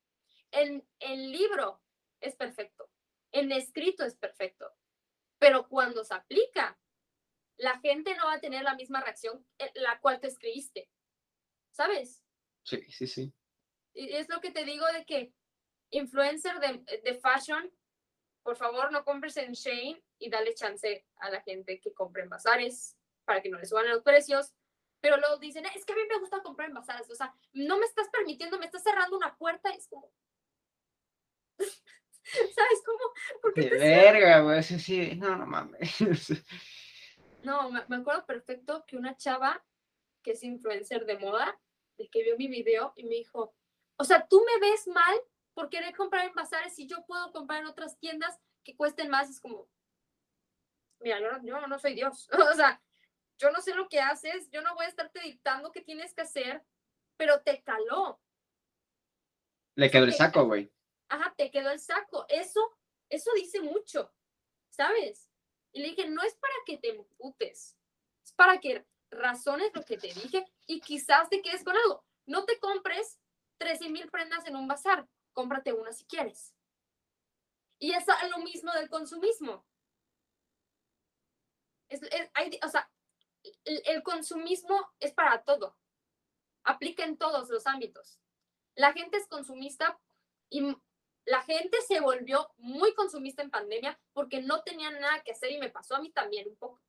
[0.50, 1.82] El, el libro
[2.20, 2.88] es perfecto,
[3.32, 4.72] el escrito es perfecto,
[5.38, 6.78] pero cuando se aplica,
[7.56, 10.90] la gente no va a tener la misma reacción eh, la cual te escribiste,
[11.70, 12.22] ¿sabes?
[12.64, 13.34] Sí, sí, sí.
[13.94, 15.32] Y es lo que te digo de que
[15.90, 17.70] influencer de, de fashion,
[18.42, 22.28] por favor no compres en Shane y dale chance a la gente que compre en
[22.28, 24.52] bazares para que no le suban los precios.
[25.00, 27.10] Pero luego dicen, es que a mí me gusta comprar en bazares.
[27.10, 29.70] O sea, no me estás permitiendo, me estás cerrando una puerta.
[29.70, 30.12] Es como...
[32.24, 33.40] ¿Sabes cómo?
[33.40, 35.98] ¿Por qué De verga, güey, sí, sí, no, no mames.
[37.44, 39.64] No, me, me acuerdo perfecto que una chava
[40.22, 41.58] que es influencer de moda,
[41.98, 43.54] de que vio mi video y me dijo,
[43.96, 45.20] o sea, tú me ves mal
[45.54, 49.28] por querer comprar en bazares y yo puedo comprar en otras tiendas que cuesten más.
[49.28, 49.68] Es como,
[51.00, 52.28] mira, yo no, yo no soy Dios.
[52.52, 52.82] o sea,
[53.38, 56.22] yo no sé lo que haces, yo no voy a estarte dictando qué tienes que
[56.22, 56.64] hacer,
[57.16, 58.20] pero te caló.
[59.74, 60.72] Le quedó el saco, güey.
[61.08, 62.26] Ajá, te quedó el saco.
[62.28, 62.78] Eso,
[63.08, 64.12] eso dice mucho,
[64.68, 65.31] ¿sabes?
[65.72, 67.76] Y le dije, no es para que te emputes,
[68.24, 72.04] es para que razones lo que te dije y quizás te quedes con algo.
[72.26, 73.18] No te compres
[73.58, 76.54] 13 mil prendas en un bazar, cómprate una si quieres.
[77.78, 79.64] Y es lo mismo del consumismo.
[81.88, 82.90] Es, es- hay- o sea,
[83.64, 85.76] el, el consumismo es para todo.
[86.64, 88.18] Aplica en todos los ámbitos.
[88.76, 89.98] La gente es consumista
[90.48, 90.76] y
[91.24, 95.58] la gente se volvió muy consumista en pandemia porque no tenían nada que hacer y
[95.58, 96.80] me pasó a mí también un poco.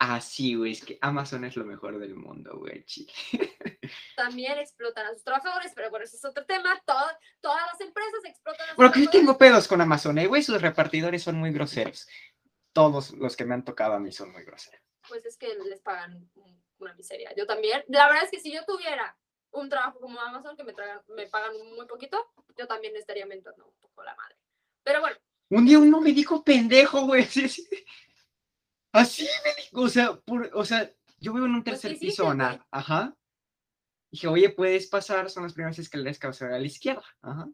[0.00, 3.12] Ah, sí, güey, es que Amazon es lo mejor del mundo, güey, chile.
[4.16, 6.80] También explotan a sus trabajadores, pero bueno, ese es otro tema.
[6.86, 10.26] Todo- todas las empresas explotan a sus Bueno, que yo tengo pedos con Amazon, eh,
[10.28, 12.06] güey, sus repartidores son muy groseros.
[12.72, 14.80] Todos los que me han tocado a mí son muy groseros.
[15.08, 17.34] Pues es que les pagan un- una miseria.
[17.36, 17.82] Yo también.
[17.88, 19.18] La verdad es que si yo tuviera
[19.52, 22.18] un trabajo como Amazon que me, tragan, me pagan muy poquito,
[22.56, 24.36] yo también estaría mentando un poco la madre.
[24.82, 25.16] Pero bueno,
[25.50, 27.24] Un día uno me dijo pendejo, güey.
[28.92, 31.98] Así, me dijo, o sea, por- o sea, yo vivo en un Pues, ¿qué tercer
[32.00, 32.38] piso, güey?
[32.70, 33.14] Ajá.
[34.10, 37.04] Dije, oye, puedes pasar, son las primeras escaleras que vas a ver a la izquierda.
[37.20, 37.48] Ajá.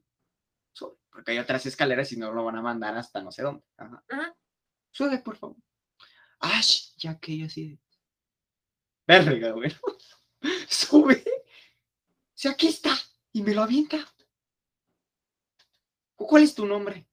[0.73, 3.65] Sube, porque hay otras escaleras y no lo van a mandar hasta no sé dónde.
[3.77, 4.05] Ajá.
[4.09, 4.37] ajá,
[4.93, 5.57] Sube, por favor.
[6.41, 7.79] Ash, ya que yo así de.
[9.07, 9.73] Verga, güey.
[10.69, 11.25] Sube.
[12.47, 12.97] Aquí está.
[13.33, 14.07] Y me lo avienta.
[16.15, 17.07] ¿Cuál es tu nombre?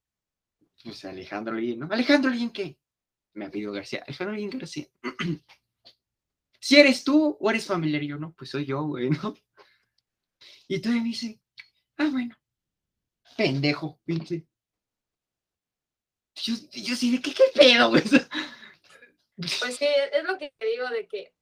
[0.82, 1.88] Pues Alejandro Lin, ¿no?
[1.90, 2.78] ¿Alejandro Lin qué?
[3.34, 4.02] Me apellido García.
[4.06, 4.86] Alejandro Lin García.
[6.60, 9.34] si eres tú o eres familiar, yo no, pues soy yo, güey, ¿no?
[10.68, 11.40] Y todavía me dice,
[11.98, 12.34] ah, bueno.
[13.36, 14.46] Pendejo, pinche.
[16.34, 18.02] Yo, yo sí, ¿de qué, qué pedo, güey?
[19.36, 21.34] pues sí, es lo que te digo de que,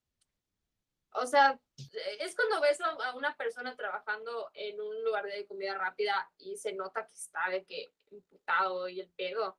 [1.12, 1.60] o sea,
[2.20, 6.72] es cuando ves a una persona trabajando en un lugar de comida rápida y se
[6.72, 9.58] nota que está de que imputado y el pedo.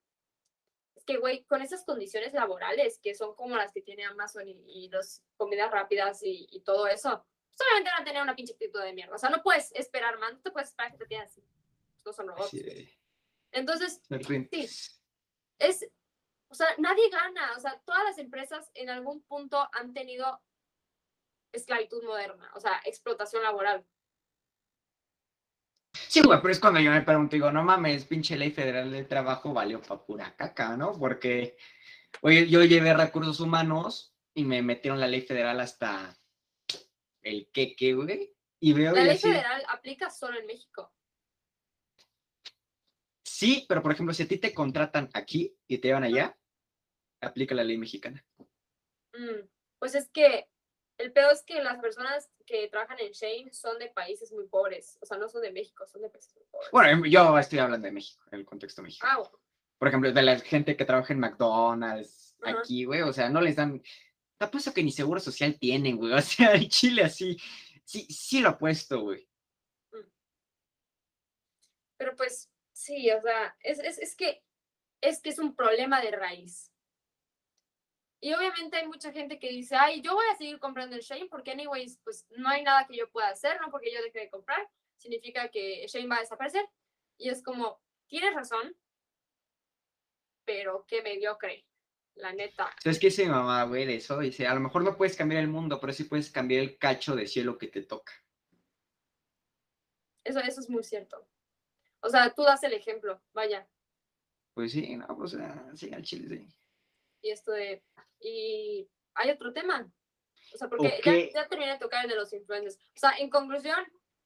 [0.95, 4.61] Es que, güey, con esas condiciones laborales que son como las que tiene Amazon y,
[4.67, 8.81] y las comidas rápidas y, y todo eso, solamente van a tener una pinche actitud
[8.81, 9.15] de mierda.
[9.15, 11.43] O sea, no puedes esperar más, no te puedes esperar que te atiendan así.
[12.05, 12.55] No son robots.
[13.51, 14.67] Entonces, repente,
[15.59, 15.89] es,
[16.47, 20.41] o sea, nadie gana, o sea, todas las empresas en algún punto han tenido
[21.51, 23.85] esclavitud moderna, o sea, explotación laboral.
[25.93, 29.07] Sí, güey, pero es cuando yo me pregunto, digo, no mames, pinche ley federal del
[29.07, 30.97] trabajo valió pa' pura caca, ¿no?
[30.97, 31.57] Porque
[32.21, 36.13] Oye, yo llevé recursos humanos y me metieron la ley federal hasta
[37.21, 38.35] el queque, güey.
[38.59, 40.93] Y veo La ley así- federal aplica solo en México.
[43.23, 46.37] Sí, pero por ejemplo, si a ti te contratan aquí y te llevan allá,
[47.21, 48.23] aplica la ley mexicana.
[49.13, 49.47] Mm,
[49.79, 50.47] Pues es que
[50.97, 54.97] el peor es que las personas que trabajan en Shane son de países muy pobres.
[55.01, 56.69] O sea, no son de México, son de países muy pobres.
[56.71, 59.13] Bueno, yo estoy hablando de México, en el contexto mexicano.
[59.13, 59.39] Ah, bueno.
[59.77, 63.55] Por ejemplo, de la gente que trabaja en McDonald's, aquí, güey, o sea, no les
[63.55, 63.81] dan.
[64.37, 66.13] Te apuesto que ni seguro social tienen, güey.
[66.13, 67.37] O sea, en Chile así.
[67.83, 69.27] Sí, sí lo apuesto, güey.
[71.97, 74.43] Pero pues sí, o sea, es, es, es que
[75.01, 76.70] es que es un problema de raíz.
[78.23, 81.25] Y obviamente hay mucha gente que dice, ay, yo voy a seguir comprando en Shane
[81.25, 84.29] porque anyways, pues no hay nada que yo pueda hacer, no porque yo deje de
[84.29, 86.63] comprar, significa que Shane va a desaparecer.
[87.17, 88.77] Y es como, tienes razón,
[90.45, 91.65] pero qué mediocre,
[92.13, 92.71] la neta.
[92.83, 94.19] ¿Sabes qué dice mi mamá, güey, de eso?
[94.19, 97.15] Dice, a lo mejor no puedes cambiar el mundo, pero sí puedes cambiar el cacho
[97.15, 98.13] de cielo que te toca.
[100.23, 101.27] Eso, eso es muy cierto.
[102.01, 103.67] O sea, tú das el ejemplo, vaya.
[104.53, 105.35] Pues sí, no, pues
[105.73, 106.60] sí, al chile, sí.
[107.21, 107.83] Y esto de.
[108.19, 109.91] Y hay otro tema.
[110.53, 111.31] O sea, porque ya, Ok.
[111.33, 112.77] ya terminé de tocar el de los influencers.
[112.95, 113.79] O sea, en conclusión,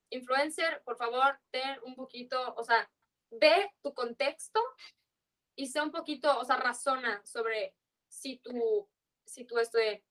[0.09, 2.89] influencer, por favor, ten un poquito, o sea,
[3.29, 4.59] ve tu contexto
[5.55, 7.75] y sea un poquito, o sea, razona sobre
[8.07, 8.89] si tú,
[9.25, 10.03] si tú esto de,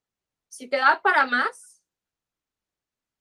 [0.49, 1.83] si te da para más,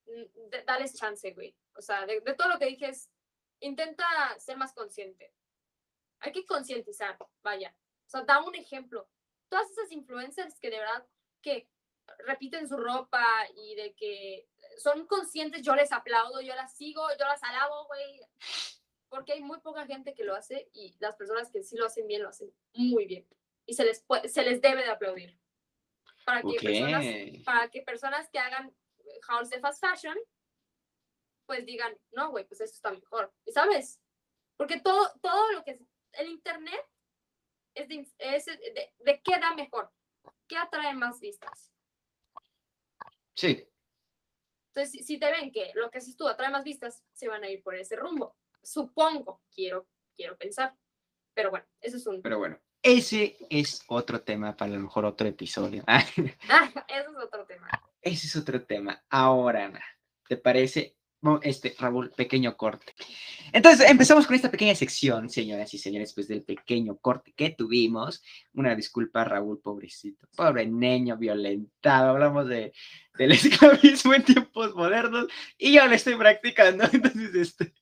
[0.06, 1.56] mm, de- dales chance, güey.
[1.76, 3.10] O sea, de, de todo lo que dije es,
[3.60, 4.06] intenta
[4.40, 5.34] ser más consciente.
[6.20, 7.76] Hay que concientizar, vaya.
[8.06, 9.10] O sea, da un ejemplo.
[9.54, 11.06] Todas esas influencers que de verdad
[11.44, 11.70] que
[12.26, 13.24] repiten su ropa
[13.56, 18.20] y de que son conscientes, yo les aplaudo, yo las sigo, yo las alabo, güey.
[19.10, 22.08] Porque hay muy poca gente que lo hace y las personas que sí lo hacen
[22.08, 23.28] bien lo hacen muy bien.
[23.68, 25.38] Y se les, pue- se les debe de aplaudir.
[26.26, 27.44] Para que, personas, Ok.
[27.46, 28.76] para que personas que hagan
[29.28, 30.18] house de fast fashion,
[31.46, 33.32] pues digan, no, güey, pues esto está mejor.
[33.46, 34.00] ¿Y sabes?
[34.58, 35.82] Porque todo, todo lo que es
[36.14, 36.84] el internet
[37.74, 39.92] es de, es de, de qué da mejor,
[40.48, 41.72] qué atrae más vistas.
[43.36, 43.68] Sí,
[44.68, 47.44] Entonces, si, si te ven que lo que haces tú atrae más vistas, se van
[47.44, 48.36] a ir por ese rumbo.
[48.62, 50.76] Supongo, quiero, quiero pensar.
[51.34, 52.22] Pero bueno, eso es un...
[52.22, 52.60] pero bueno.
[52.82, 55.84] Ese es otro tema para a lo mejor otro episodio.
[55.88, 56.06] Ah,
[56.88, 57.70] eso es otro tema.
[58.02, 59.04] Ese es otro tema.
[59.10, 59.84] Ahora, Ana,
[60.28, 60.98] ¿te parece?
[61.42, 62.94] Este, Raúl, pequeño corte.
[63.54, 68.22] Entonces, empezamos con esta pequeña sección, señoras y señores, pues del pequeño corte que tuvimos.
[68.54, 70.28] Una disculpa, Raúl, pobrecito.
[70.36, 72.10] Pobre niño violentado.
[72.10, 72.74] Hablamos de,
[73.18, 75.28] del esclavismo en tiempos modernos
[75.58, 76.84] y yo lo estoy practicando.
[76.92, 77.74] Entonces, este.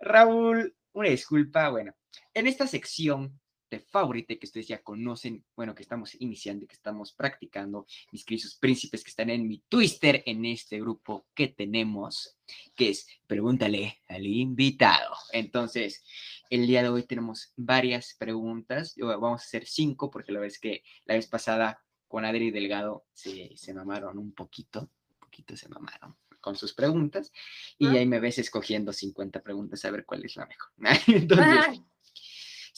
[0.00, 1.68] Raúl, una disculpa.
[1.68, 1.94] Bueno,
[2.34, 3.39] en esta sección
[3.70, 8.24] de favorite que ustedes ya conocen, bueno, que estamos iniciando y que estamos practicando, mis
[8.24, 12.36] queridos príncipes que están en mi Twister, en este grupo que tenemos,
[12.74, 15.14] que es Pregúntale al invitado.
[15.32, 16.02] Entonces,
[16.50, 18.94] el día de hoy tenemos varias preguntas.
[18.98, 23.56] Vamos a hacer cinco, porque la vez que la vez pasada con Adri Delgado se,
[23.56, 27.30] se mamaron un poquito, un poquito se mamaron con sus preguntas,
[27.78, 27.92] y Ah.
[27.92, 30.70] ahí me ves escogiendo 50 preguntas a ver cuál es la mejor.
[31.06, 31.84] Entonces, Ay,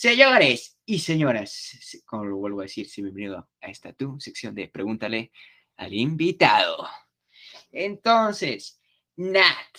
[0.06, 4.52] Señores y señoras, se- como lo vuelvo a decir, sí, bienvenido a esta tu sección
[4.52, 5.30] de Pregúntale
[5.76, 6.88] al invitado.
[7.70, 8.82] Entonces,
[9.14, 9.78] Nat,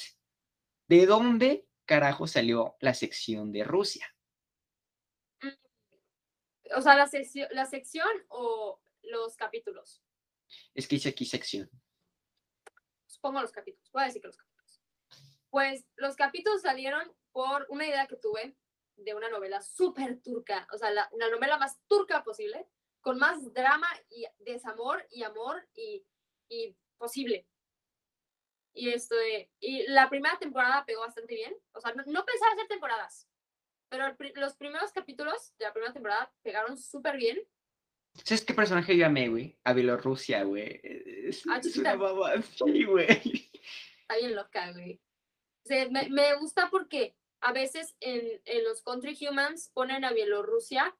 [0.87, 4.07] ¿de dónde carajo salió la sección de Rusia?
[6.73, 10.01] o sea, la, sección- la sección o los capítulos.
[10.73, 11.69] Es que hice aquí sección.
[13.07, 13.91] Supongo los capítulos.
[13.91, 14.81] Voy a decir que los capítulos.
[15.49, 18.55] Pues los capítulos salieron por una idea que tuve
[18.95, 22.67] de una novela súper turca, o sea, la, la novela más turca posible,
[23.01, 26.05] con más drama y desamor y amor y,
[26.49, 27.47] y posible.
[28.73, 31.55] Y esto de- y la primera temporada pegó bastante bien.
[31.73, 33.27] O sea, no, no pensaba hacer temporadas,
[33.89, 37.39] pero el los primeros capítulos de la primera temporada pegaron súper bien.
[38.23, 39.57] ¿Sabes qué personaje yo amé, güey?
[39.63, 40.79] A Bielorrusia, güey.
[40.83, 43.07] Es, Ah, es una mamá, sí, güey.
[44.01, 45.01] Está bien loca, güey.
[45.63, 50.13] O sea, me, me gusta porque a veces en, en los Country Humans ponen a
[50.13, 50.95] Bielorrusia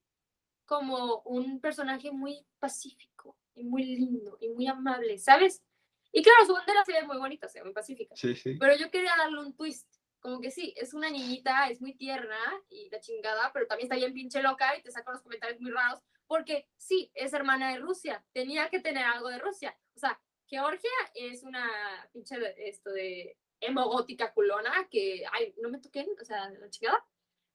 [0.65, 5.63] como un personaje muy pacífico y muy lindo y muy amable, ¿sabes?
[6.11, 8.15] Y claro, su bandera se ve muy bonita, se ve muy pacífica.
[8.15, 8.55] Sí, sí.
[8.59, 9.87] Pero yo quería darle un twist.
[10.19, 12.37] Como que sí, es una niñita, es muy tierna
[12.69, 15.71] y la chingada, pero también está bien pinche loca y te saca unos comentarios muy
[15.71, 16.01] raros.
[16.27, 18.23] Porque sí, es hermana de Rusia.
[18.31, 19.77] Tenía que tener algo de Rusia.
[19.95, 21.67] O sea, Georgia es una
[22.13, 27.05] pinche esto de emo gótica culona que, ay, no me toquen, o sea, la chingada.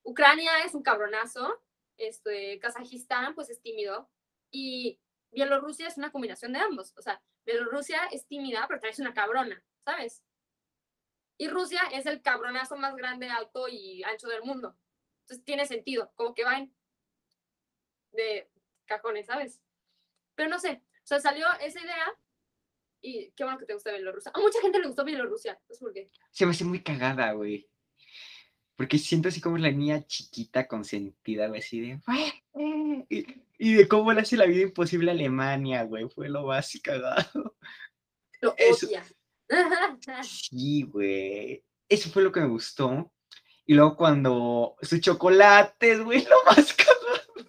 [0.02, 1.62] Ucrania es un cabronazo.
[1.96, 4.08] Este, Kazajistán, pues es tímido.
[4.50, 6.94] Y Bielorrusia es una combinación de ambos.
[6.96, 10.22] O sea, Bielorrusia es tímida, pero también es una cabrona, ¿sabes?
[11.36, 14.76] Y Rusia es el cabronazo más grande, alto y ancho del mundo.
[15.22, 16.74] Entonces tiene sentido, como que van
[18.12, 18.50] de
[18.86, 19.60] cajones, ¿sabes?
[20.34, 22.14] Pero no sé, o sea, salió esa idea
[23.02, 24.30] y qué bueno que te gusta Bielorrusia.
[24.34, 26.10] A mucha gente le gustó Bielorrusia, no sé por qué.
[26.30, 27.68] Se me hace muy cagada, güey.
[28.76, 32.00] Porque siento así como la niña chiquita consentida, güey, así de...
[32.54, 33.26] "Eh", Y,
[33.58, 36.08] y de cómo le hace la vida imposible a Alemania, güey.
[36.08, 37.56] Fue lo más cagado.
[38.40, 38.86] Lo Eso.
[38.86, 39.04] odia.
[40.22, 41.64] Sí, güey.
[41.88, 43.10] Eso fue lo que me gustó.
[43.66, 47.48] Y luego cuando sus chocolates, güey, lo más cagado.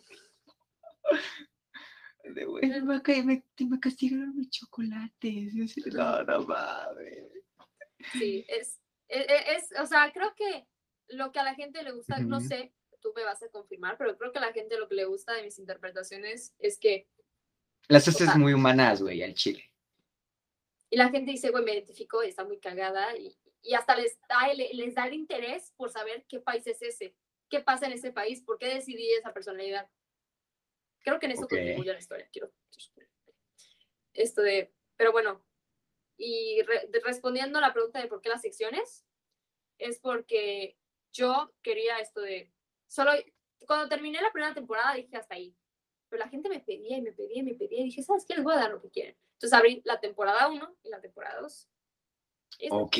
[2.34, 5.54] De, güey, me, me, te me castigaron mis chocolates.
[5.94, 7.32] No, no mames.
[8.14, 9.26] Sí, es, es,
[9.72, 10.68] es- o sea, creo que
[11.10, 12.48] lo que a la gente le gusta, no Ujú.
[12.48, 15.06] sé, tú me vas a confirmar, pero creo que a la gente lo que le
[15.06, 17.08] gusta de mis interpretaciones es que,
[17.88, 19.64] Las haces sea- muy humanas, güey, al chile.
[20.92, 24.20] y la gente dice, güey, me identifico, y está muy cagada, y, y hasta les
[24.28, 27.16] da, el, les da el interés por saber qué país es ese,
[27.50, 29.88] qué pasa en ese país, por qué decidí esa personalidad.
[31.04, 31.50] Creo que en eso Ok.
[31.52, 32.52] contribuye a la historia, quiero.
[34.14, 35.46] Esto de, pero bueno,
[36.18, 39.06] y re- de- respondiendo a la pregunta de por qué las secciones,
[39.78, 40.78] es porque
[41.14, 42.52] yo quería esto de,
[42.88, 43.12] solo,
[43.66, 45.56] cuando terminé la primera temporada dije hasta ahí,
[46.10, 48.36] pero la gente me pedía y me pedía y me pedía y dije, ¿sabes qué?
[48.36, 49.16] Les voy a dar lo que quieren.
[49.34, 51.70] Entonces abrí la temporada 1 y la temporada 2.
[52.72, 52.98] Ok.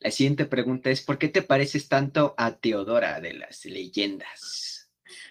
[0.00, 4.75] La siguiente pregunta es, ¿por qué te pareces tanto a Teodora de las leyendas?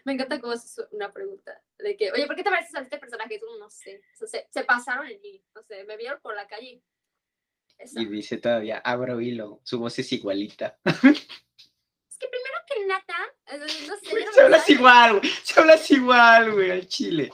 [0.03, 2.97] Me encanta cómo es una pregunta de que, oye, ¿por qué te pareces a este
[2.97, 3.39] personaje?
[3.39, 4.01] Tú no sé.
[4.13, 5.43] O sea, se, se pasaron en mí.
[5.53, 6.81] No sé, me vieron por la calle.
[7.77, 10.79] Y dice todavía, abro hilo, su voz es igualita.
[12.15, 13.03] Es que primero que nada,
[13.47, 14.09] eh, no sé.
[14.09, 15.31] Güey, no Se hablas igual, güey.
[15.43, 17.29] Se hablas igual, güey, al chile.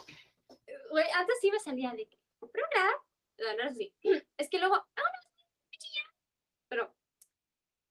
[0.90, 2.18] Güey, antes sí me salía de que,
[2.52, 2.92] pero nada,
[3.38, 3.94] no, no así.
[4.38, 5.32] Es que luego, ah, no.
[6.68, 6.96] Pero,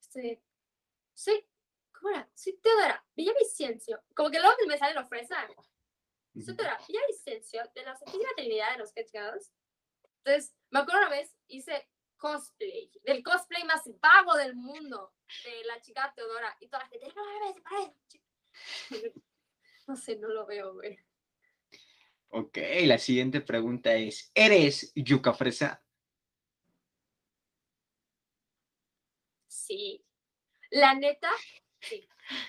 [0.01, 0.43] este,
[1.15, 1.47] soy,
[2.01, 2.29] ¿cómo era?
[2.35, 4.03] Soy Teodora Villavicencio.
[4.15, 5.47] Como que luego me sale la fresa.
[6.35, 9.53] Soy Teodora Villavicencio de la Santísima Trinidad de los Ketchgados.
[10.25, 15.15] Entonces, me acuerdo una vez, hice cosplay, del cosplay más vago del mundo,
[15.45, 16.57] de la chica Teodora.
[16.61, 18.23] Y toda la gente,
[19.87, 20.99] No sé, no lo veo, güey.
[22.29, 25.83] Ok, la siguiente pregunta es, ¿eres yuca fresa?
[29.49, 30.05] Sí.
[30.71, 31.29] La neta,
[31.81, 32.07] sí.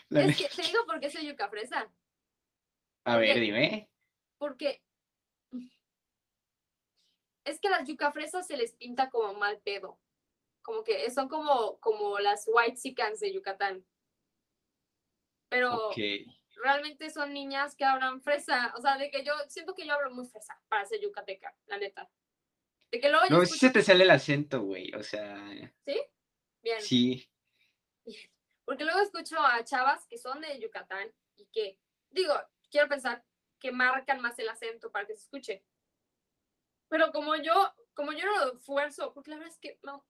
[0.09, 1.91] La es que te digo por qué soy yuca fresa.
[3.05, 3.89] A ver, dime.
[4.37, 4.81] Porque
[7.43, 9.99] es que las yuca fresas se les pinta como mal pedo.
[10.61, 13.83] Como que son como, como las white chickens de Yucatán.
[15.49, 15.97] Pero Ok.
[16.63, 18.73] realmente son niñas que hablan fresa.
[18.77, 21.77] O sea, de que yo siento que yo hablo muy fresa para ser yucateca, la
[21.77, 22.09] neta.
[22.91, 24.93] De que luego No, sí se escucho- te sale el acento, güey.
[24.93, 25.35] O sea,
[26.61, 26.81] Bien.
[26.81, 27.27] sí.
[28.71, 31.77] Porque luego escucho a chavas que son de Yucatán y que,
[32.09, 32.33] digo,
[32.69, 33.21] quiero pensar
[33.59, 35.65] que marcan más el acento para que se escuche.
[36.87, 37.53] Pero como yo,
[37.93, 40.07] como yo no lo esfuerzo, porque la verdad es que no,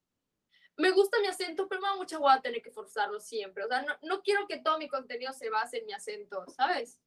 [0.77, 3.63] me gusta mi acento, pero me da mucha guada tener que forzarlo siempre.
[3.63, 6.99] O sea, no, no quiero que todo mi contenido se base en mi acento, ¿sabes?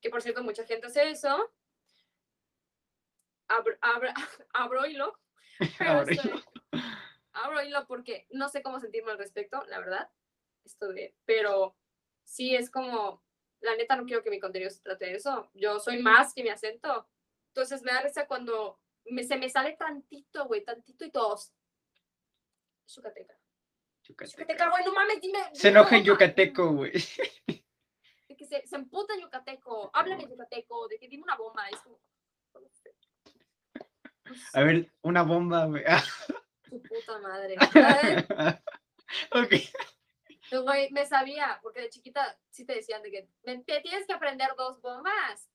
[0.00, 1.54] Que por cierto, mucha gente hace eso.
[3.46, 4.08] Abro, abro,
[4.54, 5.16] abro hilo.
[5.78, 6.42] Pero Abro estoy- hilo.
[7.32, 10.10] abro hilo porque no sé cómo sentirme al respecto, la verdad.
[10.64, 11.76] Esto de, pero
[12.24, 13.22] sí es como,
[13.60, 15.50] la neta no quiero que mi contenido se trate de eso.
[15.54, 17.08] Yo soy más que mi acento.
[17.48, 21.52] Entonces me da risa cuando me, se me sale tantito, güey, tantito y todos.
[22.88, 23.34] Yucateca.
[24.04, 24.38] Yucateca.
[24.42, 25.38] Yucateca, güey, no mames, dime.
[25.52, 26.92] Se enoja en yucateco, güey.
[28.28, 31.68] De que se, se emputa en yucateco, háblame en yucateco, de que dime una bomba.
[31.68, 32.00] Es como,
[34.54, 35.84] A ver, una bomba, güey.
[36.62, 37.56] tu puta madre.
[39.32, 39.52] Ok.
[40.60, 44.12] Güey, me sabía, porque de chiquita sí te decían de que "Me- te tienes que
[44.12, 45.48] aprender dos bombas.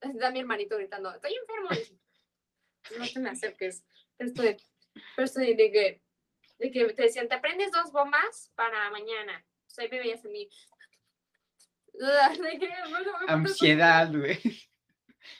[0.00, 1.68] Está mi hermanito gritando, estoy enfermo.
[2.98, 3.84] No te me acerques.
[4.18, 4.56] Estoy,
[5.18, 6.02] estoy de que,
[6.58, 9.44] de que te decían, te aprendes dos bombas para mañana.
[9.66, 10.48] O sea, ahí me veías a mí.
[11.92, 14.40] De que, bueno, me falta Ansiedad, güey.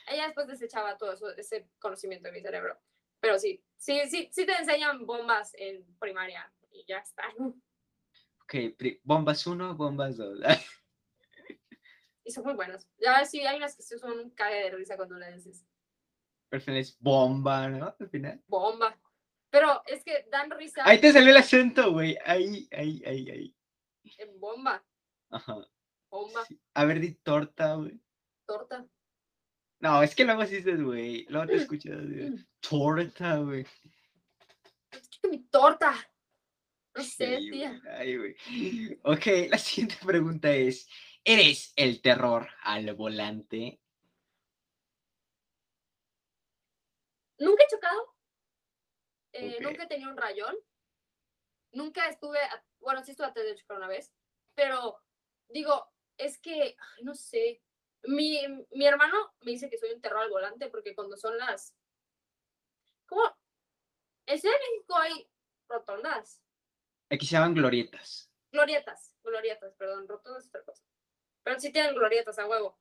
[0.07, 2.79] ella después desechaba todo eso, ese conocimiento de mi cerebro.
[3.21, 7.25] Pero sí, sí, sí, sí te enseñan bombas en primaria y ya está.
[8.43, 8.55] Ok,
[9.03, 10.39] bombas uno, bombas dos.
[12.23, 12.89] Y son muy buenas.
[12.99, 15.67] Ya sí, hay unas que son un cague de risa cuando le dices
[16.51, 17.95] Al final es bomba, ¿no?
[17.99, 18.43] Al final.
[18.47, 18.97] bomba.
[19.51, 22.17] Pero es que dan risa Ahí te salió el acento, güey.
[22.25, 23.57] Ahí, ahí, ahí, ahí.
[24.19, 24.85] en bomba.
[25.31, 25.57] Ajá.
[26.11, 26.61] bomba, Sí.
[26.75, 28.01] A ver, di torta, güey.
[28.47, 28.87] torta.
[29.81, 31.25] No, es que luego sí dices, güey.
[31.29, 31.99] Luego te escuchas.
[32.03, 33.67] güey, Torta, güey.
[34.91, 35.95] Es que mi torta.
[36.95, 37.81] No sé, Sí, tía.
[37.97, 38.37] Ay, güey.
[39.05, 40.89] Ok, la siguiente pregunta es:
[41.25, 43.81] ¿Eres el terror al volante?
[47.39, 48.15] Nunca he chocado.
[49.33, 49.59] eh.
[49.61, 50.57] Nunca he tenido un rayón.
[51.73, 54.13] Nunca estuve, a- bueno, sí estuve a de chocar una vez,
[54.55, 55.01] pero
[55.49, 55.87] digo,
[56.19, 57.63] es que, ay, no sé,
[58.05, 58.41] mi,
[58.73, 61.75] mi hermano me dice que soy un terror al volante porque cuando son las,
[63.07, 63.23] ¿cómo?
[64.27, 65.31] En Ciudad de México hay
[65.69, 66.43] rotondas,
[67.13, 68.31] Aquí se llaman glorietas.
[68.53, 70.85] glorietas, glorietas, perdón, rotondas es otra cosa,
[71.43, 72.79] pero sí tienen glorietas a huevo.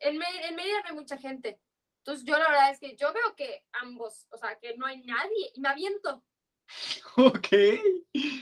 [0.00, 1.60] En, Me- en Mérida no hay mucha gente,
[1.98, 5.02] entonces yo la verdad es que yo veo que ambos, o sea, que no hay
[5.04, 6.24] nadie y me aviento.
[7.16, 7.46] Ok.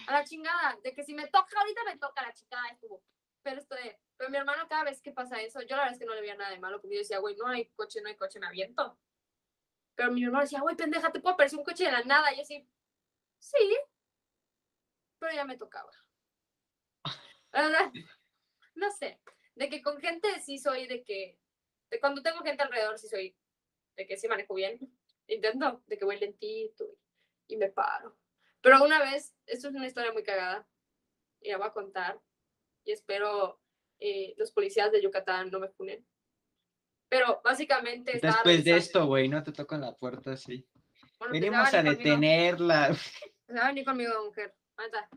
[0.06, 3.02] a la chingada, de que si me toca ahorita me toca la chingada estuvo.
[3.42, 5.99] Pero esto de, pero mi hermano cada vez que pasa eso, yo la verdad es
[5.99, 8.07] que no le veía nada de malo, porque yo decía, güey, no hay coche, no
[8.09, 8.97] hay coche, me aviento.
[9.97, 12.32] Pero mi hermano decía, güey, pendeja, te puedo aparecer un coche de la nada.
[12.32, 12.65] Y yo así,
[13.40, 13.77] sí,
[15.19, 15.90] pero ya me tocaba.
[18.77, 19.20] No sé,
[19.57, 21.36] de que con gente sí soy de que,
[21.90, 23.36] de cuando tengo gente alrededor sí soy,
[23.97, 24.78] de que sí manejo bien.
[25.27, 26.85] Intento, de que voy lentito
[27.49, 28.16] y, y me paro.
[28.61, 30.69] Pero una vez, esto es una historia muy cagada,
[31.40, 32.20] y la voy a contar,
[32.85, 33.61] y espero
[34.02, 36.06] eh, los policías de Yucatán no me funen.
[37.08, 40.66] Pero básicamente Después de esto, güey, no te tocan la puerta así.
[40.72, 42.96] bueno, pues, Venimos a detenerla.
[43.60, 44.54] a venir conmigo, mujer.
[44.76, 45.08] Ahorita.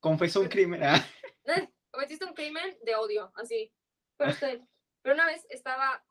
[0.00, 0.82] Confesó un crimen.
[0.82, 1.06] ah.
[1.44, 3.72] Eh, cometiste un crimen de odio, así.
[4.16, 4.62] Pero, este,
[5.02, 6.02] pero una vez estaba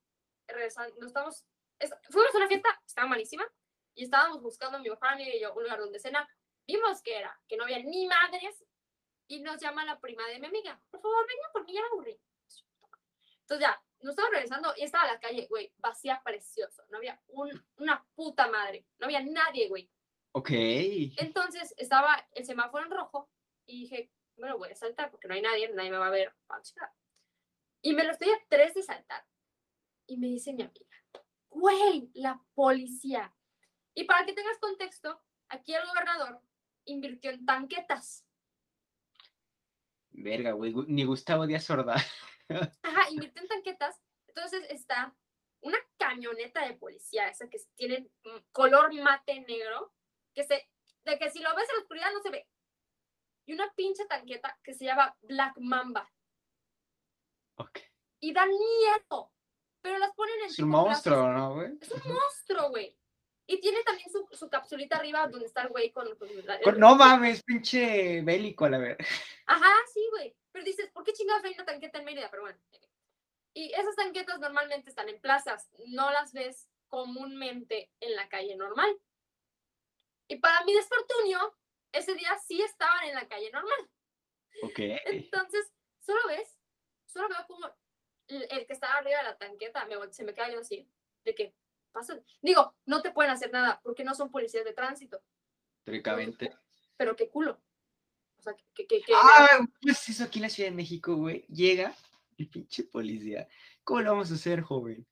[0.48, 1.46] regresando, no estamos,
[1.80, 3.46] es- fuimos a una fiesta, estaba malísima,
[3.96, 6.28] y estábamos buscando mi mejor amiga y yo un lugar donde cenar.
[6.68, 8.64] Vimos que era, que no había ni madres,
[9.30, 12.20] y nos llama la prima de mi amiga, por favor, venga porque ya me aburrí.
[13.42, 16.84] Entonces ya, nos estamos regresando y estaba la calle, güey, vacía, precioso.
[16.90, 19.90] No había un- una puta madre, no había nadie, güey.
[20.32, 20.50] Ok.
[20.52, 23.30] Entonces estaba el semáforo en rojo
[23.66, 26.36] y dije, lo voy a saltar porque no hay nadie, nadie me va a ver.
[26.52, 26.92] va a chingar".
[27.82, 29.26] Y me lo estoy a tres de saltar.
[30.08, 30.98] Y me dice mi amiga,
[31.50, 33.36] güey, la policía.
[33.94, 36.42] Y para que tengas contexto, aquí el gobernador
[36.86, 38.26] invirtió en tanquetas.
[40.22, 40.74] Verga, güey.
[40.88, 41.96] Ni Gustavo Díaz Sorda.
[42.84, 44.00] Ajá, invirtió en tanquetas.
[44.28, 45.16] Entonces está
[45.62, 49.94] una camioneta de policía, esa que tiene mm, color mate negro,
[50.34, 50.70] que se,
[51.06, 52.48] de que si lo ves en la oscuridad no se ve.
[53.46, 56.10] Y una pinche tanqueta que se llama Black Mamba.
[57.56, 57.80] Ok.
[58.22, 59.34] Y dan miedo.
[59.82, 61.30] Pero las ponen en Es un monstruo.
[61.30, 61.78] ¿no, güey?
[61.82, 62.99] Es un monstruo, güey.
[63.52, 66.16] Y tiene también su, su capsulita arriba donde está el güey con...
[66.18, 68.98] con la- el- No mames, pinche bélico a la ver.
[69.48, 70.36] Ajá, sí, güey.
[70.52, 72.30] Pero dices, ¿por qué chingados hay una tanqueta en Mérida?
[72.30, 72.60] Pero bueno.
[73.56, 78.96] Y esas tanquetas normalmente están en plazas, no las ves comúnmente en la calle normal.
[80.28, 81.58] Y para mi desfortunio,
[81.92, 83.90] ese día sí estaban en la calle normal.
[84.62, 84.78] Ok.
[85.06, 86.60] Entonces, solo ves,
[87.08, 87.66] solo veo como
[88.28, 90.88] el, el que estaba arriba de la tanqueta me, se me queda viendo así,
[91.26, 91.56] de que
[91.92, 92.20] pasa.
[92.42, 95.22] Digo, no te pueden hacer nada porque no son policías de tránsito,
[95.84, 96.56] Teóricamente.
[96.98, 97.62] pero qué culo.
[98.38, 101.46] O sea, que, que, que- Ah, pues eso aquí en la Ciudad de México, güey.
[101.48, 101.94] Llega
[102.38, 103.48] el pinche policía.
[103.84, 105.06] ¿Cómo lo vamos a hacer, joven?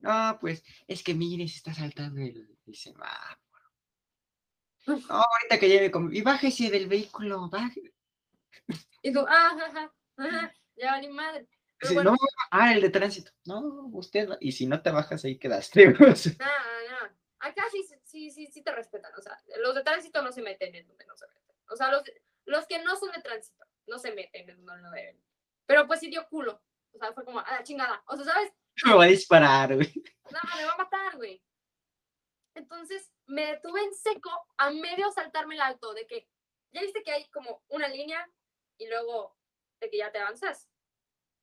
[0.00, 3.40] No, pues es que mire, se está saltando el, el semáforo.
[4.86, 6.14] No, ahorita que lleve con...
[6.14, 7.94] Y bájese del vehículo, baje.
[9.00, 11.48] Y tú, ah, ajá, ajá, ya vale madre.
[11.92, 12.16] Bueno, No,
[12.50, 13.32] ah, el de tránsito.
[13.44, 14.28] No, usted.
[14.40, 15.88] Y si no te bajas, ahí quedaste.
[16.12, 16.32] o sea.
[16.38, 17.16] nada, nada.
[17.40, 19.12] Acá sí, sí, sí, sí, sí te respetan.
[19.18, 21.56] O sea, los de tránsito no se meten en donde no se meten.
[21.68, 22.02] O sea, los,
[22.46, 25.20] los que no son de tránsito no se meten en donde no deben.
[25.66, 26.62] Pero pues sí dio culo.
[26.92, 28.02] O sea, fue como, a la chingada.
[28.06, 28.52] O sea, ¿sabes?
[28.84, 29.92] Me va a disparar, güey.
[30.30, 31.42] Nada, me va a matar, güey.
[32.54, 36.28] Entonces me detuve en seco a medio saltarme el alto de que
[36.72, 38.28] ya viste que hay como una línea
[38.78, 39.36] y luego
[39.80, 40.68] de que ya te avanzas.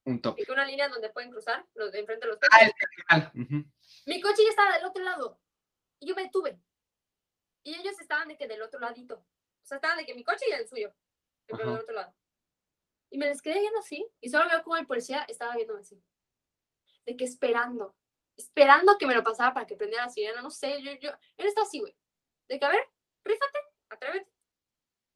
[0.03, 2.67] Un que una línea donde pueden cruzar los de enfrente de los Ah, coches.
[2.67, 3.31] el terminal.
[3.35, 3.71] Ujú.
[4.07, 5.39] Mi coche ya estaba del otro lado.
[5.99, 6.59] Y yo me detuve.
[7.63, 9.15] Y ellos estaban de que del otro ladito.
[9.17, 10.93] O sea, estaban de que mi coche y el suyo.
[11.45, 12.15] Pero del otro lado.
[13.11, 14.07] Y me les quedé viendo así.
[14.21, 16.01] Y solo veo como el policía estaba viéndome así.
[17.05, 17.95] De que esperando.
[18.35, 20.41] Esperando que me lo pasara para que prendiera la sirena.
[20.41, 21.11] No sé, yo, yo.
[21.37, 21.95] Él está así, güey.
[22.47, 22.89] De que, a ver,
[23.23, 23.59] rífate,
[23.89, 24.31] atrévete.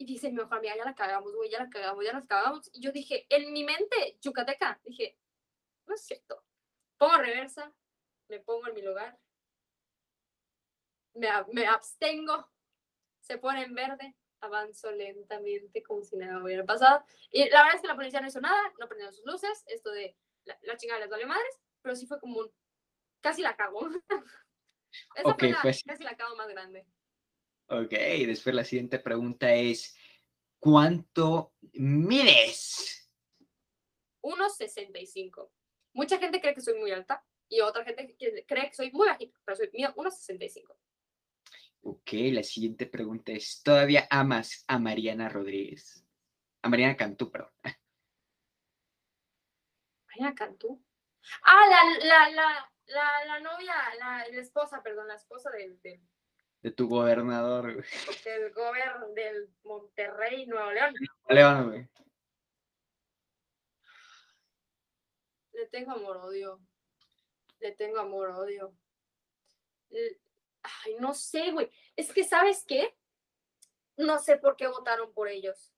[0.05, 2.69] Y dice mi mejor amiga, ya la cagamos, güey, ya la cagamos, ya la cagamos.
[2.73, 5.17] Y yo dije, en mi mente, yucateca, dije,
[5.87, 6.43] no es cierto.
[6.99, 7.73] Pongo reversa,
[8.27, 9.17] me pongo en mi lugar,
[11.15, 12.51] me, me abstengo,
[13.19, 17.03] se pone en verde, avanzo lentamente como si nada hubiera pasado.
[17.31, 19.89] Y la verdad es que la policía no hizo nada, no prendieron sus luces, esto
[19.89, 22.53] de la, la chingada les vale madres, pero sí fue como un,
[23.21, 23.89] casi la cago.
[25.15, 25.83] Esa Ok, fue la, pues.
[25.83, 26.85] casi la cago más grande.
[27.67, 27.91] Ok,
[28.27, 29.97] después la siguiente pregunta es,
[30.59, 33.11] ¿cuánto mides?
[34.21, 35.51] 1,65.
[35.93, 38.15] Mucha gente cree que soy muy alta y otra gente
[38.47, 40.77] cree que soy muy bajita, pero soy mío 1,65.
[41.87, 46.03] Ok, la siguiente pregunta es, ¿todavía amas a Mariana Rodríguez?
[46.63, 47.51] A Mariana Cantú, perdón.
[50.07, 50.83] Mariana Cantú.
[51.43, 55.79] Ah, la, la, la, la, la novia, la, esposa, perdón, la esposa del,
[56.65, 57.85] De tu gobernador, güey.
[58.23, 60.95] del gobierno del Monterrey, Nuevo León.
[61.29, 61.87] León, güey.
[65.53, 66.59] Le tengo amor-odio.
[67.59, 68.75] Le tengo amor-odio.
[69.91, 70.19] L-
[70.63, 71.69] Ay, no sé, güey.
[71.95, 72.97] Es que, ¿sabes qué?
[73.97, 75.71] No sé por qué votaron por ellos.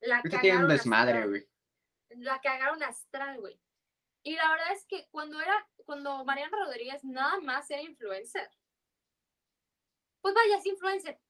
[0.00, 1.28] La un cagaron desmadre, astral.
[1.30, 1.48] güey.
[2.10, 3.60] La cagaron astral, güey.
[4.22, 8.48] Y la verdad es que cuando era, cuando Mariana Rodríguez nada más era influencer.
[10.22, 11.20] Pues vaya, es influencer.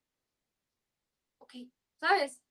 [1.39, 1.55] Ok,
[1.99, 2.41] ¿sabes?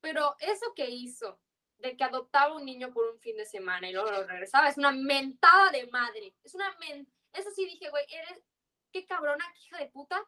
[0.00, 1.40] Pero eso que hizo,
[1.78, 4.76] de que adoptaba un niño por un fin de semana y luego lo regresaba, es
[4.76, 6.36] una mentada de madre.
[6.44, 7.10] Es una men...
[7.32, 8.44] Eso sí dije, güey, eres...
[8.92, 10.24] Qué cabrona, qué hija de puta.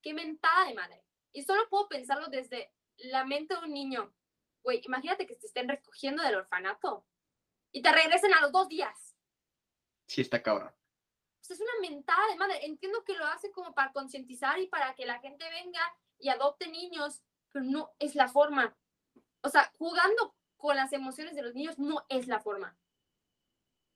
[0.00, 1.04] Qué mentada de madre.
[1.32, 4.14] Y solo puedo pensarlo desde la mente de un niño.
[4.62, 7.06] Güey, imagínate que te estén recogiendo del orfanato
[7.72, 9.16] y te regresen a los dos días.
[10.06, 10.77] Sí, está cabrón.
[11.38, 12.64] Pues es una mentada de madre.
[12.66, 15.80] Entiendo que lo hace como para concientizar y para que la gente venga
[16.18, 18.76] y adopte niños, pero no es la forma.
[19.42, 22.76] O sea, jugando con las emociones de los niños no es la forma.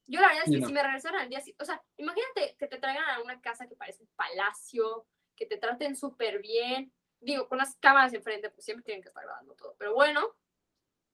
[0.07, 0.67] Yo la verdad es que no.
[0.69, 3.77] si me regresaran al día, o sea, imagínate que te traigan a una casa que
[3.77, 5.07] parece un palacio,
[5.37, 9.25] que te traten súper bien, digo, con las cámaras enfrente, pues siempre tienen que estar
[9.25, 10.37] grabando todo, pero bueno,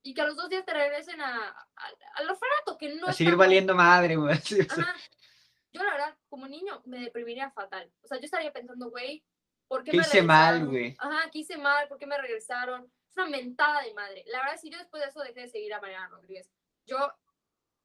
[0.02, 3.12] y que a los dos días te regresen a, a- al orfanato, que no A
[3.12, 4.36] seguir valiendo madre, güey.
[4.70, 4.94] Ajá.
[5.72, 7.90] Yo la verdad, como niño, me deprimiría fatal.
[8.02, 9.24] O sea, yo estaría pensando, güey,
[9.66, 10.70] ¿por qué, ¿Qué me hice mal, regresaron?
[10.70, 10.96] güey?
[10.98, 11.88] Ajá, ¿qué hice mal?
[11.88, 12.90] ¿Por qué me regresaron?
[13.08, 14.24] Es una mentada de madre.
[14.28, 16.50] La verdad, si yo después de eso dejé de seguir a Mariana Rodríguez,
[16.86, 17.12] yo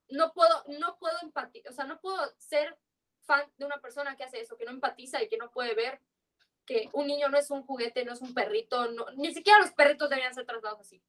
[0.10, 2.78] no puedo, no puedo empatizar, o sea, no puedo ser
[3.22, 6.02] fan de una persona que hace eso, que no empatiza y que no puede ver
[6.66, 9.72] que un niño no es un juguete, no es un perrito, no, ni siquiera los
[9.72, 11.02] perritos deberían ser tratados así.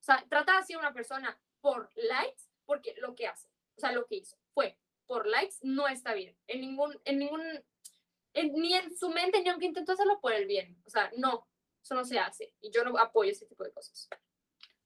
[0.00, 3.92] O sea, tratar así a una persona por likes, porque lo que hace, o sea,
[3.92, 6.36] lo que hizo fue por likes, no está bien.
[6.46, 7.42] En ningún, en ningún,
[8.32, 10.80] en- ni en su mente, ni aunque intentó hacerlo por el bien.
[10.86, 11.46] O sea, no,
[11.82, 12.54] eso no se hace.
[12.60, 14.08] Y yo no apoyo ese tipo de cosas.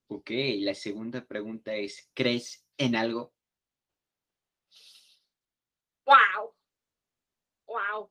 [0.09, 0.31] Ok,
[0.61, 3.35] la segunda pregunta es, ¿crees en algo?
[6.05, 6.55] ¡Wow!
[7.67, 8.11] ¡Wow!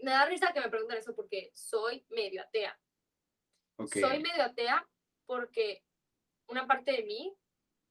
[0.00, 2.78] Me da risa que me pregunten eso porque soy medio atea.
[4.00, 4.88] Soy medio atea
[5.26, 5.84] porque
[6.48, 7.36] una parte de mí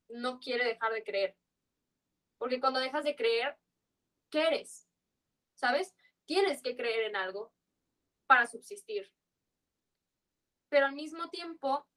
[0.09, 1.37] no quiere dejar de creer.
[2.37, 3.57] Porque cuando dejas de creer,
[4.29, 4.87] ¿qué eres?
[5.53, 5.95] ¿Sabes?
[6.25, 7.53] Tienes que creer en algo
[8.27, 9.11] para subsistir.
[10.69, 11.87] Pero al mismo tiempo,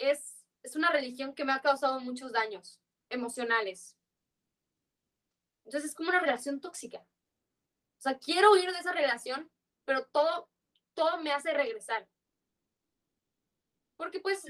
[0.00, 2.80] es, es una religión que me ha causado muchos daños
[3.10, 3.96] emocionales.
[5.64, 6.98] Entonces es como una relación tóxica.
[6.98, 9.50] O sea, quiero huir de esa relación,
[9.84, 10.50] pero todo,
[10.94, 12.08] todo me hace regresar.
[13.96, 14.42] Porque pues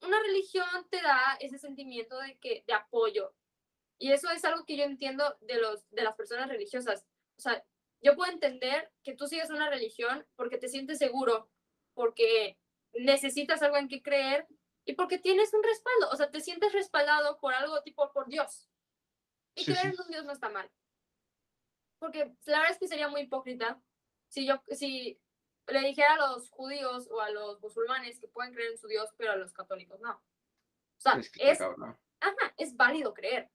[0.00, 3.34] una religión te da ese sentimiento de, que, de apoyo.
[3.98, 7.06] Y eso es algo que yo entiendo de, los, de las personas religiosas.
[7.38, 7.64] O sea,
[8.00, 11.50] yo puedo entender que tú sigues una religión porque te sientes seguro,
[11.94, 12.58] porque
[12.92, 14.46] necesitas algo en que creer
[14.84, 16.10] y porque tienes un respaldo.
[16.10, 18.68] O sea, te sientes respaldado por algo tipo por Dios.
[19.54, 19.96] Y Sí, creer sí.
[19.96, 20.70] en un Dios no está mal.
[21.98, 23.80] Porque la verdad es que sería muy hipócrita
[24.28, 25.20] si yo, si
[25.68, 29.10] le dijera a los judíos o a los musulmanes que pueden creer en su Dios,
[29.16, 30.12] pero a los católicos no.
[30.12, 31.50] O sea, Es que
[32.20, 33.50] ajá, es válido creer.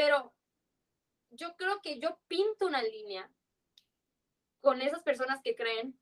[0.00, 0.32] Pero
[1.28, 3.30] yo creo que yo pinto una línea
[4.62, 6.00] con esas personas que creen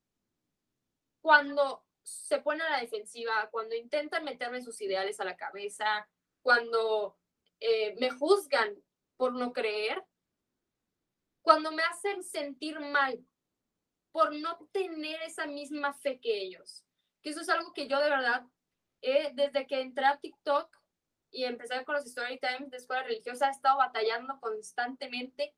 [1.21, 6.09] cuando se ponen a la defensiva, cuando intentan meterme sus ideales a la cabeza,
[6.43, 7.19] cuando
[7.59, 8.81] eh, me juzgan
[9.17, 10.05] por no creer,
[11.43, 13.27] cuando me hacen sentir mal
[14.13, 16.87] por no tener esa misma fe que ellos.
[17.21, 18.47] Que eso es algo que yo de verdad,
[19.03, 20.78] eh, desde que entré a TikTok
[21.31, 25.55] y empecé con los story times de escuela religiosa, he estado batallando constantemente.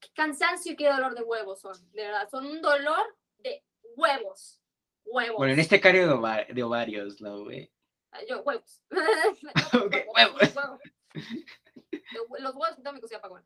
[0.00, 2.28] Qué cansancio y qué dolor de huevos son, de verdad.
[2.30, 3.64] Son un dolor de
[3.96, 4.60] huevos.
[5.04, 5.36] Huevos.
[5.38, 7.72] Bueno, en este cario de, ova- de ovarios, ¿no, güey?
[8.12, 8.82] Ah, Yo, huevos.
[8.90, 10.54] Huevos.
[10.54, 10.80] huevos.
[11.12, 13.44] De hue- Los huevos cocina para comer.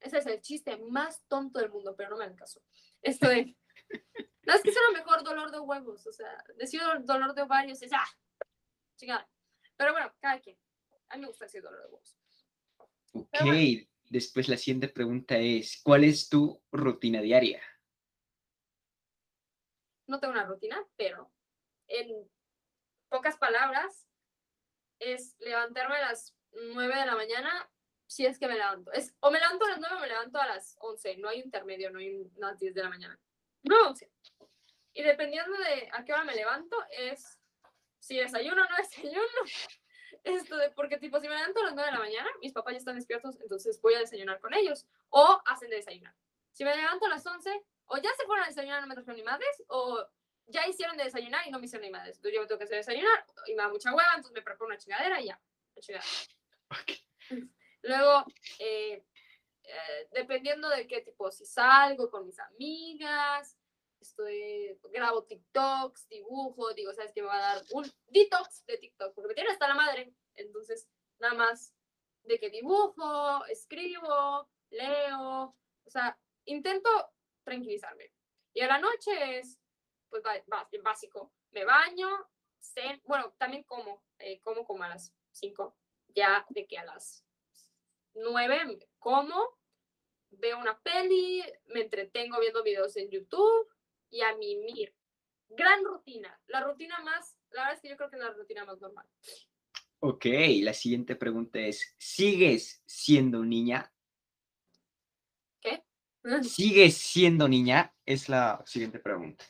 [0.00, 2.60] Ese es el chiste más tonto del mundo, pero no me hagan caso.
[3.02, 3.46] Esto es.
[4.42, 7.42] No, es que es lo mejor dolor de huevos, o sea, decir dol- dolor de
[7.42, 8.06] ovarios es, ah,
[8.96, 9.28] chingada.
[9.76, 10.56] Pero bueno, cada quien.
[11.08, 12.16] A mí me gusta decir dolor de huevos.
[13.12, 13.86] Ok, bueno.
[14.10, 17.62] después la siguiente pregunta es, ¿cuál es tu rutina diaria?
[20.06, 21.32] No tengo una rutina, pero
[21.88, 22.28] en
[23.08, 24.06] pocas palabras
[24.98, 27.70] es levantarme a las 9 de la mañana,
[28.06, 28.92] si es que me levanto.
[28.92, 31.40] Es, o me levanto a las 9 o me levanto a las 11, no hay
[31.40, 33.18] intermedio, no hay un- no a las 10 de la mañana.
[33.62, 34.10] No, 11.
[34.94, 37.38] Y dependiendo de a qué hora me levanto, es
[37.98, 39.20] si desayuno o no desayuno.
[40.24, 42.74] Esto de, porque tipo, si me levanto a las 9 de la mañana, mis papás
[42.74, 44.86] ya están despiertos, entonces voy a desayunar con ellos.
[45.10, 46.14] O hacen de desayunar.
[46.52, 47.50] Si me levanto a las 11,
[47.86, 50.06] o ya se fueron a desayunar, no me trajeron ni madres, o
[50.46, 52.16] ya hicieron de desayunar y no me hicieron ni madres.
[52.16, 54.66] Entonces yo me tengo que hacer desayunar y me da mucha hueva, entonces me preparo
[54.66, 55.40] una chingadera y ya.
[55.74, 56.04] la chingada.
[57.82, 58.24] Luego,
[58.58, 59.04] eh,
[59.62, 63.56] eh, dependiendo de qué tipo, si salgo con mis amigas,
[64.00, 67.22] estoy, grabo TikToks, dibujo, digo, ¿sabes qué?
[67.22, 70.12] Me va a dar un detox de TikTok, porque me tiene hasta la madre.
[70.34, 71.74] Entonces, nada más
[72.24, 76.90] de que dibujo, escribo, leo, o sea, intento
[77.44, 78.12] tranquilizarme.
[78.52, 79.58] Y a la noche es,
[80.08, 80.22] pues,
[80.82, 82.08] básico, me baño,
[82.60, 85.76] cen- bueno, también como, eh, como como a las 5,
[86.08, 87.24] ya de que a las
[88.14, 89.58] 9 como,
[90.30, 93.68] veo una peli, me entretengo viendo videos en YouTube
[94.16, 94.94] y a mimir.
[95.50, 98.64] Gran rutina, la rutina más, la verdad es que yo creo que es la rutina
[98.64, 99.06] más normal.
[100.00, 100.24] Ok,
[100.62, 103.92] la siguiente pregunta es, ¿sigues siendo niña?
[106.42, 107.94] ¿Sigues siendo niña?
[108.04, 109.44] Es la siguiente pregunta.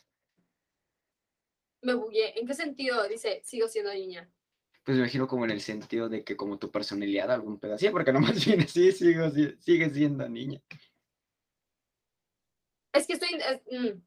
[1.83, 2.39] Me bugué.
[2.39, 4.31] ¿En qué sentido dice sigo siendo niña?
[4.85, 8.13] Pues me imagino como en el sentido de que como tu personalidad, algún pedacito, porque
[8.13, 10.61] nomás viene así, sigo, si- sigue siendo niña.
[12.93, 13.29] Es que estoy.
[13.35, 14.01] Es, mm,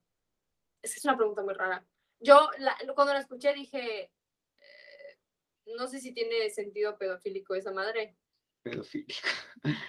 [0.81, 1.85] es que es una pregunta muy rara.
[2.19, 4.11] Yo la- cuando la escuché dije.
[4.59, 5.19] eh,
[5.77, 8.17] no sé si tiene sentido pedofílico esa madre.
[8.63, 9.27] Pedofílico.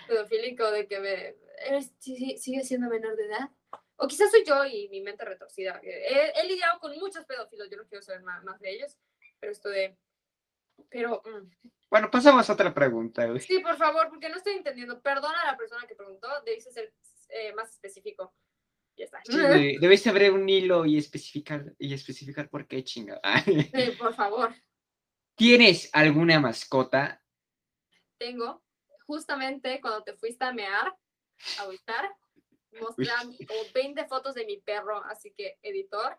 [0.07, 1.37] Pedofílico de que me.
[1.67, 3.51] ¿eres- ¿Sigue siendo menor de edad?
[3.97, 5.81] O quizás soy yo y mi mente retorcida.
[5.81, 8.97] que He, he lidiado con muchos pedófilos, yo no quiero saber más, más de ellos.
[9.41, 9.97] Pero esto de.
[10.89, 11.23] Pero.
[11.25, 11.51] mm,
[11.91, 13.41] Bueno, pasamos a otra pregunta, güey.
[13.41, 15.01] Sí, por favor, porque no estoy entendiendo.
[15.03, 16.95] Perdona a la persona que preguntó, debiste ser
[17.31, 18.35] eh, más específico.
[19.01, 19.23] Ya está.
[19.25, 19.33] Sí,
[19.81, 23.19] Debes abrir un hilo y especificar, y especificar por qué chinga.
[23.75, 24.55] Sí, por favor.
[25.37, 27.23] ¿Tienes alguna mascota?
[28.19, 28.63] Tengo,
[29.07, 30.95] justamente cuando te fuiste a mear,
[31.61, 32.15] a buscar,
[32.79, 36.19] mostran como 20 fotos de mi perro, así que, editor,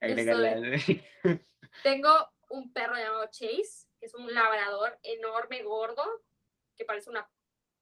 [1.82, 2.10] tengo
[2.50, 6.04] un perro llamado Chase, que es un labrador enorme, gordo,
[6.76, 7.26] que parece una,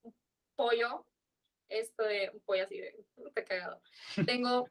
[0.03, 0.15] un
[0.55, 1.05] pollo,
[1.69, 3.83] esto de un pollo así de, está cagado.
[4.27, 4.69] Tengo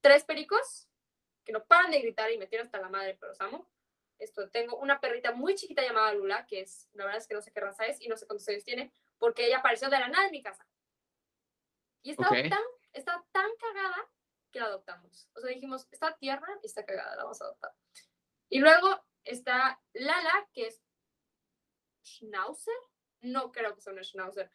[0.00, 0.88] tres pericos,
[1.44, 3.70] que no paran de gritar y me tiran hasta la madre, pero los amo.
[4.18, 7.42] Esto, tengo una perrita muy chiquita llamada Lula, que es, la verdad es que no
[7.42, 10.08] sé qué raza es y no sé cuántos años tiene, porque ella apareció de la
[10.08, 10.66] nada en mi casa.
[12.02, 12.48] Y estaba, Ok.
[12.48, 12.62] tan,
[12.92, 14.08] estaba tan cagada
[14.52, 15.28] que la adoptamos.
[15.34, 17.74] O sea, dijimos, está tierna y está cagada, la vamos a adoptar.
[18.48, 20.82] Y luego está Lala, que es
[22.04, 22.74] Schnauzer.
[23.20, 24.50] No creo que sea una Schnauzer.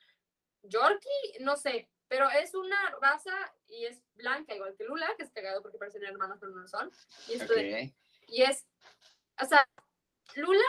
[0.64, 3.34] Yorkie, no sé, pero es una raza
[3.68, 6.91] y es blanca, igual que Lula, que es cagado porque parecen hermanas, pero no son.
[7.27, 7.94] Y, esto de-
[8.27, 8.65] y es,
[9.41, 9.68] o sea,
[10.36, 10.64] Lula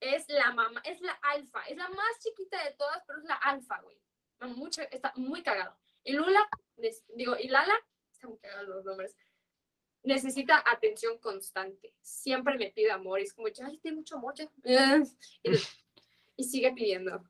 [0.00, 3.34] es la mamá, es la alfa, es la más chiquita de todas, pero es la
[3.36, 3.96] alfa, güey.
[4.56, 5.76] Mucho, está muy cagado.
[6.04, 6.48] Y Lula,
[7.14, 7.74] digo, y Lala,
[8.10, 9.16] están muy cagados los nombres,
[10.02, 11.94] necesita atención constante.
[12.02, 14.48] Siempre me pide amor y es como, ay, tiene mucho amor ya.
[15.44, 15.52] Y,
[16.36, 17.22] y sigue pidiendo.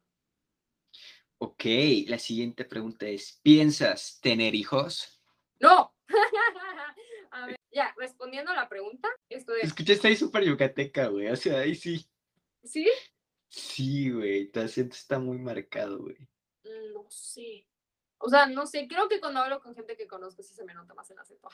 [1.45, 1.65] Ok,
[2.07, 5.21] la siguiente pregunta es, ¿piensas tener hijos?
[5.59, 5.93] ¡No!
[7.33, 11.27] A ver, ya, respondiendo a la pregunta, esto de, Escuchaste ahí súper yucateca, güey.
[11.27, 12.07] O sea, ahí sí.
[12.63, 12.89] ¿sí?
[13.49, 14.53] Sí, güey.
[14.53, 16.17] Tu acento está muy marcado, güey.
[16.63, 17.67] Mm, No sé.
[18.19, 20.75] O sea, no sé, creo que cuando hablo con gente que conozco sí se me
[20.75, 21.49] nota más el acento.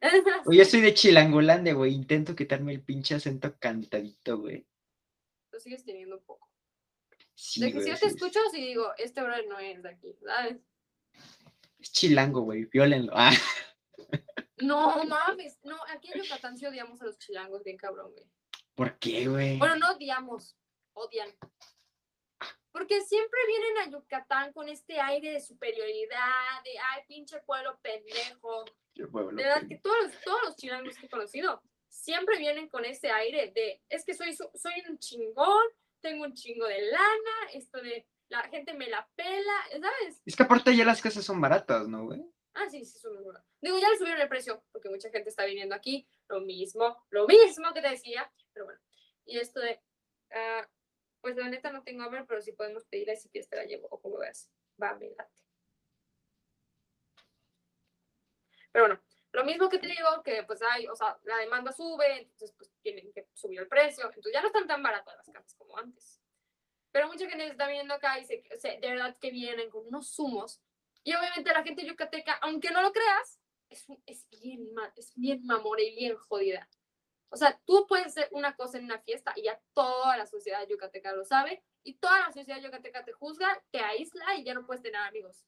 [0.46, 1.92] Oye, yo soy de Chilangolandia, güey.
[1.92, 4.66] Intento quitarme el pinche acento cantadito, güey.
[5.50, 6.49] Lo sigues teniendo un poco.
[7.42, 9.58] Sí, de que güey, si yo sí te es- escucho, sí digo, este brother no
[9.58, 10.58] es de aquí, ¿sabes?
[11.78, 12.66] Es chilango, güey.
[12.66, 13.12] Viólenlo.
[13.16, 13.32] Ah,
[14.58, 18.26] No mames, no, aquí en Yucatán sí odiamos a los chilangos, bien cabrón, güey.
[18.74, 19.56] ¿por qué, güey?
[19.58, 20.54] Bueno, no odiamos,
[20.94, 21.30] odian.
[22.72, 28.64] Porque siempre vienen a Yucatán con este aire de superioridad, de ay, pinche pueblo pendejo.
[29.10, 32.84] Pueblo De verdad que todos los, todos los chilangos que he conocido siempre vienen con
[32.84, 35.64] ese aire de es que soy, soy un chingón,
[36.00, 40.22] tengo un chingo de lana, esto de la gente me la pela, ¿sabes?
[40.24, 42.20] Es que aparte ya las casas son baratas, ¿no, güey?
[42.54, 43.40] Ah, sí, sí, subió duro.
[43.60, 46.08] Digo, ya le subieron el precio, porque mucha gente está viniendo aquí.
[46.28, 48.80] Lo mismo, lo mismo que te decía, pero bueno.
[49.24, 49.80] Y esto de,
[50.32, 50.68] ah,
[51.20, 53.88] pues la neta no tengo hambre, pero sí podemos pedirle si quieres te la llevo,
[53.90, 54.50] o como veas.
[54.82, 55.30] Va, me late.
[58.72, 59.02] Pero bueno,
[59.32, 62.70] lo mismo que te digo, que pues hay, o sea, la demanda sube, entonces pues
[62.82, 66.20] tienen que subir el precio, entonces ya no están tan baratas las casas como antes.
[66.92, 70.08] Pero mucha gente está viendo acá y se, se- de verdad que vienen con unos
[70.14, 70.60] zumos.
[71.04, 75.82] Y obviamente la gente yucateca, aunque no lo creas, es, es bien, es bien mamora
[75.82, 76.68] y bien jodida.
[77.28, 80.66] O sea, tú puedes hacer una cosa en una fiesta y ya toda la sociedad
[80.68, 84.66] yucateca lo sabe y toda la sociedad yucateca te juzga, te aísla y ya no
[84.66, 85.44] puedes tener amigos.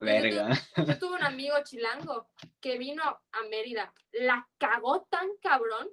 [0.00, 0.50] Verga.
[0.76, 2.28] Yo tuve un amigo chilango
[2.60, 5.88] que vino a Mérida, la cagó tan cabrón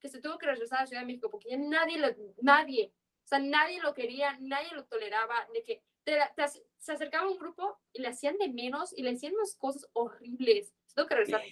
[0.00, 2.08] que se tuvo que regresar a la Ciudad de México porque ya nadie, lo,
[2.40, 2.92] nadie,
[3.24, 6.44] o sea, nadie lo quería, nadie lo toleraba, de que te te
[6.78, 10.72] se acercaba un grupo y le hacían de menos y le hacían unas cosas horribles.
[10.86, 11.42] Se tuvo que regresar.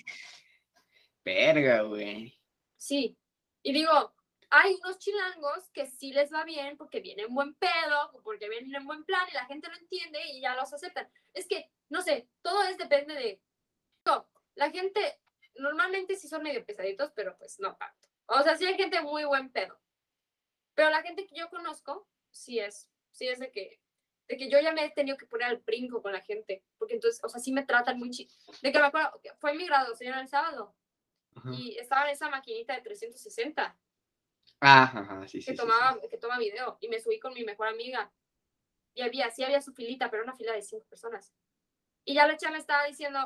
[1.25, 2.41] Verga, güey.
[2.77, 3.19] Sí.
[3.63, 4.15] Y digo,
[4.49, 8.87] hay unos chilangos que sí les va bien porque vienen buen pedo, porque vienen en
[8.87, 11.09] buen plan y la gente lo entiende y ya los aceptan.
[11.35, 13.43] Es que, no sé, todo es depende de...
[14.05, 15.21] No, la gente
[15.57, 18.09] normalmente sí son medio pesaditos, pero pues no tanto.
[18.27, 19.79] O sea, sí hay gente muy buen pedo.
[20.75, 23.81] Pero la gente que yo conozco, sí es, sí es de que,
[24.29, 26.95] de que yo ya me he tenido que poner al brinco con la gente, porque
[26.95, 28.29] entonces, o sea, sí me tratan muy chi...
[28.63, 30.75] De que me acuerdo, fue mi graduación el sábado
[31.35, 31.51] Ajá.
[31.53, 33.79] y estaba en esa maquinita de 360
[34.61, 35.47] Ajá, ajá, sí, sí.
[35.47, 38.11] que sí, tomaba que toma video y me subí con mi mejor amiga
[38.95, 41.35] y había sí había su filita pero una fila de cinco personas
[42.07, 43.19] y ya la chava me estaba diciendo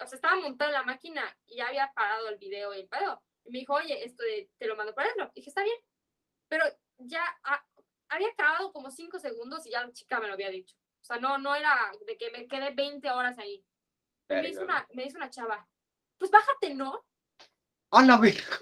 [0.00, 2.88] o sea estaba montada en la máquina y ya había parado el video y el
[2.88, 3.22] pedo.
[3.44, 5.78] Y me dijo oye esto de, te lo mando por dentro dije está bien
[6.46, 6.64] pero
[6.98, 7.64] ya ah,
[8.10, 10.76] había acabado como cinco segundos y ya la chica me lo había dicho.
[11.00, 13.64] O sea no no era de que me quedé 20 horas ahí.
[14.28, 15.66] Y me dice una me dice una chava
[16.18, 17.06] pues bájate no
[17.90, 18.58] ¡A la verga!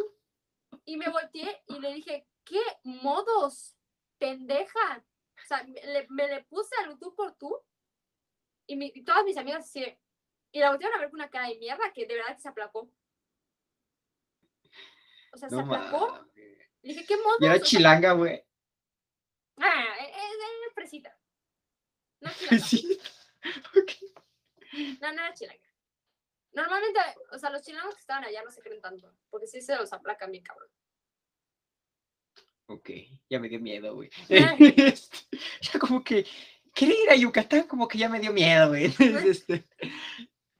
[0.85, 3.77] Y me volteé y le dije, ¿qué modos,
[4.19, 5.05] pendeja?
[5.43, 7.61] O sea, me le, me le puse al tú por tú
[8.67, 9.99] y, mi- y todas mis amigas de-
[10.53, 12.49] y la voltearon a ver con una cara de mierda que de verdad que se
[12.49, 12.91] aplacó.
[15.33, 16.27] O sea, se aplacó.
[16.35, 17.39] Le dije, ¿qué modos?
[17.41, 18.43] Y era chilanga, güey.
[19.59, 21.19] ah, es, es, es fresita.
[22.21, 22.65] No chilanga.
[22.65, 22.99] Sí.
[25.01, 25.63] No, no era chilanga.
[26.53, 26.99] Normalmente,
[27.33, 29.93] o sea, los chilangos que estaban allá no se creen tanto, porque sí se los
[29.93, 30.69] aplacan bien cabrón.
[32.69, 32.91] Ok,
[33.29, 34.11] ya me dio miedo, güey.
[34.31, 34.75] Ay.
[34.77, 35.19] Este,
[35.61, 36.27] ya como que
[36.77, 38.93] querer ir a Yucatán como que ya me dio miedo, güey.
[39.35, 39.67] Este,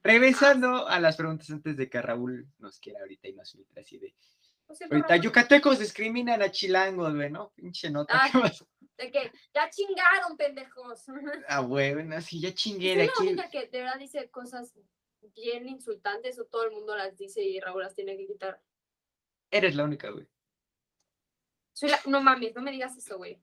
[0.03, 3.97] regresando a las preguntas antes de que Raúl nos quiera ahorita y nos filtre así
[3.99, 4.15] de...
[4.89, 7.51] Ahorita Raúl, yucatecos discriminan a chilangos, güey, ¿no?
[7.55, 8.13] Pinche nota.
[8.15, 8.65] Ah, ¿qué vas-
[8.97, 11.05] De que ya chingaron, pendejos.
[11.47, 13.27] Ah, güey, no, sí, ya chingué de la aquí.
[13.27, 14.73] única que de verdad dice cosas
[15.35, 18.61] bien insultantes o todo el mundo las dice y Raúl las tiene que quitar.
[19.51, 20.27] Eres la única, güey.
[21.73, 21.99] Soy la...
[22.07, 23.39] No mames, no me digas eso, güey.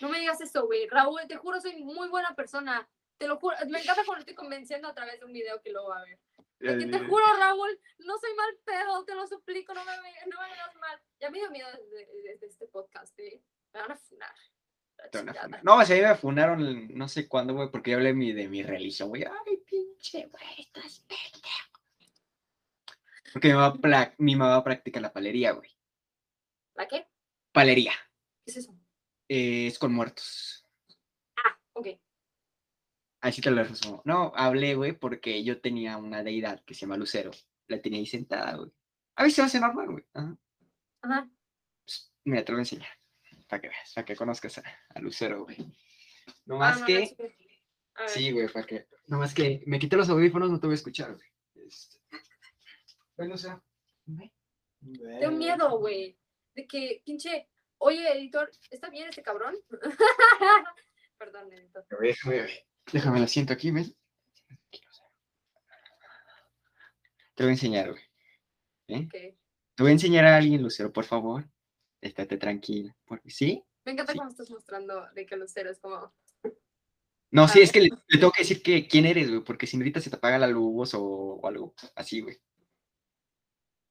[0.00, 0.88] No me digas eso, güey.
[0.88, 2.88] Raúl, te juro, soy muy buena persona.
[3.18, 3.56] Te lo juro.
[3.68, 6.18] Me encanta cuando estoy convenciendo a través de un video que lo va a ver.
[6.58, 10.74] Te juro, Raúl, no soy mal pedo, te lo suplico, no me, no me veas
[10.76, 10.98] mal.
[11.20, 13.42] Ya me dio miedo desde, desde este podcast, ¿eh?
[13.72, 14.34] Me van a funar.
[15.62, 18.62] No, o sea, me funaron no sé cuándo, güey, porque yo hablé mi- de mi
[18.62, 19.24] religión, güey.
[19.24, 21.80] Ay, pinche, güey, estás pendejo.
[23.32, 25.70] Porque mi mamá, mi mamá practica la palería, güey.
[26.74, 27.06] ¿La qué?
[27.52, 27.92] Palería.
[28.44, 28.74] ¿Qué es eso?
[29.34, 30.64] Eh, es con muertos.
[31.36, 31.88] Ah, ok.
[33.20, 34.02] Así te lo resumo.
[34.04, 37.30] No, hablé, güey, porque yo tenía una deidad que se llama Lucero.
[37.68, 38.70] La tenía ahí sentada, güey.
[39.16, 40.04] A ver si va a ser normal, güey.
[40.12, 40.36] Ajá.
[41.02, 41.30] Ajá.
[41.84, 42.88] Pues, mira, te lo voy a enseñar.
[43.48, 45.56] Para que veas, para que conozcas a, a Lucero, güey.
[46.46, 47.16] No Ah, más no, que.
[48.06, 48.86] Sí, güey, para que.
[49.06, 51.28] No más que me quité los audífonos, no te voy a escuchar, güey.
[51.66, 51.98] Este...
[53.16, 53.62] Ven, Lucero.
[54.06, 54.32] Ven.
[55.20, 56.18] Tengo miedo, güey.
[56.54, 57.48] De que, pinche,
[57.84, 59.54] oye, editor, ¿está bien este cabrón?
[61.18, 61.84] Perdón, editor.
[62.00, 62.46] Déjame,
[62.92, 63.94] déjame lo siento aquí, ¿ves?
[67.34, 68.02] Te voy a enseñar, güey.
[68.88, 69.04] ¿Eh?
[69.06, 69.12] Ok.
[69.76, 71.48] Te voy a enseñar a alguien, Lucero, por favor.
[72.00, 72.94] Estate tranquila.
[73.04, 73.62] Porque, ¿Sí?
[73.84, 74.18] Me encanta Sí.
[74.18, 76.14] cómo estás mostrando de que Lucero es como.
[77.30, 77.90] No, sí, es que ver.
[77.90, 80.16] le, le tengo que decir que quién eres, güey, porque si no ahorita se te
[80.16, 82.40] apaga la luz o, o algo así, güey.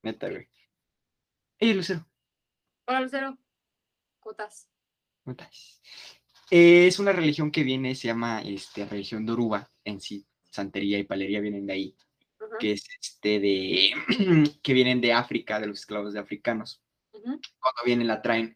[0.03, 0.47] Neta, güey.
[1.59, 2.05] Ey, Lucero,
[2.85, 3.37] Hola, Lucero.
[6.51, 10.25] Eh, es una religión que viene, se llama este, religión Doruba, en sí.
[10.51, 11.97] Santería y palería vienen de ahí,
[12.59, 13.91] que es este de,
[14.61, 16.81] que vienen de África, de los esclavos de africanos.
[17.11, 18.55] Cuando vienen la traen,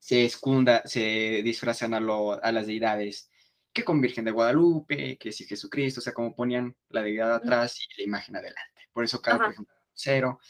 [0.00, 3.30] se escunda, se disfrazan a, lo- a las deidades
[3.72, 7.78] que con Virgen de Guadalupe, que si Jesucristo, o sea, como ponían la deidad atrás
[7.80, 8.88] y la imagen adelante.
[8.92, 10.40] Por eso cada, por ejemplo, cero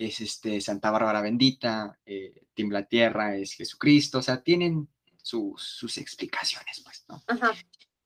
[0.00, 4.88] es este Santa Bárbara bendita, eh, Timbla Tierra es Jesucristo, o sea, tienen
[5.22, 7.22] sus, sus explicaciones, pues, ¿no?
[7.26, 7.52] Ajá.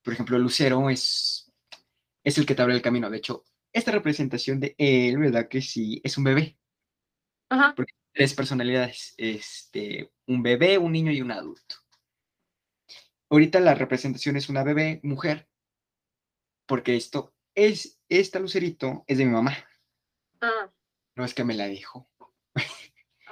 [0.03, 1.53] Por ejemplo, Lucero es,
[2.25, 3.09] es el que te abre el camino.
[3.09, 5.49] De hecho, esta representación de él, ¿verdad?
[5.49, 6.59] Que sí, es un bebé.
[7.49, 7.75] Ajá.
[8.13, 9.15] Tres personalidades.
[9.17, 11.77] Este, un bebé, un niño y un adulto.
[13.31, 15.49] Ahorita la representación es una bebé, mujer,
[16.67, 19.57] porque esto es, esta lucerito es de mi mamá.
[20.41, 20.71] Ah,
[21.17, 22.09] No es que me la dijo.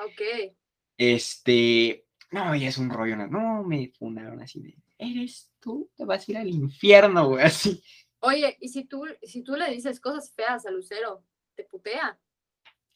[0.04, 0.54] ok.
[0.96, 6.04] Este, no, ya es un rollo, no, no, me funaron así de, eres tú, te
[6.04, 7.82] vas a ir al infierno, güey, así.
[8.20, 11.24] Oye, y si tú, si tú le dices cosas feas a Lucero,
[11.56, 12.20] te putea,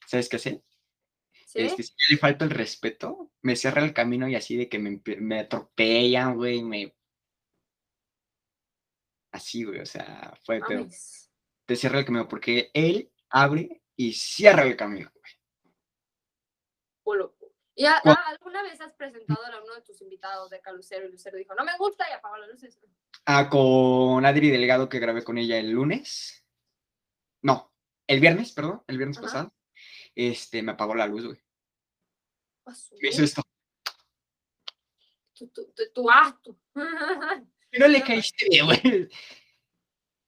[0.06, 0.62] ¿Sabes qué hace?
[1.46, 1.58] ¿sí?
[1.62, 5.02] Este, si le falta el respeto, me cierra el camino y así de que me,
[5.18, 6.94] me atropellan, güey, me...
[9.32, 10.60] Así, güey, o sea, fue.
[10.60, 11.30] Mames.
[11.66, 15.32] Te cierra el camino porque él abre y cierra el camino, güey.
[17.02, 17.36] Culo.
[17.74, 20.72] ¿Y a- Cu- ah, alguna vez has presentado a uno de tus invitados de acá,
[20.72, 22.78] Lucero, y Lucero dijo, no me gusta y apagó las luces?
[23.26, 26.44] Ah, con Adri Delgado que grabé con ella el lunes.
[27.42, 27.72] No,
[28.06, 29.26] el viernes, perdón, el viernes Ajá.
[29.26, 29.54] pasado.
[30.14, 31.38] Este, me apagó la luz, güey.
[32.64, 32.96] Pasó.
[33.00, 33.42] Me hizo esto.
[35.34, 36.06] Tu, tu, tu,
[37.78, 39.08] no le caíste bien, güey.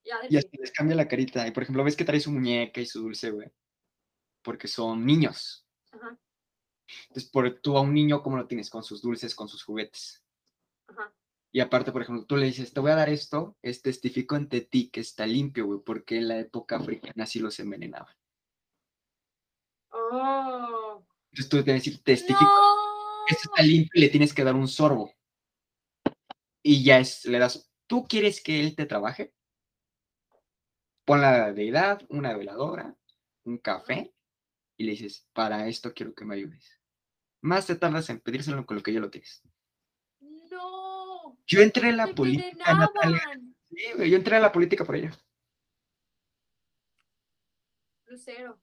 [0.09, 1.47] Ya, Y hasta les cambia la carita.
[1.47, 3.49] Y por ejemplo, ves que trae su muñeca y su dulce, güey.
[4.43, 5.67] Porque son niños.
[5.93, 6.19] Ajá,
[7.09, 8.71] Entonces, por tú a un niño, ¿cómo lo tienes?
[8.71, 10.23] Con sus dulces, con sus juguetes.
[10.89, 11.13] ajá.
[11.51, 14.61] Y aparte, por ejemplo, tú le dices, te voy a dar esto, es testifico ante
[14.61, 18.15] ti que está limpio, güey, porque en la época africana así los envenenaban.
[19.91, 21.03] Oh.
[21.33, 23.27] Entonces tú tienes que decir, testifico No.
[23.29, 25.13] esto está limpio y le tienes que dar un sorbo.
[26.63, 29.33] Y ya es, le das, ¿tú quieres que él te trabaje?
[31.09, 32.95] Pon la deidad, una veladora,
[33.45, 34.15] un café,
[34.77, 36.83] y le dices, para esto quiero que me ayudes.
[37.41, 39.43] Más te tardas en pedírselo con lo que ya lo tienes.
[40.21, 41.39] No.
[41.47, 43.23] Yo entré en la política, Natalia.
[43.71, 45.11] Sí, yo entré a la política por ella.
[48.05, 48.61] Lucero,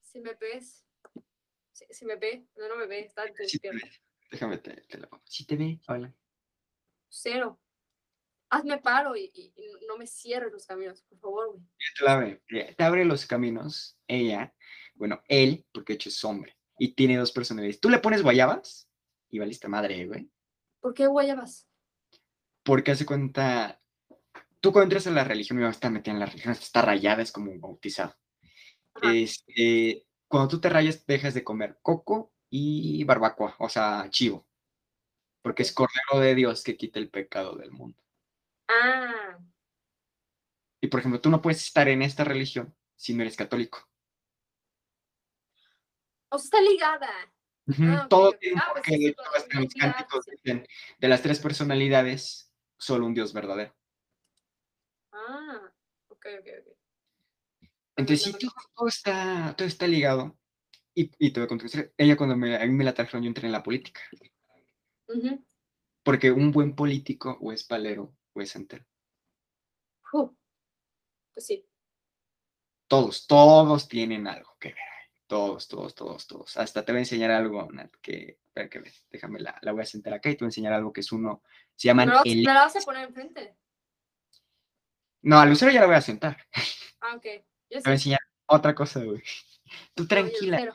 [0.00, 0.86] si me ves,
[1.72, 3.80] si, si me ve, no, no me ve, está en tu ve.
[4.30, 5.24] Déjame te, te la pongo.
[5.26, 6.14] Sí te ve, hola.
[7.08, 7.58] Lucero,
[8.50, 11.62] hazme paro y, y- y no me cierres los caminos, por favor, güey.
[11.98, 12.42] Te la abre,
[12.76, 14.54] te- abre los caminos, ella,
[14.94, 17.80] bueno, él, porque de hecho es hombre, y tiene dos personalidades.
[17.80, 18.88] Tú le pones guayabas
[19.28, 20.30] y valiste madre, güey.
[20.80, 21.68] ¿Por qué guayabas?
[22.62, 23.80] Porque hace cuenta,
[24.60, 27.22] tú cuando entras a la religión, mi mamá está metida en la religión, está rayada,
[27.22, 28.14] es como un bautizado.
[28.94, 29.14] Ajá.
[29.14, 34.46] Este, cuando tú te rayas, dejas de comer coco y barbacoa, o sea, chivo.
[35.42, 38.02] Porque es cordero de Dios que quita el pecado del mundo.
[38.68, 39.38] Ah,
[40.80, 43.88] Y por ejemplo, tú no puedes estar en esta religión si no eres católico.
[46.30, 47.08] o sea, está ligada.
[47.82, 48.36] Ah, Todo ok.
[48.38, 50.30] tiene un Ah, pues sí, hasta los cánticos sí.
[50.32, 50.66] dicen,
[50.98, 53.74] de las tres personalidades, solo un Dios verdadero.
[55.12, 55.72] Ah,
[56.08, 56.78] ok, ok, ok.
[57.96, 60.38] Entonces, sí, todo, todo está, todo está ligado.
[60.94, 61.92] Y, y te voy a historia.
[61.96, 64.00] ella cuando me, a mí me la trajeron, yo entré en la política.
[65.08, 65.44] Ujú.
[66.02, 67.64] Porque un buen político o es
[68.38, 68.84] palero o es santero.
[70.02, 70.36] Fu.
[71.34, 71.68] Pues sí.
[72.86, 74.78] Todos, todos tienen algo que ver.
[74.78, 75.22] ahí.
[75.26, 76.56] Todos, todos, todos, todos.
[76.56, 79.82] Hasta te voy a enseñar algo, Nat, que, espera que ve, déjame la, la voy
[79.82, 81.42] a sentar acá y te voy a enseñar algo que es uno,
[81.76, 83.56] se llaman Me la, vas a poner enfrente.
[85.20, 86.38] No, a Lucero ya la voy a sentar.
[87.00, 87.24] Ah, ok.
[87.70, 89.22] Yo Te voy a enseñar otra cosa, güey.
[89.94, 90.74] Tú Oye, tranquila.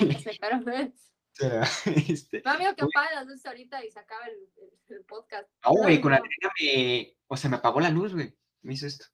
[0.00, 0.92] Lucero.
[1.40, 1.62] Lucero,
[2.08, 5.48] este, que apague las luces ahorita y se acabe el, el- el podcast.
[5.64, 6.18] No, güey, con no.
[6.18, 7.16] Adriana me.
[7.26, 8.34] O sea, me apagó la luz, güey.
[8.62, 9.06] Me hizo esto.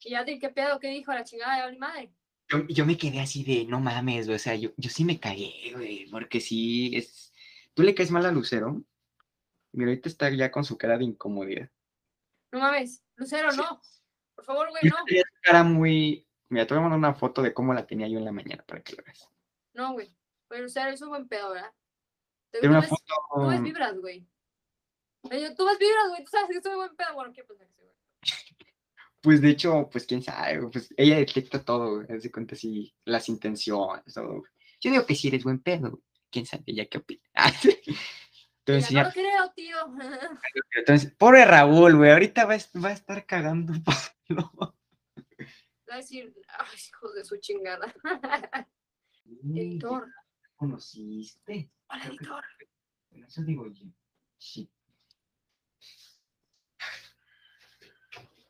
[0.00, 0.80] Y ya, ¿qué pedo?
[0.80, 2.12] ¿Qué dijo la chingada de mi madre?
[2.48, 4.36] Yo, yo me quedé así de, no mames, güey.
[4.36, 6.06] O sea, yo, yo sí me cagué, güey.
[6.10, 7.32] Porque sí es.
[7.74, 8.82] Tú le caes mal a Lucero.
[9.72, 11.70] Mira, ahorita está ya con su cara de incomodidad.
[12.50, 13.04] No mames.
[13.14, 13.58] Lucero, Sí.
[13.58, 13.80] no.
[14.34, 14.96] Por favor, güey, no.
[15.06, 16.26] tenía su cara muy.
[16.48, 18.64] Mira, te voy a mandar una foto de cómo la tenía yo en la mañana
[18.66, 19.28] para que lo veas.
[19.74, 20.12] No, güey.
[20.50, 21.72] Güey, Lucero, es un buen pedo, ¿verdad?
[22.52, 23.14] Tú una ves- foto.
[23.34, 24.26] Tú ves vibras, güey.
[25.22, 26.24] Tú ves vibras, güey.
[26.24, 27.14] Tú sabes que soy buen pedo.
[27.14, 27.64] Bueno, ¿qué pasa?
[27.66, 27.84] sí?
[29.22, 32.06] Pues de hecho, pues quién sabe, pues ella detecta todo, güey.
[32.18, 34.38] De cuenta si las intenciones, todo.
[34.40, 34.50] güey.
[34.80, 36.02] Yo digo que si eres buen pedo, güey.
[36.30, 37.22] quién sabe, ella qué opina.
[38.66, 39.76] No lo creo, tío.
[40.76, 43.72] Entonces, pobre Raúl, güey, ahorita va a, est- va a estar cagando.
[43.84, 44.74] Va
[45.88, 47.92] a decir, ay, hijos de su chingada.
[49.54, 50.06] Editor.
[50.60, 51.70] ¿Conociste?
[51.88, 52.44] Hola, Creo que- editor.
[53.26, 53.86] Eso digo yo.
[54.36, 54.70] Sí.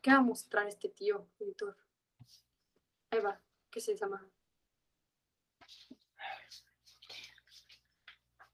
[0.03, 1.77] ¿Qué va a mostrar este tío, editor?
[3.12, 4.28] Ahí va, ¿qué se llama?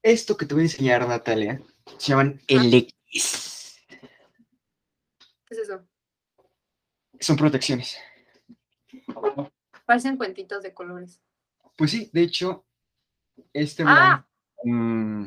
[0.03, 1.59] Esto que te voy a enseñar, Natalia,
[1.97, 2.53] se llaman Ah.
[2.63, 3.79] LX.
[3.89, 3.99] ¿Qué
[5.49, 5.83] es eso?
[7.19, 7.97] Son protecciones.
[9.87, 11.23] Parecen cuentitos de colores.
[11.75, 12.66] Pues sí, de hecho,
[13.53, 14.27] este Ah, blanco,
[14.63, 15.25] mm,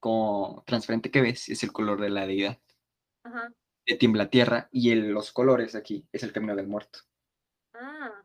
[0.00, 2.58] como transparente que ves es el color de la deidad.
[3.24, 3.52] ajá.
[3.86, 7.00] De tiembla tierra y el- los colores aquí es el camino del muerto.
[7.74, 8.22] Ah,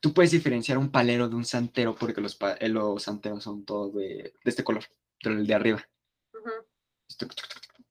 [0.00, 3.94] Tú puedes diferenciar un palero de un santero porque los, eh, los santeros son todos
[3.94, 4.04] de,
[4.44, 4.84] de este color,
[5.22, 5.88] del de arriba.
[6.34, 6.64] ajá.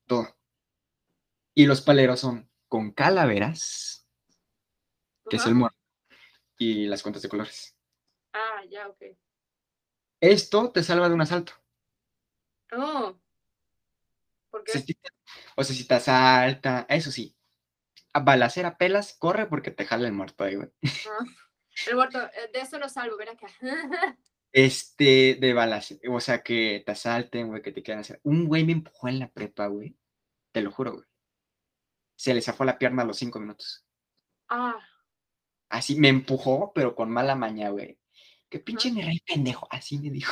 [0.05, 0.35] Todo.
[1.55, 4.07] Y los paleros son con calaveras,
[5.29, 5.77] que es el muerto,
[6.57, 7.75] y las cuentas de colores.
[8.33, 9.03] Ah, ya, ok.
[10.23, 11.51] Esto te salva de un asalto.
[12.71, 13.19] Oh.
[14.49, 14.87] ¿Por O sea, qué?
[14.87, 15.09] si te-
[15.57, 17.35] o sea, si te asalta, eso sí.
[18.13, 20.69] A balacera pelas, corre porque te jala el muerto ahí, güey.
[20.83, 21.25] Ah,
[21.87, 23.47] El muerto, eh, de eso lo salvo, ven acá.
[24.55, 28.19] Este, de balas, o sea, que te asalten, güey, que te quieran hacer.
[28.23, 29.97] Un güey me empujó en la prepa, güey.
[30.51, 31.05] Te lo juro, güey.
[32.15, 33.83] Se le zafó la pierna a los cinco minutos.
[34.49, 34.79] Ah,
[35.69, 37.97] Así me empujó, pero con mala maña, güey.
[38.53, 39.67] Que pinche mi rey pendejo.
[39.71, 40.31] Así me dijo.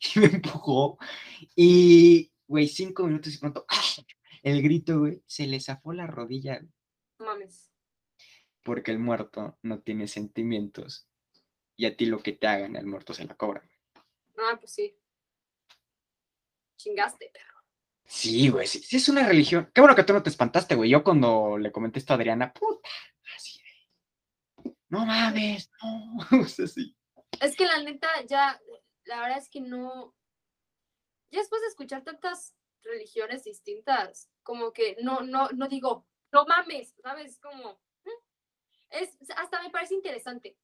[0.14, 0.96] Y me empujó.
[1.56, 3.82] Y, güey, cinco minutos y pronto, ¡ah!
[4.44, 6.72] el grito, güey, se le zafó la rodilla, güey,
[7.18, 7.68] no mames.
[8.62, 11.08] porque el muerto no tiene sentimientos.
[11.76, 13.68] Y a ti lo que te hagan, el muerto se la cobra.
[14.38, 14.96] Ah, pues sí.
[16.76, 17.58] Chingaste, perro.
[18.04, 19.68] Sí, güey, sí, sí es una religión.
[19.74, 20.90] Qué bueno que tú no te espantaste, güey.
[20.90, 22.88] Yo cuando le comenté esto a Adriana, puta,
[23.36, 26.96] así de, no mames, no, o sea, sí.
[27.40, 28.60] Es que la neta, ya,
[29.04, 30.14] la verdad es que no.
[31.30, 36.94] Ya después de escuchar tantas religiones distintas, como que no, no, no digo, no mames,
[37.02, 37.38] ¿sabes?
[37.40, 37.80] Como.
[38.04, 38.10] mm,
[38.90, 40.58] Es, hasta me parece interesante,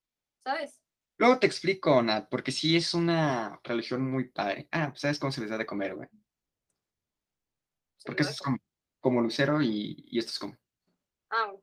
[0.44, 0.80] ¿sabes?
[1.16, 4.68] Luego te explico, Nat, porque sí es una religión muy padre.
[4.70, 6.08] Ah, pues sabes cómo se les da de comer, güey.
[8.04, 8.58] Porque eso es como,
[9.00, 10.56] como lucero y, y esto es como,
[11.30, 11.62] Ah, bueno.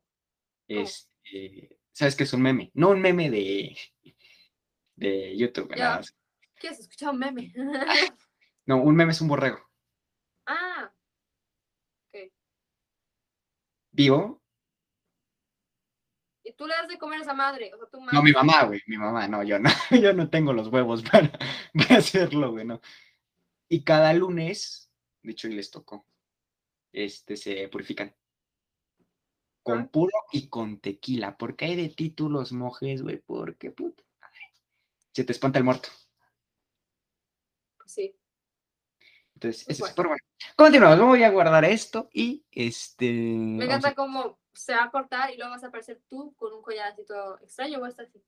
[0.67, 2.69] este, ¿sabes qué es un meme?
[2.73, 3.77] No un meme de,
[4.95, 6.01] de YouTube, nada,
[6.55, 7.53] ¿Quieres escuchar un meme?
[8.67, 9.59] No, un meme es un borrego.
[10.47, 10.91] ah,
[12.09, 12.31] ok.
[13.91, 14.41] Vivo.
[16.43, 18.15] Y tú le das de comer a esa madre, o sea, tu madre.
[18.17, 19.69] No, mi mamá, güey, mi mamá, no, yo no,
[20.01, 21.31] yo no tengo los huevos para,
[21.73, 22.81] para hacerlo, güey, no.
[23.69, 24.91] Y cada lunes,
[25.23, 26.07] de hecho, y les tocó,
[26.91, 28.15] este, se purifican.
[29.63, 29.89] Con Ah.
[29.91, 34.03] puro y con tequila, porque hay de títulos mojes, güey, porque puta.
[35.15, 35.87] Se te espanta el muerto.
[37.77, 38.15] Pues sí.
[39.35, 40.23] Entonces, Muy eso es súper bueno.
[40.57, 43.11] Continuamos, voy a guardar esto y este.
[43.11, 46.53] Me a- encanta cómo se va a cortar y luego vas a aparecer tú con
[46.53, 48.21] un collar así todo extraño o estar así.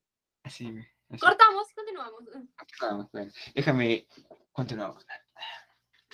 [0.44, 0.76] así.
[1.20, 2.24] Cortamos continuamos.
[2.58, 4.08] Continuamos, bueno, Déjame,
[4.52, 5.06] continuamos.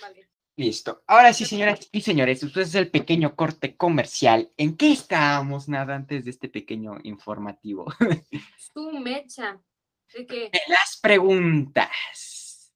[0.00, 0.28] Vale.
[0.56, 1.02] Listo.
[1.08, 4.52] Ahora sí, señoras y señores, usted es el pequeño corte comercial.
[4.56, 7.86] ¿En qué estábamos nada antes de este pequeño informativo?
[8.58, 9.60] Su mecha.
[10.14, 12.72] Que, Las preguntas.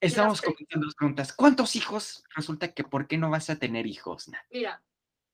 [0.00, 1.32] Estamos comentando las preguntas.
[1.32, 2.22] ¿Cuántos hijos?
[2.36, 4.28] Resulta que ¿por qué no vas a tener hijos?
[4.28, 4.44] Nat?
[4.50, 4.82] mira,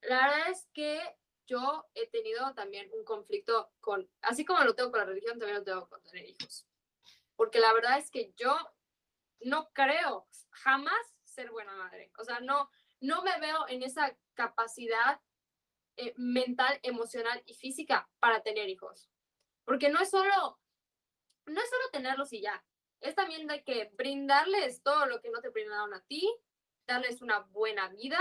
[0.03, 1.01] la verdad es que
[1.47, 5.59] yo he tenido también un conflicto con, así como lo tengo con la religión, también
[5.59, 6.67] lo tengo con tener hijos.
[7.37, 8.57] Porque la verdad es que yo
[9.41, 12.13] no creo jamás ser buena madre.
[12.19, 12.71] O sea, no,
[13.01, 15.21] no me veo en esa capacidad
[15.97, 19.11] eh, mental, emocional y física para tener hijos.
[19.65, 20.59] Porque no es solo,
[21.47, 22.65] no es solo tenerlos y ya.
[23.01, 26.29] Es también de que brindarles todo lo que no te brindaron a ti,
[26.87, 28.19] darles una buena vida,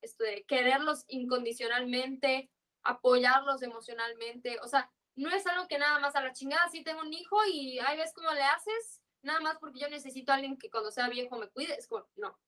[0.00, 2.50] esto de quererlos incondicionalmente,
[2.82, 4.58] apoyarlos emocionalmente.
[4.62, 7.36] O sea, no es algo que nada más a la chingada, sí tengo un hijo
[7.46, 10.90] y ahí ves cómo le haces, nada más porque yo necesito a alguien que cuando
[10.90, 11.74] sea viejo me cuide.
[11.74, 12.38] Es como, no.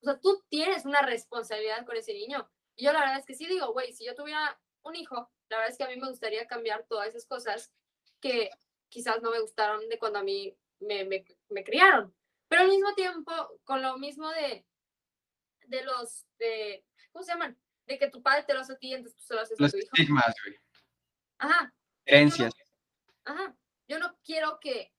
[0.00, 2.48] O sea, tú tienes una responsabilidad con ese niño.
[2.76, 5.58] Y yo la verdad es que sí digo, güey, si yo tuviera un hijo, la
[5.58, 7.72] verdad es que a mí me gustaría cambiar todas esas cosas
[8.20, 8.50] que
[8.88, 12.14] quizás no me gustaron de cuando a mí me, me, me criaron.
[12.48, 13.32] Pero al mismo tiempo,
[13.64, 14.66] con lo mismo de,
[15.66, 17.58] de los, de, ¿cómo se llaman?
[17.86, 19.62] De que tu padre te lo hace a ti, entonces tú se lo haces a
[19.62, 19.90] Los tu hijo.
[19.92, 20.58] estigmas, güey.
[21.38, 22.52] Ajá, Herencias.
[23.24, 23.54] ajá.
[23.86, 24.92] Yo no quiero que,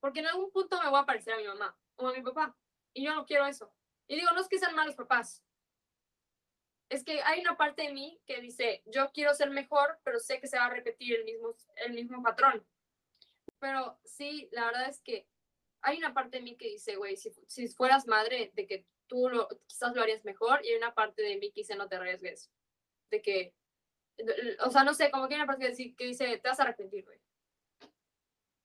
[0.00, 2.56] porque en algún punto me voy a parecer a mi mamá o a mi papá.
[2.92, 3.72] Y yo no quiero eso.
[4.06, 5.42] Y digo, no es que sean malos papás.
[6.88, 10.40] Es que hay una parte de mí que dice, yo quiero ser mejor, pero sé
[10.40, 12.66] que se va a repetir el mismo, el mismo patrón.
[13.58, 15.26] Pero sí, la verdad es que
[15.82, 19.28] hay una parte de mí que dice, güey, si, si fueras madre, de que tú
[19.28, 21.96] lo, quizás lo harías mejor y hay una parte de mí que dice no te
[21.96, 22.50] arriesgues.
[23.10, 23.54] De que,
[24.60, 27.04] o sea, no sé, como que hay una parte que dice, te vas a arrepentir,
[27.04, 27.20] güey.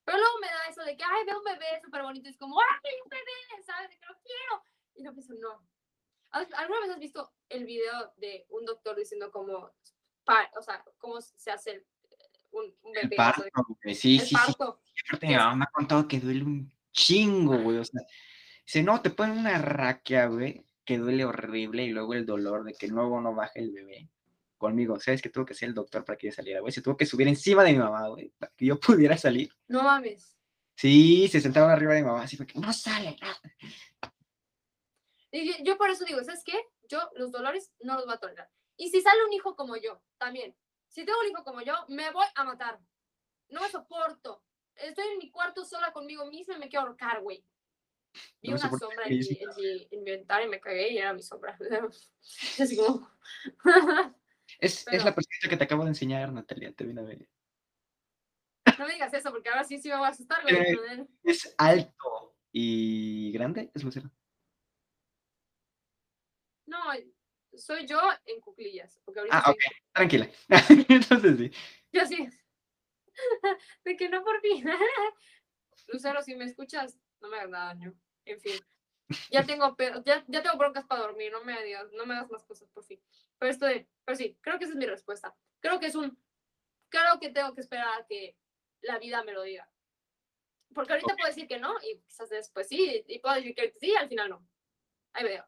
[0.05, 2.27] Pero luego me da eso de que, ay, veo un bebé súper bonito.
[2.27, 3.89] Y es como, ay, un bebé, ¿sabes?
[3.89, 4.63] De que lo quiero.
[4.95, 5.65] Y yo pienso, no.
[6.33, 9.71] ¿Al- ¿Alguna vez has visto el video de un doctor diciendo cómo,
[10.25, 11.85] pa- o sea, cómo se hace el-
[12.51, 13.15] un, un El bebé?
[13.15, 13.43] o parto,
[13.83, 14.53] güey, sí, el sí, sí.
[15.07, 17.77] Aparte, mi mamá me ha contado que duele un chingo, güey.
[17.77, 18.01] O sea,
[18.65, 22.73] dice, no, te ponen una raquia, güey, que duele horrible y luego el dolor de
[22.73, 24.09] que luego no baje el bebé.
[24.57, 26.71] Conmigo, ¿sabes qué tuvo que ser el doctor para que yo saliera, güey?
[26.71, 28.79] Se tuvo que subir encima de mi mamá, güey, para que yo
[29.11, 29.51] pudiera salir.
[29.67, 30.37] No mames.
[30.75, 33.39] Sí, se sentaba arriba de mi mamá, así fue que no sale nada.
[35.35, 36.53] Y yo, por eso digo, ¿sabes qué?
[36.87, 38.49] Yo los dolores no los voy a tolerar.
[38.77, 40.55] Y si sale un hijo como yo, también.
[40.89, 42.79] Si tengo un hijo como yo, me voy a matar.
[43.49, 44.43] No me soporto.
[44.75, 47.43] Estoy en mi cuarto sola conmigo misma y me quiero ahorcar, güey.
[48.43, 50.99] Vi No una sombra en mi, en, mi, en mi ventana y me cagué y
[50.99, 51.57] era mi sombra.
[52.59, 53.09] Así como...
[54.59, 57.27] Es, es la persona que te acabo de enseñar, Natalia, te viene a ver.
[58.77, 61.07] no me digas eso porque ahora sí sí me voy a asustar, Eh, güey.
[61.23, 64.11] Es alto y grande, es Lucero.
[66.65, 66.79] No,
[67.55, 68.99] soy yo en cuclillas.
[69.05, 70.29] Porque ahorita Ah, estoy- ok, tranquila.
[70.89, 71.51] Entonces sí.
[71.91, 72.27] Yo así.
[73.85, 74.65] De que no por fin.
[75.87, 77.93] Lucero, si me escuchas, no me hagas daño.
[78.25, 78.59] En fin.
[79.29, 79.75] Ya tengo,
[80.05, 82.83] ya, ya tengo broncas para dormir, no me digas, no me hagas más cosas, por
[82.85, 83.03] fin.
[83.37, 85.35] Pero esto de, pero sí, creo que esa es mi respuesta.
[85.59, 86.17] Creo que es un,
[86.89, 88.37] creo que tengo que esperar a que
[88.81, 89.69] la vida me lo diga.
[90.73, 93.93] Porque ahorita puedo decir que no, y quizás después sí, y puedo decir que sí,
[93.95, 94.47] al final no.
[95.13, 95.45] Ahí veo.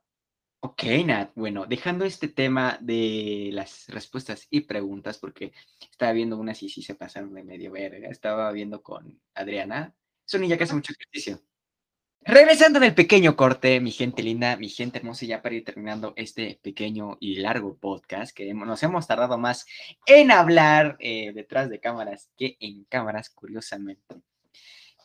[0.60, 1.32] Ok, Nat.
[1.36, 5.54] Bueno, dejando este tema de las respuestas y preguntas, porque
[5.92, 8.10] estaba viendo unas y sí se pasaron de medio verga.
[8.10, 9.94] Estaba viendo con Adriana.
[10.26, 11.42] Es una niña que hace mucho ejercicio.
[12.28, 16.60] Regresando del pequeño corte, mi gente linda, mi gente hermosa, ya para ir terminando este
[16.64, 19.68] pequeño y largo podcast que nos hemos tardado más
[20.08, 24.16] en hablar eh, detrás de cámaras que en cámaras, curiosamente.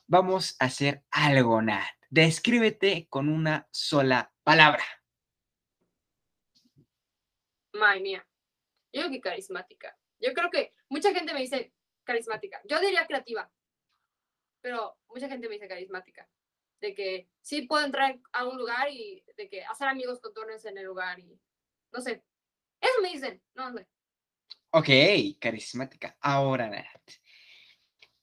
[0.06, 1.84] Vamos a hacer algo, Nat.
[2.08, 4.82] Descríbete con una sola palabra.
[7.80, 8.26] Madre mía.
[8.92, 9.96] Yo creo que carismática.
[10.20, 11.72] Yo creo que mucha gente me dice
[12.04, 12.60] carismática.
[12.68, 13.50] Yo diría creativa.
[14.60, 16.28] Pero mucha gente me dice carismática.
[16.80, 20.64] De que sí puedo entrar a un lugar y de que hacer amigos con todos
[20.64, 21.40] en el lugar y
[21.92, 22.22] no sé.
[22.80, 23.42] Eso me dicen.
[23.54, 23.86] No sé.
[24.70, 24.88] Ok,
[25.40, 26.16] carismática.
[26.20, 27.10] Ahora, Nat,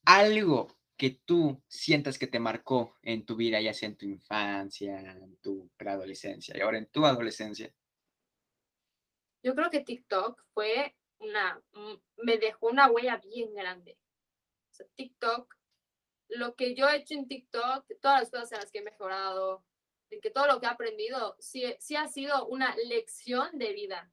[0.04, 4.98] algo que tú sientas que te marcó en tu vida, ya sea en tu infancia,
[4.98, 7.72] en tu preadolescencia y ahora en tu adolescencia.
[9.48, 11.58] Yo creo que TikTok fue una,
[12.18, 13.98] me dejó una huella bien grande.
[14.70, 15.56] O sea, TikTok,
[16.28, 19.64] lo que yo he hecho en TikTok, todas las cosas en las que he mejorado,
[20.10, 24.12] de que todo lo que he aprendido, sí, sí ha sido una lección de vida.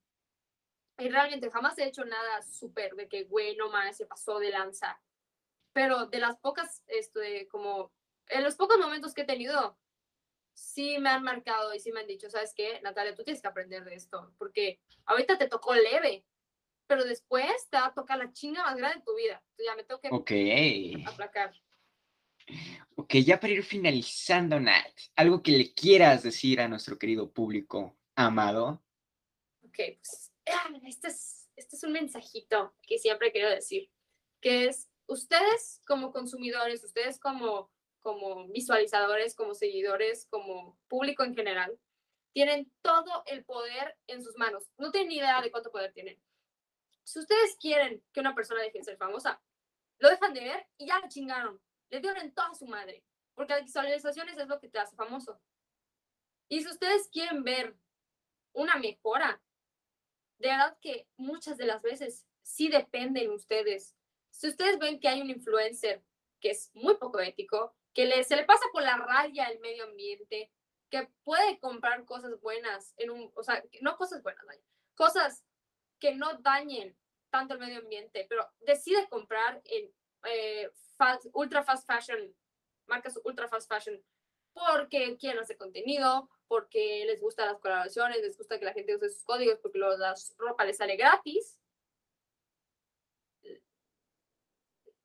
[0.99, 4.52] Y realmente jamás he hecho nada súper de que, güey, no más, se pasó de
[4.52, 5.02] lanza.
[5.74, 7.91] Pero de las pocas, esto de como,
[8.28, 9.78] en los pocos momentos que he tenido,
[10.56, 13.14] sí me han marcado y sí me han dicho, ¿sabes qué, Natalia?
[13.14, 16.26] Tú tienes que aprender de esto, porque ahorita te tocó leve,
[16.88, 19.44] pero después te va a tocar la chinga más grande de tu vida.
[19.52, 21.53] Entonces ya me tengo que Ok, aplacar.
[22.95, 27.98] ok, ya para ir finalizando, Nat, algo que le quieras decir a nuestro querido público
[28.15, 28.84] amado.
[29.64, 33.90] Ok, pues ah, este es, este es un mensajito que siempre quiero decir,
[34.41, 37.72] que es ustedes como consumidores, ustedes como,
[38.06, 41.76] como visualizadores, como seguidores, como público en general,
[42.34, 44.69] tienen todo el poder en sus manos.
[44.77, 46.22] No tienen ni idea de cuánto poder tienen.
[47.03, 49.41] Si ustedes quieren que una persona deje de ser famosa,
[49.98, 51.60] lo dejan de ver y ya la chingaron.
[51.90, 53.03] Le dieron toda su madre.
[53.34, 55.41] Porque las visualizaciones es lo que te hace famoso.
[56.48, 57.76] Y si ustedes quieren ver
[58.53, 59.41] una mejora,
[60.38, 63.95] de verdad que muchas de las veces sí dependen ustedes.
[64.30, 66.03] Si ustedes ven que hay un influencer
[66.40, 70.51] que es muy poco ético, que se le pasa por la raya el medio ambiente,
[70.89, 74.45] que puede comprar cosas buenas en un, o sea, no cosas buenas,
[74.95, 75.43] cosas
[75.99, 76.95] que no dañen
[77.31, 79.91] tanto el medio ambiente, pero decide comprar en
[80.26, 80.69] eh,
[81.34, 82.35] ultra fast fashion,
[82.85, 84.03] marcas ultra fast fashion,
[84.53, 89.09] porque quieren hacer contenido, porque les gustan las colaboraciones, les gusta que la gente use
[89.09, 91.57] sus códigos, porque la ropa les sale gratis.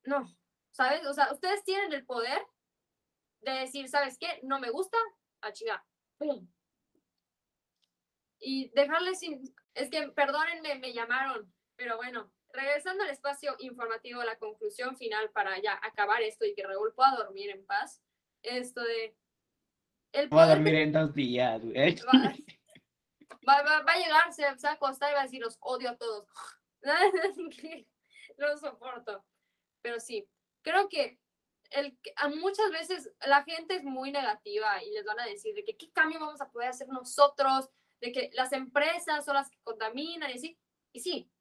[0.03, 0.25] No,
[0.71, 1.05] ¿sabes?
[1.05, 2.41] O sea, ustedes tienen el poder
[3.41, 4.39] de decir, ¿sabes qué?
[4.43, 4.97] No me gusta,
[5.41, 5.83] a chingar.
[8.39, 9.43] Y dejarles sin...
[9.73, 15.59] Es que, perdónenme, me llamaron, pero bueno, regresando al espacio informativo, la conclusión final para
[15.61, 18.01] ya acabar esto y que Raúl pueda dormir en paz,
[18.41, 19.15] esto de
[20.11, 21.95] el Voy a poder dormir en dos días, güey.
[22.01, 22.35] Va,
[23.47, 25.57] va, va- va a llegar, se, se va a acostar y va a decir, los
[25.61, 26.27] odio a todos.
[28.37, 29.23] no soporto.
[29.81, 30.27] Pero sí,
[30.63, 31.17] creo que
[31.71, 31.97] el,
[32.37, 35.91] muchas veces la gente es muy negativa y les van a decir de que qué
[35.91, 37.69] cambio vamos a poder hacer nosotros,
[37.99, 40.59] de que las empresas son las que contaminan y así.
[40.93, 41.31] Y sí,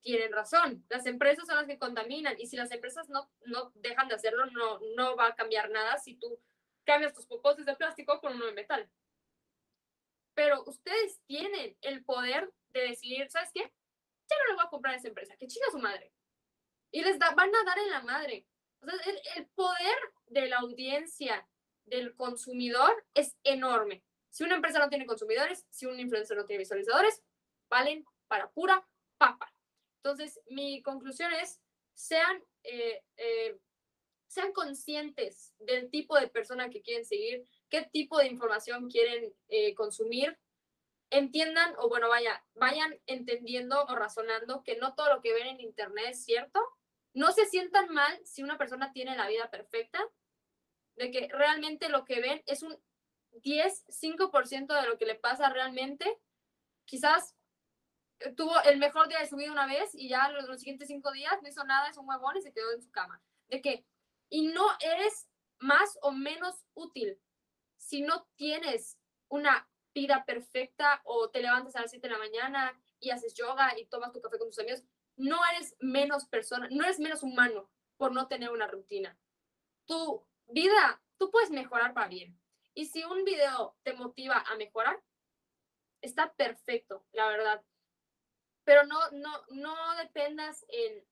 [0.00, 4.08] tienen razón, las empresas son las que contaminan y si las empresas no, no dejan
[4.08, 6.40] de hacerlo, no, no va a cambiar nada si tú
[6.84, 8.90] cambias tus popotes de plástico por uno de metal
[10.34, 13.60] pero ustedes tienen el poder de decidir, ¿sabes qué?
[13.60, 16.12] Ya no le voy a comprar a esa empresa, que chinga su madre.
[16.90, 18.46] Y les van a dar en la madre.
[19.36, 19.96] El poder
[20.26, 21.48] de la audiencia
[21.84, 24.02] del consumidor es enorme.
[24.30, 27.22] Si una empresa no tiene consumidores, si un influencer no tiene visualizadores,
[27.68, 28.86] valen para pura
[29.18, 29.52] papa.
[30.02, 31.60] Entonces, mi conclusión es,
[31.94, 33.58] sean, eh, eh,
[34.26, 39.74] sean conscientes del tipo de persona que quieren seguir, qué tipo de información quieren eh,
[39.74, 40.38] consumir,
[41.10, 45.60] entiendan o bueno, vaya, vayan entendiendo o razonando que no todo lo que ven en
[45.60, 46.58] internet es cierto.
[47.14, 50.00] No se sientan mal si una persona tiene la vida perfecta,
[50.96, 52.76] de que realmente lo que ven es un
[53.42, 56.18] 10, 5% de lo que le pasa realmente.
[56.84, 57.34] Quizás
[58.20, 61.12] eh, tuvo el mejor día de su vida una vez y ya los, siguientes cinco
[61.12, 63.22] días no hizo nada, es un huevón y se quedó en su cama.
[63.48, 63.86] De que,
[64.28, 65.28] y no eres
[65.58, 67.18] más o menos útil
[67.76, 68.98] si no tienes
[69.28, 73.78] una vida perfecta o te levantas a las 7 de la mañana y haces yoga
[73.78, 74.82] y tomas tu café con tus amigos,
[75.16, 79.18] no eres menos persona, no eres menos humano por no tener una rutina.
[79.86, 82.38] Tu vida, tú puedes mejorar para bien.
[82.74, 85.00] Y si un video te motiva a mejorar,
[86.00, 87.62] está perfecto, la verdad.
[88.64, 91.04] Pero no, no, no dependas en,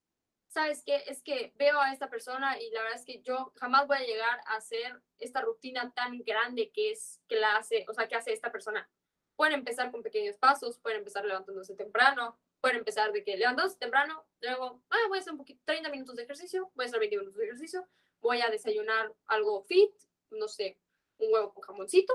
[0.48, 1.04] ¿sabes qué?
[1.06, 4.06] Es que veo a esta persona y la verdad es que yo jamás voy a
[4.06, 8.16] llegar a hacer esta rutina tan grande que es, que la hace, o sea, que
[8.16, 8.88] hace esta persona.
[9.36, 14.26] Pueden empezar con pequeños pasos, pueden empezar levantándose temprano, pueden empezar de que levantándose temprano,
[14.40, 17.16] luego, ah, voy a hacer un poquito, 30 minutos de ejercicio, voy a hacer 20
[17.16, 17.88] minutos de ejercicio,
[18.20, 19.92] voy a desayunar algo fit,
[20.30, 20.78] no sé,
[21.18, 22.14] un huevo con jamoncito,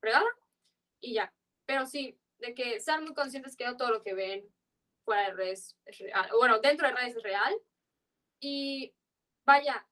[0.00, 0.28] fregada,
[1.00, 1.34] y ya.
[1.66, 4.48] Pero sí, de que sean muy conscientes que no todo lo que ven
[5.04, 7.56] fuera de redes es real, bueno, dentro de redes es real,
[8.40, 8.94] y
[9.44, 9.86] vaya,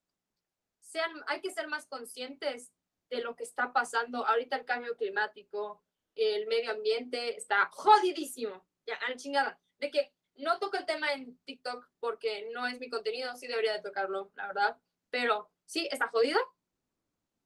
[0.81, 2.73] sean, hay que ser más conscientes
[3.11, 4.27] de lo que está pasando.
[4.27, 5.83] Ahorita el cambio climático,
[6.15, 8.65] el medio ambiente está jodidísimo.
[8.87, 9.61] Ya, a la chingada.
[9.85, 13.75] De que no toco el tema en TikTok porque no es mi contenido, sí debería
[13.75, 14.79] de tocarlo, la verdad.
[15.11, 16.41] Pero sí, está jodido.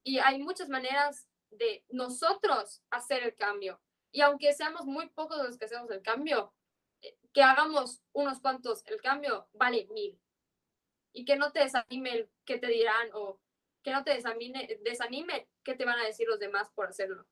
[0.03, 3.81] Y hay muchas maneras de nosotros hacer el cambio.
[4.13, 6.53] Y aunque seamos muy pocos los que hacemos el cambio,
[7.01, 10.17] eh, que hagamos unos cuantos el cambio, vale mil
[11.11, 13.41] y que no te desanime el que te dirán o
[13.83, 17.27] que no te desanime, desanime qué te van a decir los demás por hacerlo.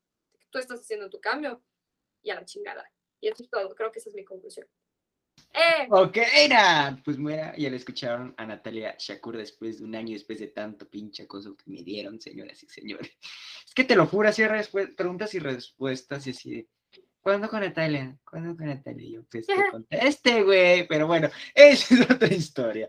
[0.49, 1.63] Tú estás haciendo tu cambio
[2.21, 2.91] y a la chingada.
[3.21, 3.73] Y eso es todo.
[3.73, 4.67] Creo que esa es mi conclusión.
[5.53, 5.87] ¡Eh!
[5.89, 6.99] Ok, era.
[7.03, 10.87] Pues mira, ya le escucharon a Natalia Shakur después de un año, después de tanto
[10.87, 13.11] pinche acoso que me dieron, señoras y señores.
[13.65, 14.43] Es que te lo juro, así
[14.95, 16.67] preguntas y respuestas y así de,
[17.27, 18.17] ¿Cuándo con Natalia?
[18.23, 19.05] ¿Cuándo con Natalia?
[19.05, 20.87] Y yo, pues te conteste, güey.
[20.87, 22.87] Pero bueno, esa es otra historia.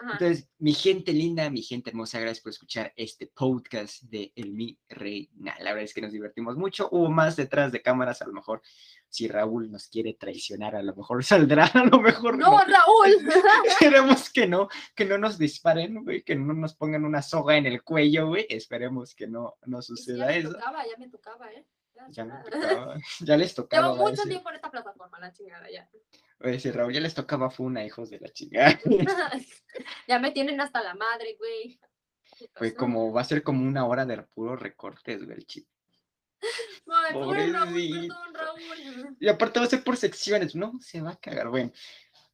[0.00, 0.12] Ajá.
[0.12, 4.78] Entonces, mi gente linda, mi gente hermosa, gracias por escuchar este podcast de El Mi
[4.88, 5.54] Reina.
[5.60, 6.88] La verdad es que nos divertimos mucho.
[6.90, 8.60] Hubo más detrás de cámaras, a lo mejor
[9.08, 12.58] si Raúl nos quiere traicionar, a lo mejor saldrá, a lo mejor ¡No, no.
[12.58, 13.28] Raúl!
[13.66, 17.66] Esperemos que no, que no nos disparen, güey, que no nos pongan una soga en
[17.66, 18.46] el cuello, güey.
[18.48, 20.52] Esperemos que no, no sí, ya suceda me eso.
[20.52, 21.64] tocaba, ya me tocaba, ¿eh?
[22.10, 23.92] Ya, tocaba, ya les tocaba.
[23.92, 25.88] Llevo mucho tiempo en esta plataforma, la chingada, ya.
[26.40, 28.78] A decir, Raúl, ya les tocaba Funa, hijos de la chingada.
[30.08, 31.80] ya me tienen hasta la madre, güey.
[32.54, 35.66] Fue como, va a ser como una hora de puro recortes, güey, el chip.
[36.86, 39.16] Ay, Raúl, perdón, Raúl.
[39.18, 41.48] Y aparte va a ser por secciones, no, se va a cagar.
[41.48, 41.72] Bueno,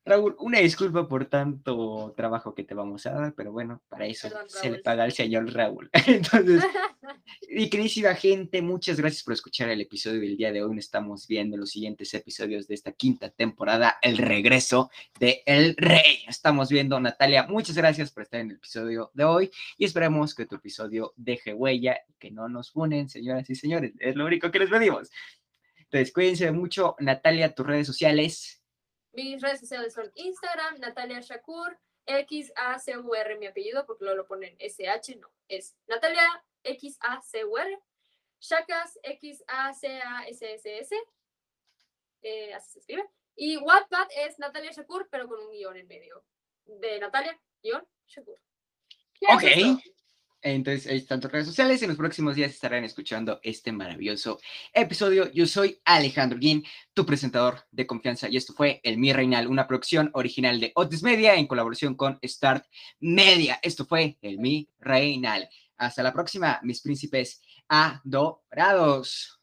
[0.05, 4.29] Raúl, una disculpa por tanto trabajo que te vamos a dar, pero bueno, para eso
[4.29, 5.91] Perdón, se le paga al señor Raúl.
[6.07, 6.65] Entonces,
[7.51, 10.75] mi queridísima gente, muchas gracias por escuchar el episodio del día de hoy.
[10.75, 15.77] Nos estamos viendo en los siguientes episodios de esta quinta temporada, el regreso de El
[15.77, 16.25] Rey.
[16.27, 20.47] Estamos viendo, Natalia, muchas gracias por estar en el episodio de hoy y esperemos que
[20.47, 23.93] tu episodio deje huella y que no nos funen, señoras y señores.
[23.99, 25.11] Es lo único que les pedimos.
[25.77, 26.97] Entonces, cuídense mucho.
[27.01, 28.60] Natalia, tus redes sociales.
[29.13, 35.17] Mis redes sociales son Instagram, Natalia Shakur, X-A-C-U-R, mi apellido, porque luego lo ponen S-H,
[35.17, 37.79] no, es Natalia X-A-C-U-R,
[38.41, 40.97] Shakas X-A-C-A-S-S-S,
[42.23, 46.25] eh, así se escribe, y Wattpad es Natalia Shakur, pero con un guion en medio,
[46.65, 48.41] de Natalia, guion, Shakur.
[49.15, 49.45] ¿Qué es Ok.
[50.43, 51.83] Entonces, ahí están tus redes sociales.
[51.83, 54.41] En los próximos días estarán escuchando este maravilloso
[54.73, 55.31] episodio.
[55.33, 56.65] Yo soy Alejandro Guin,
[56.95, 61.03] tu presentador de confianza, y esto fue El Mi Reinal, una producción original de Otis
[61.03, 62.65] Media en colaboración con Start
[63.01, 63.59] Media.
[63.63, 65.49] Esto fue El Mi Reinal.
[65.77, 69.40] Hasta la próxima, mis príncipes adorados.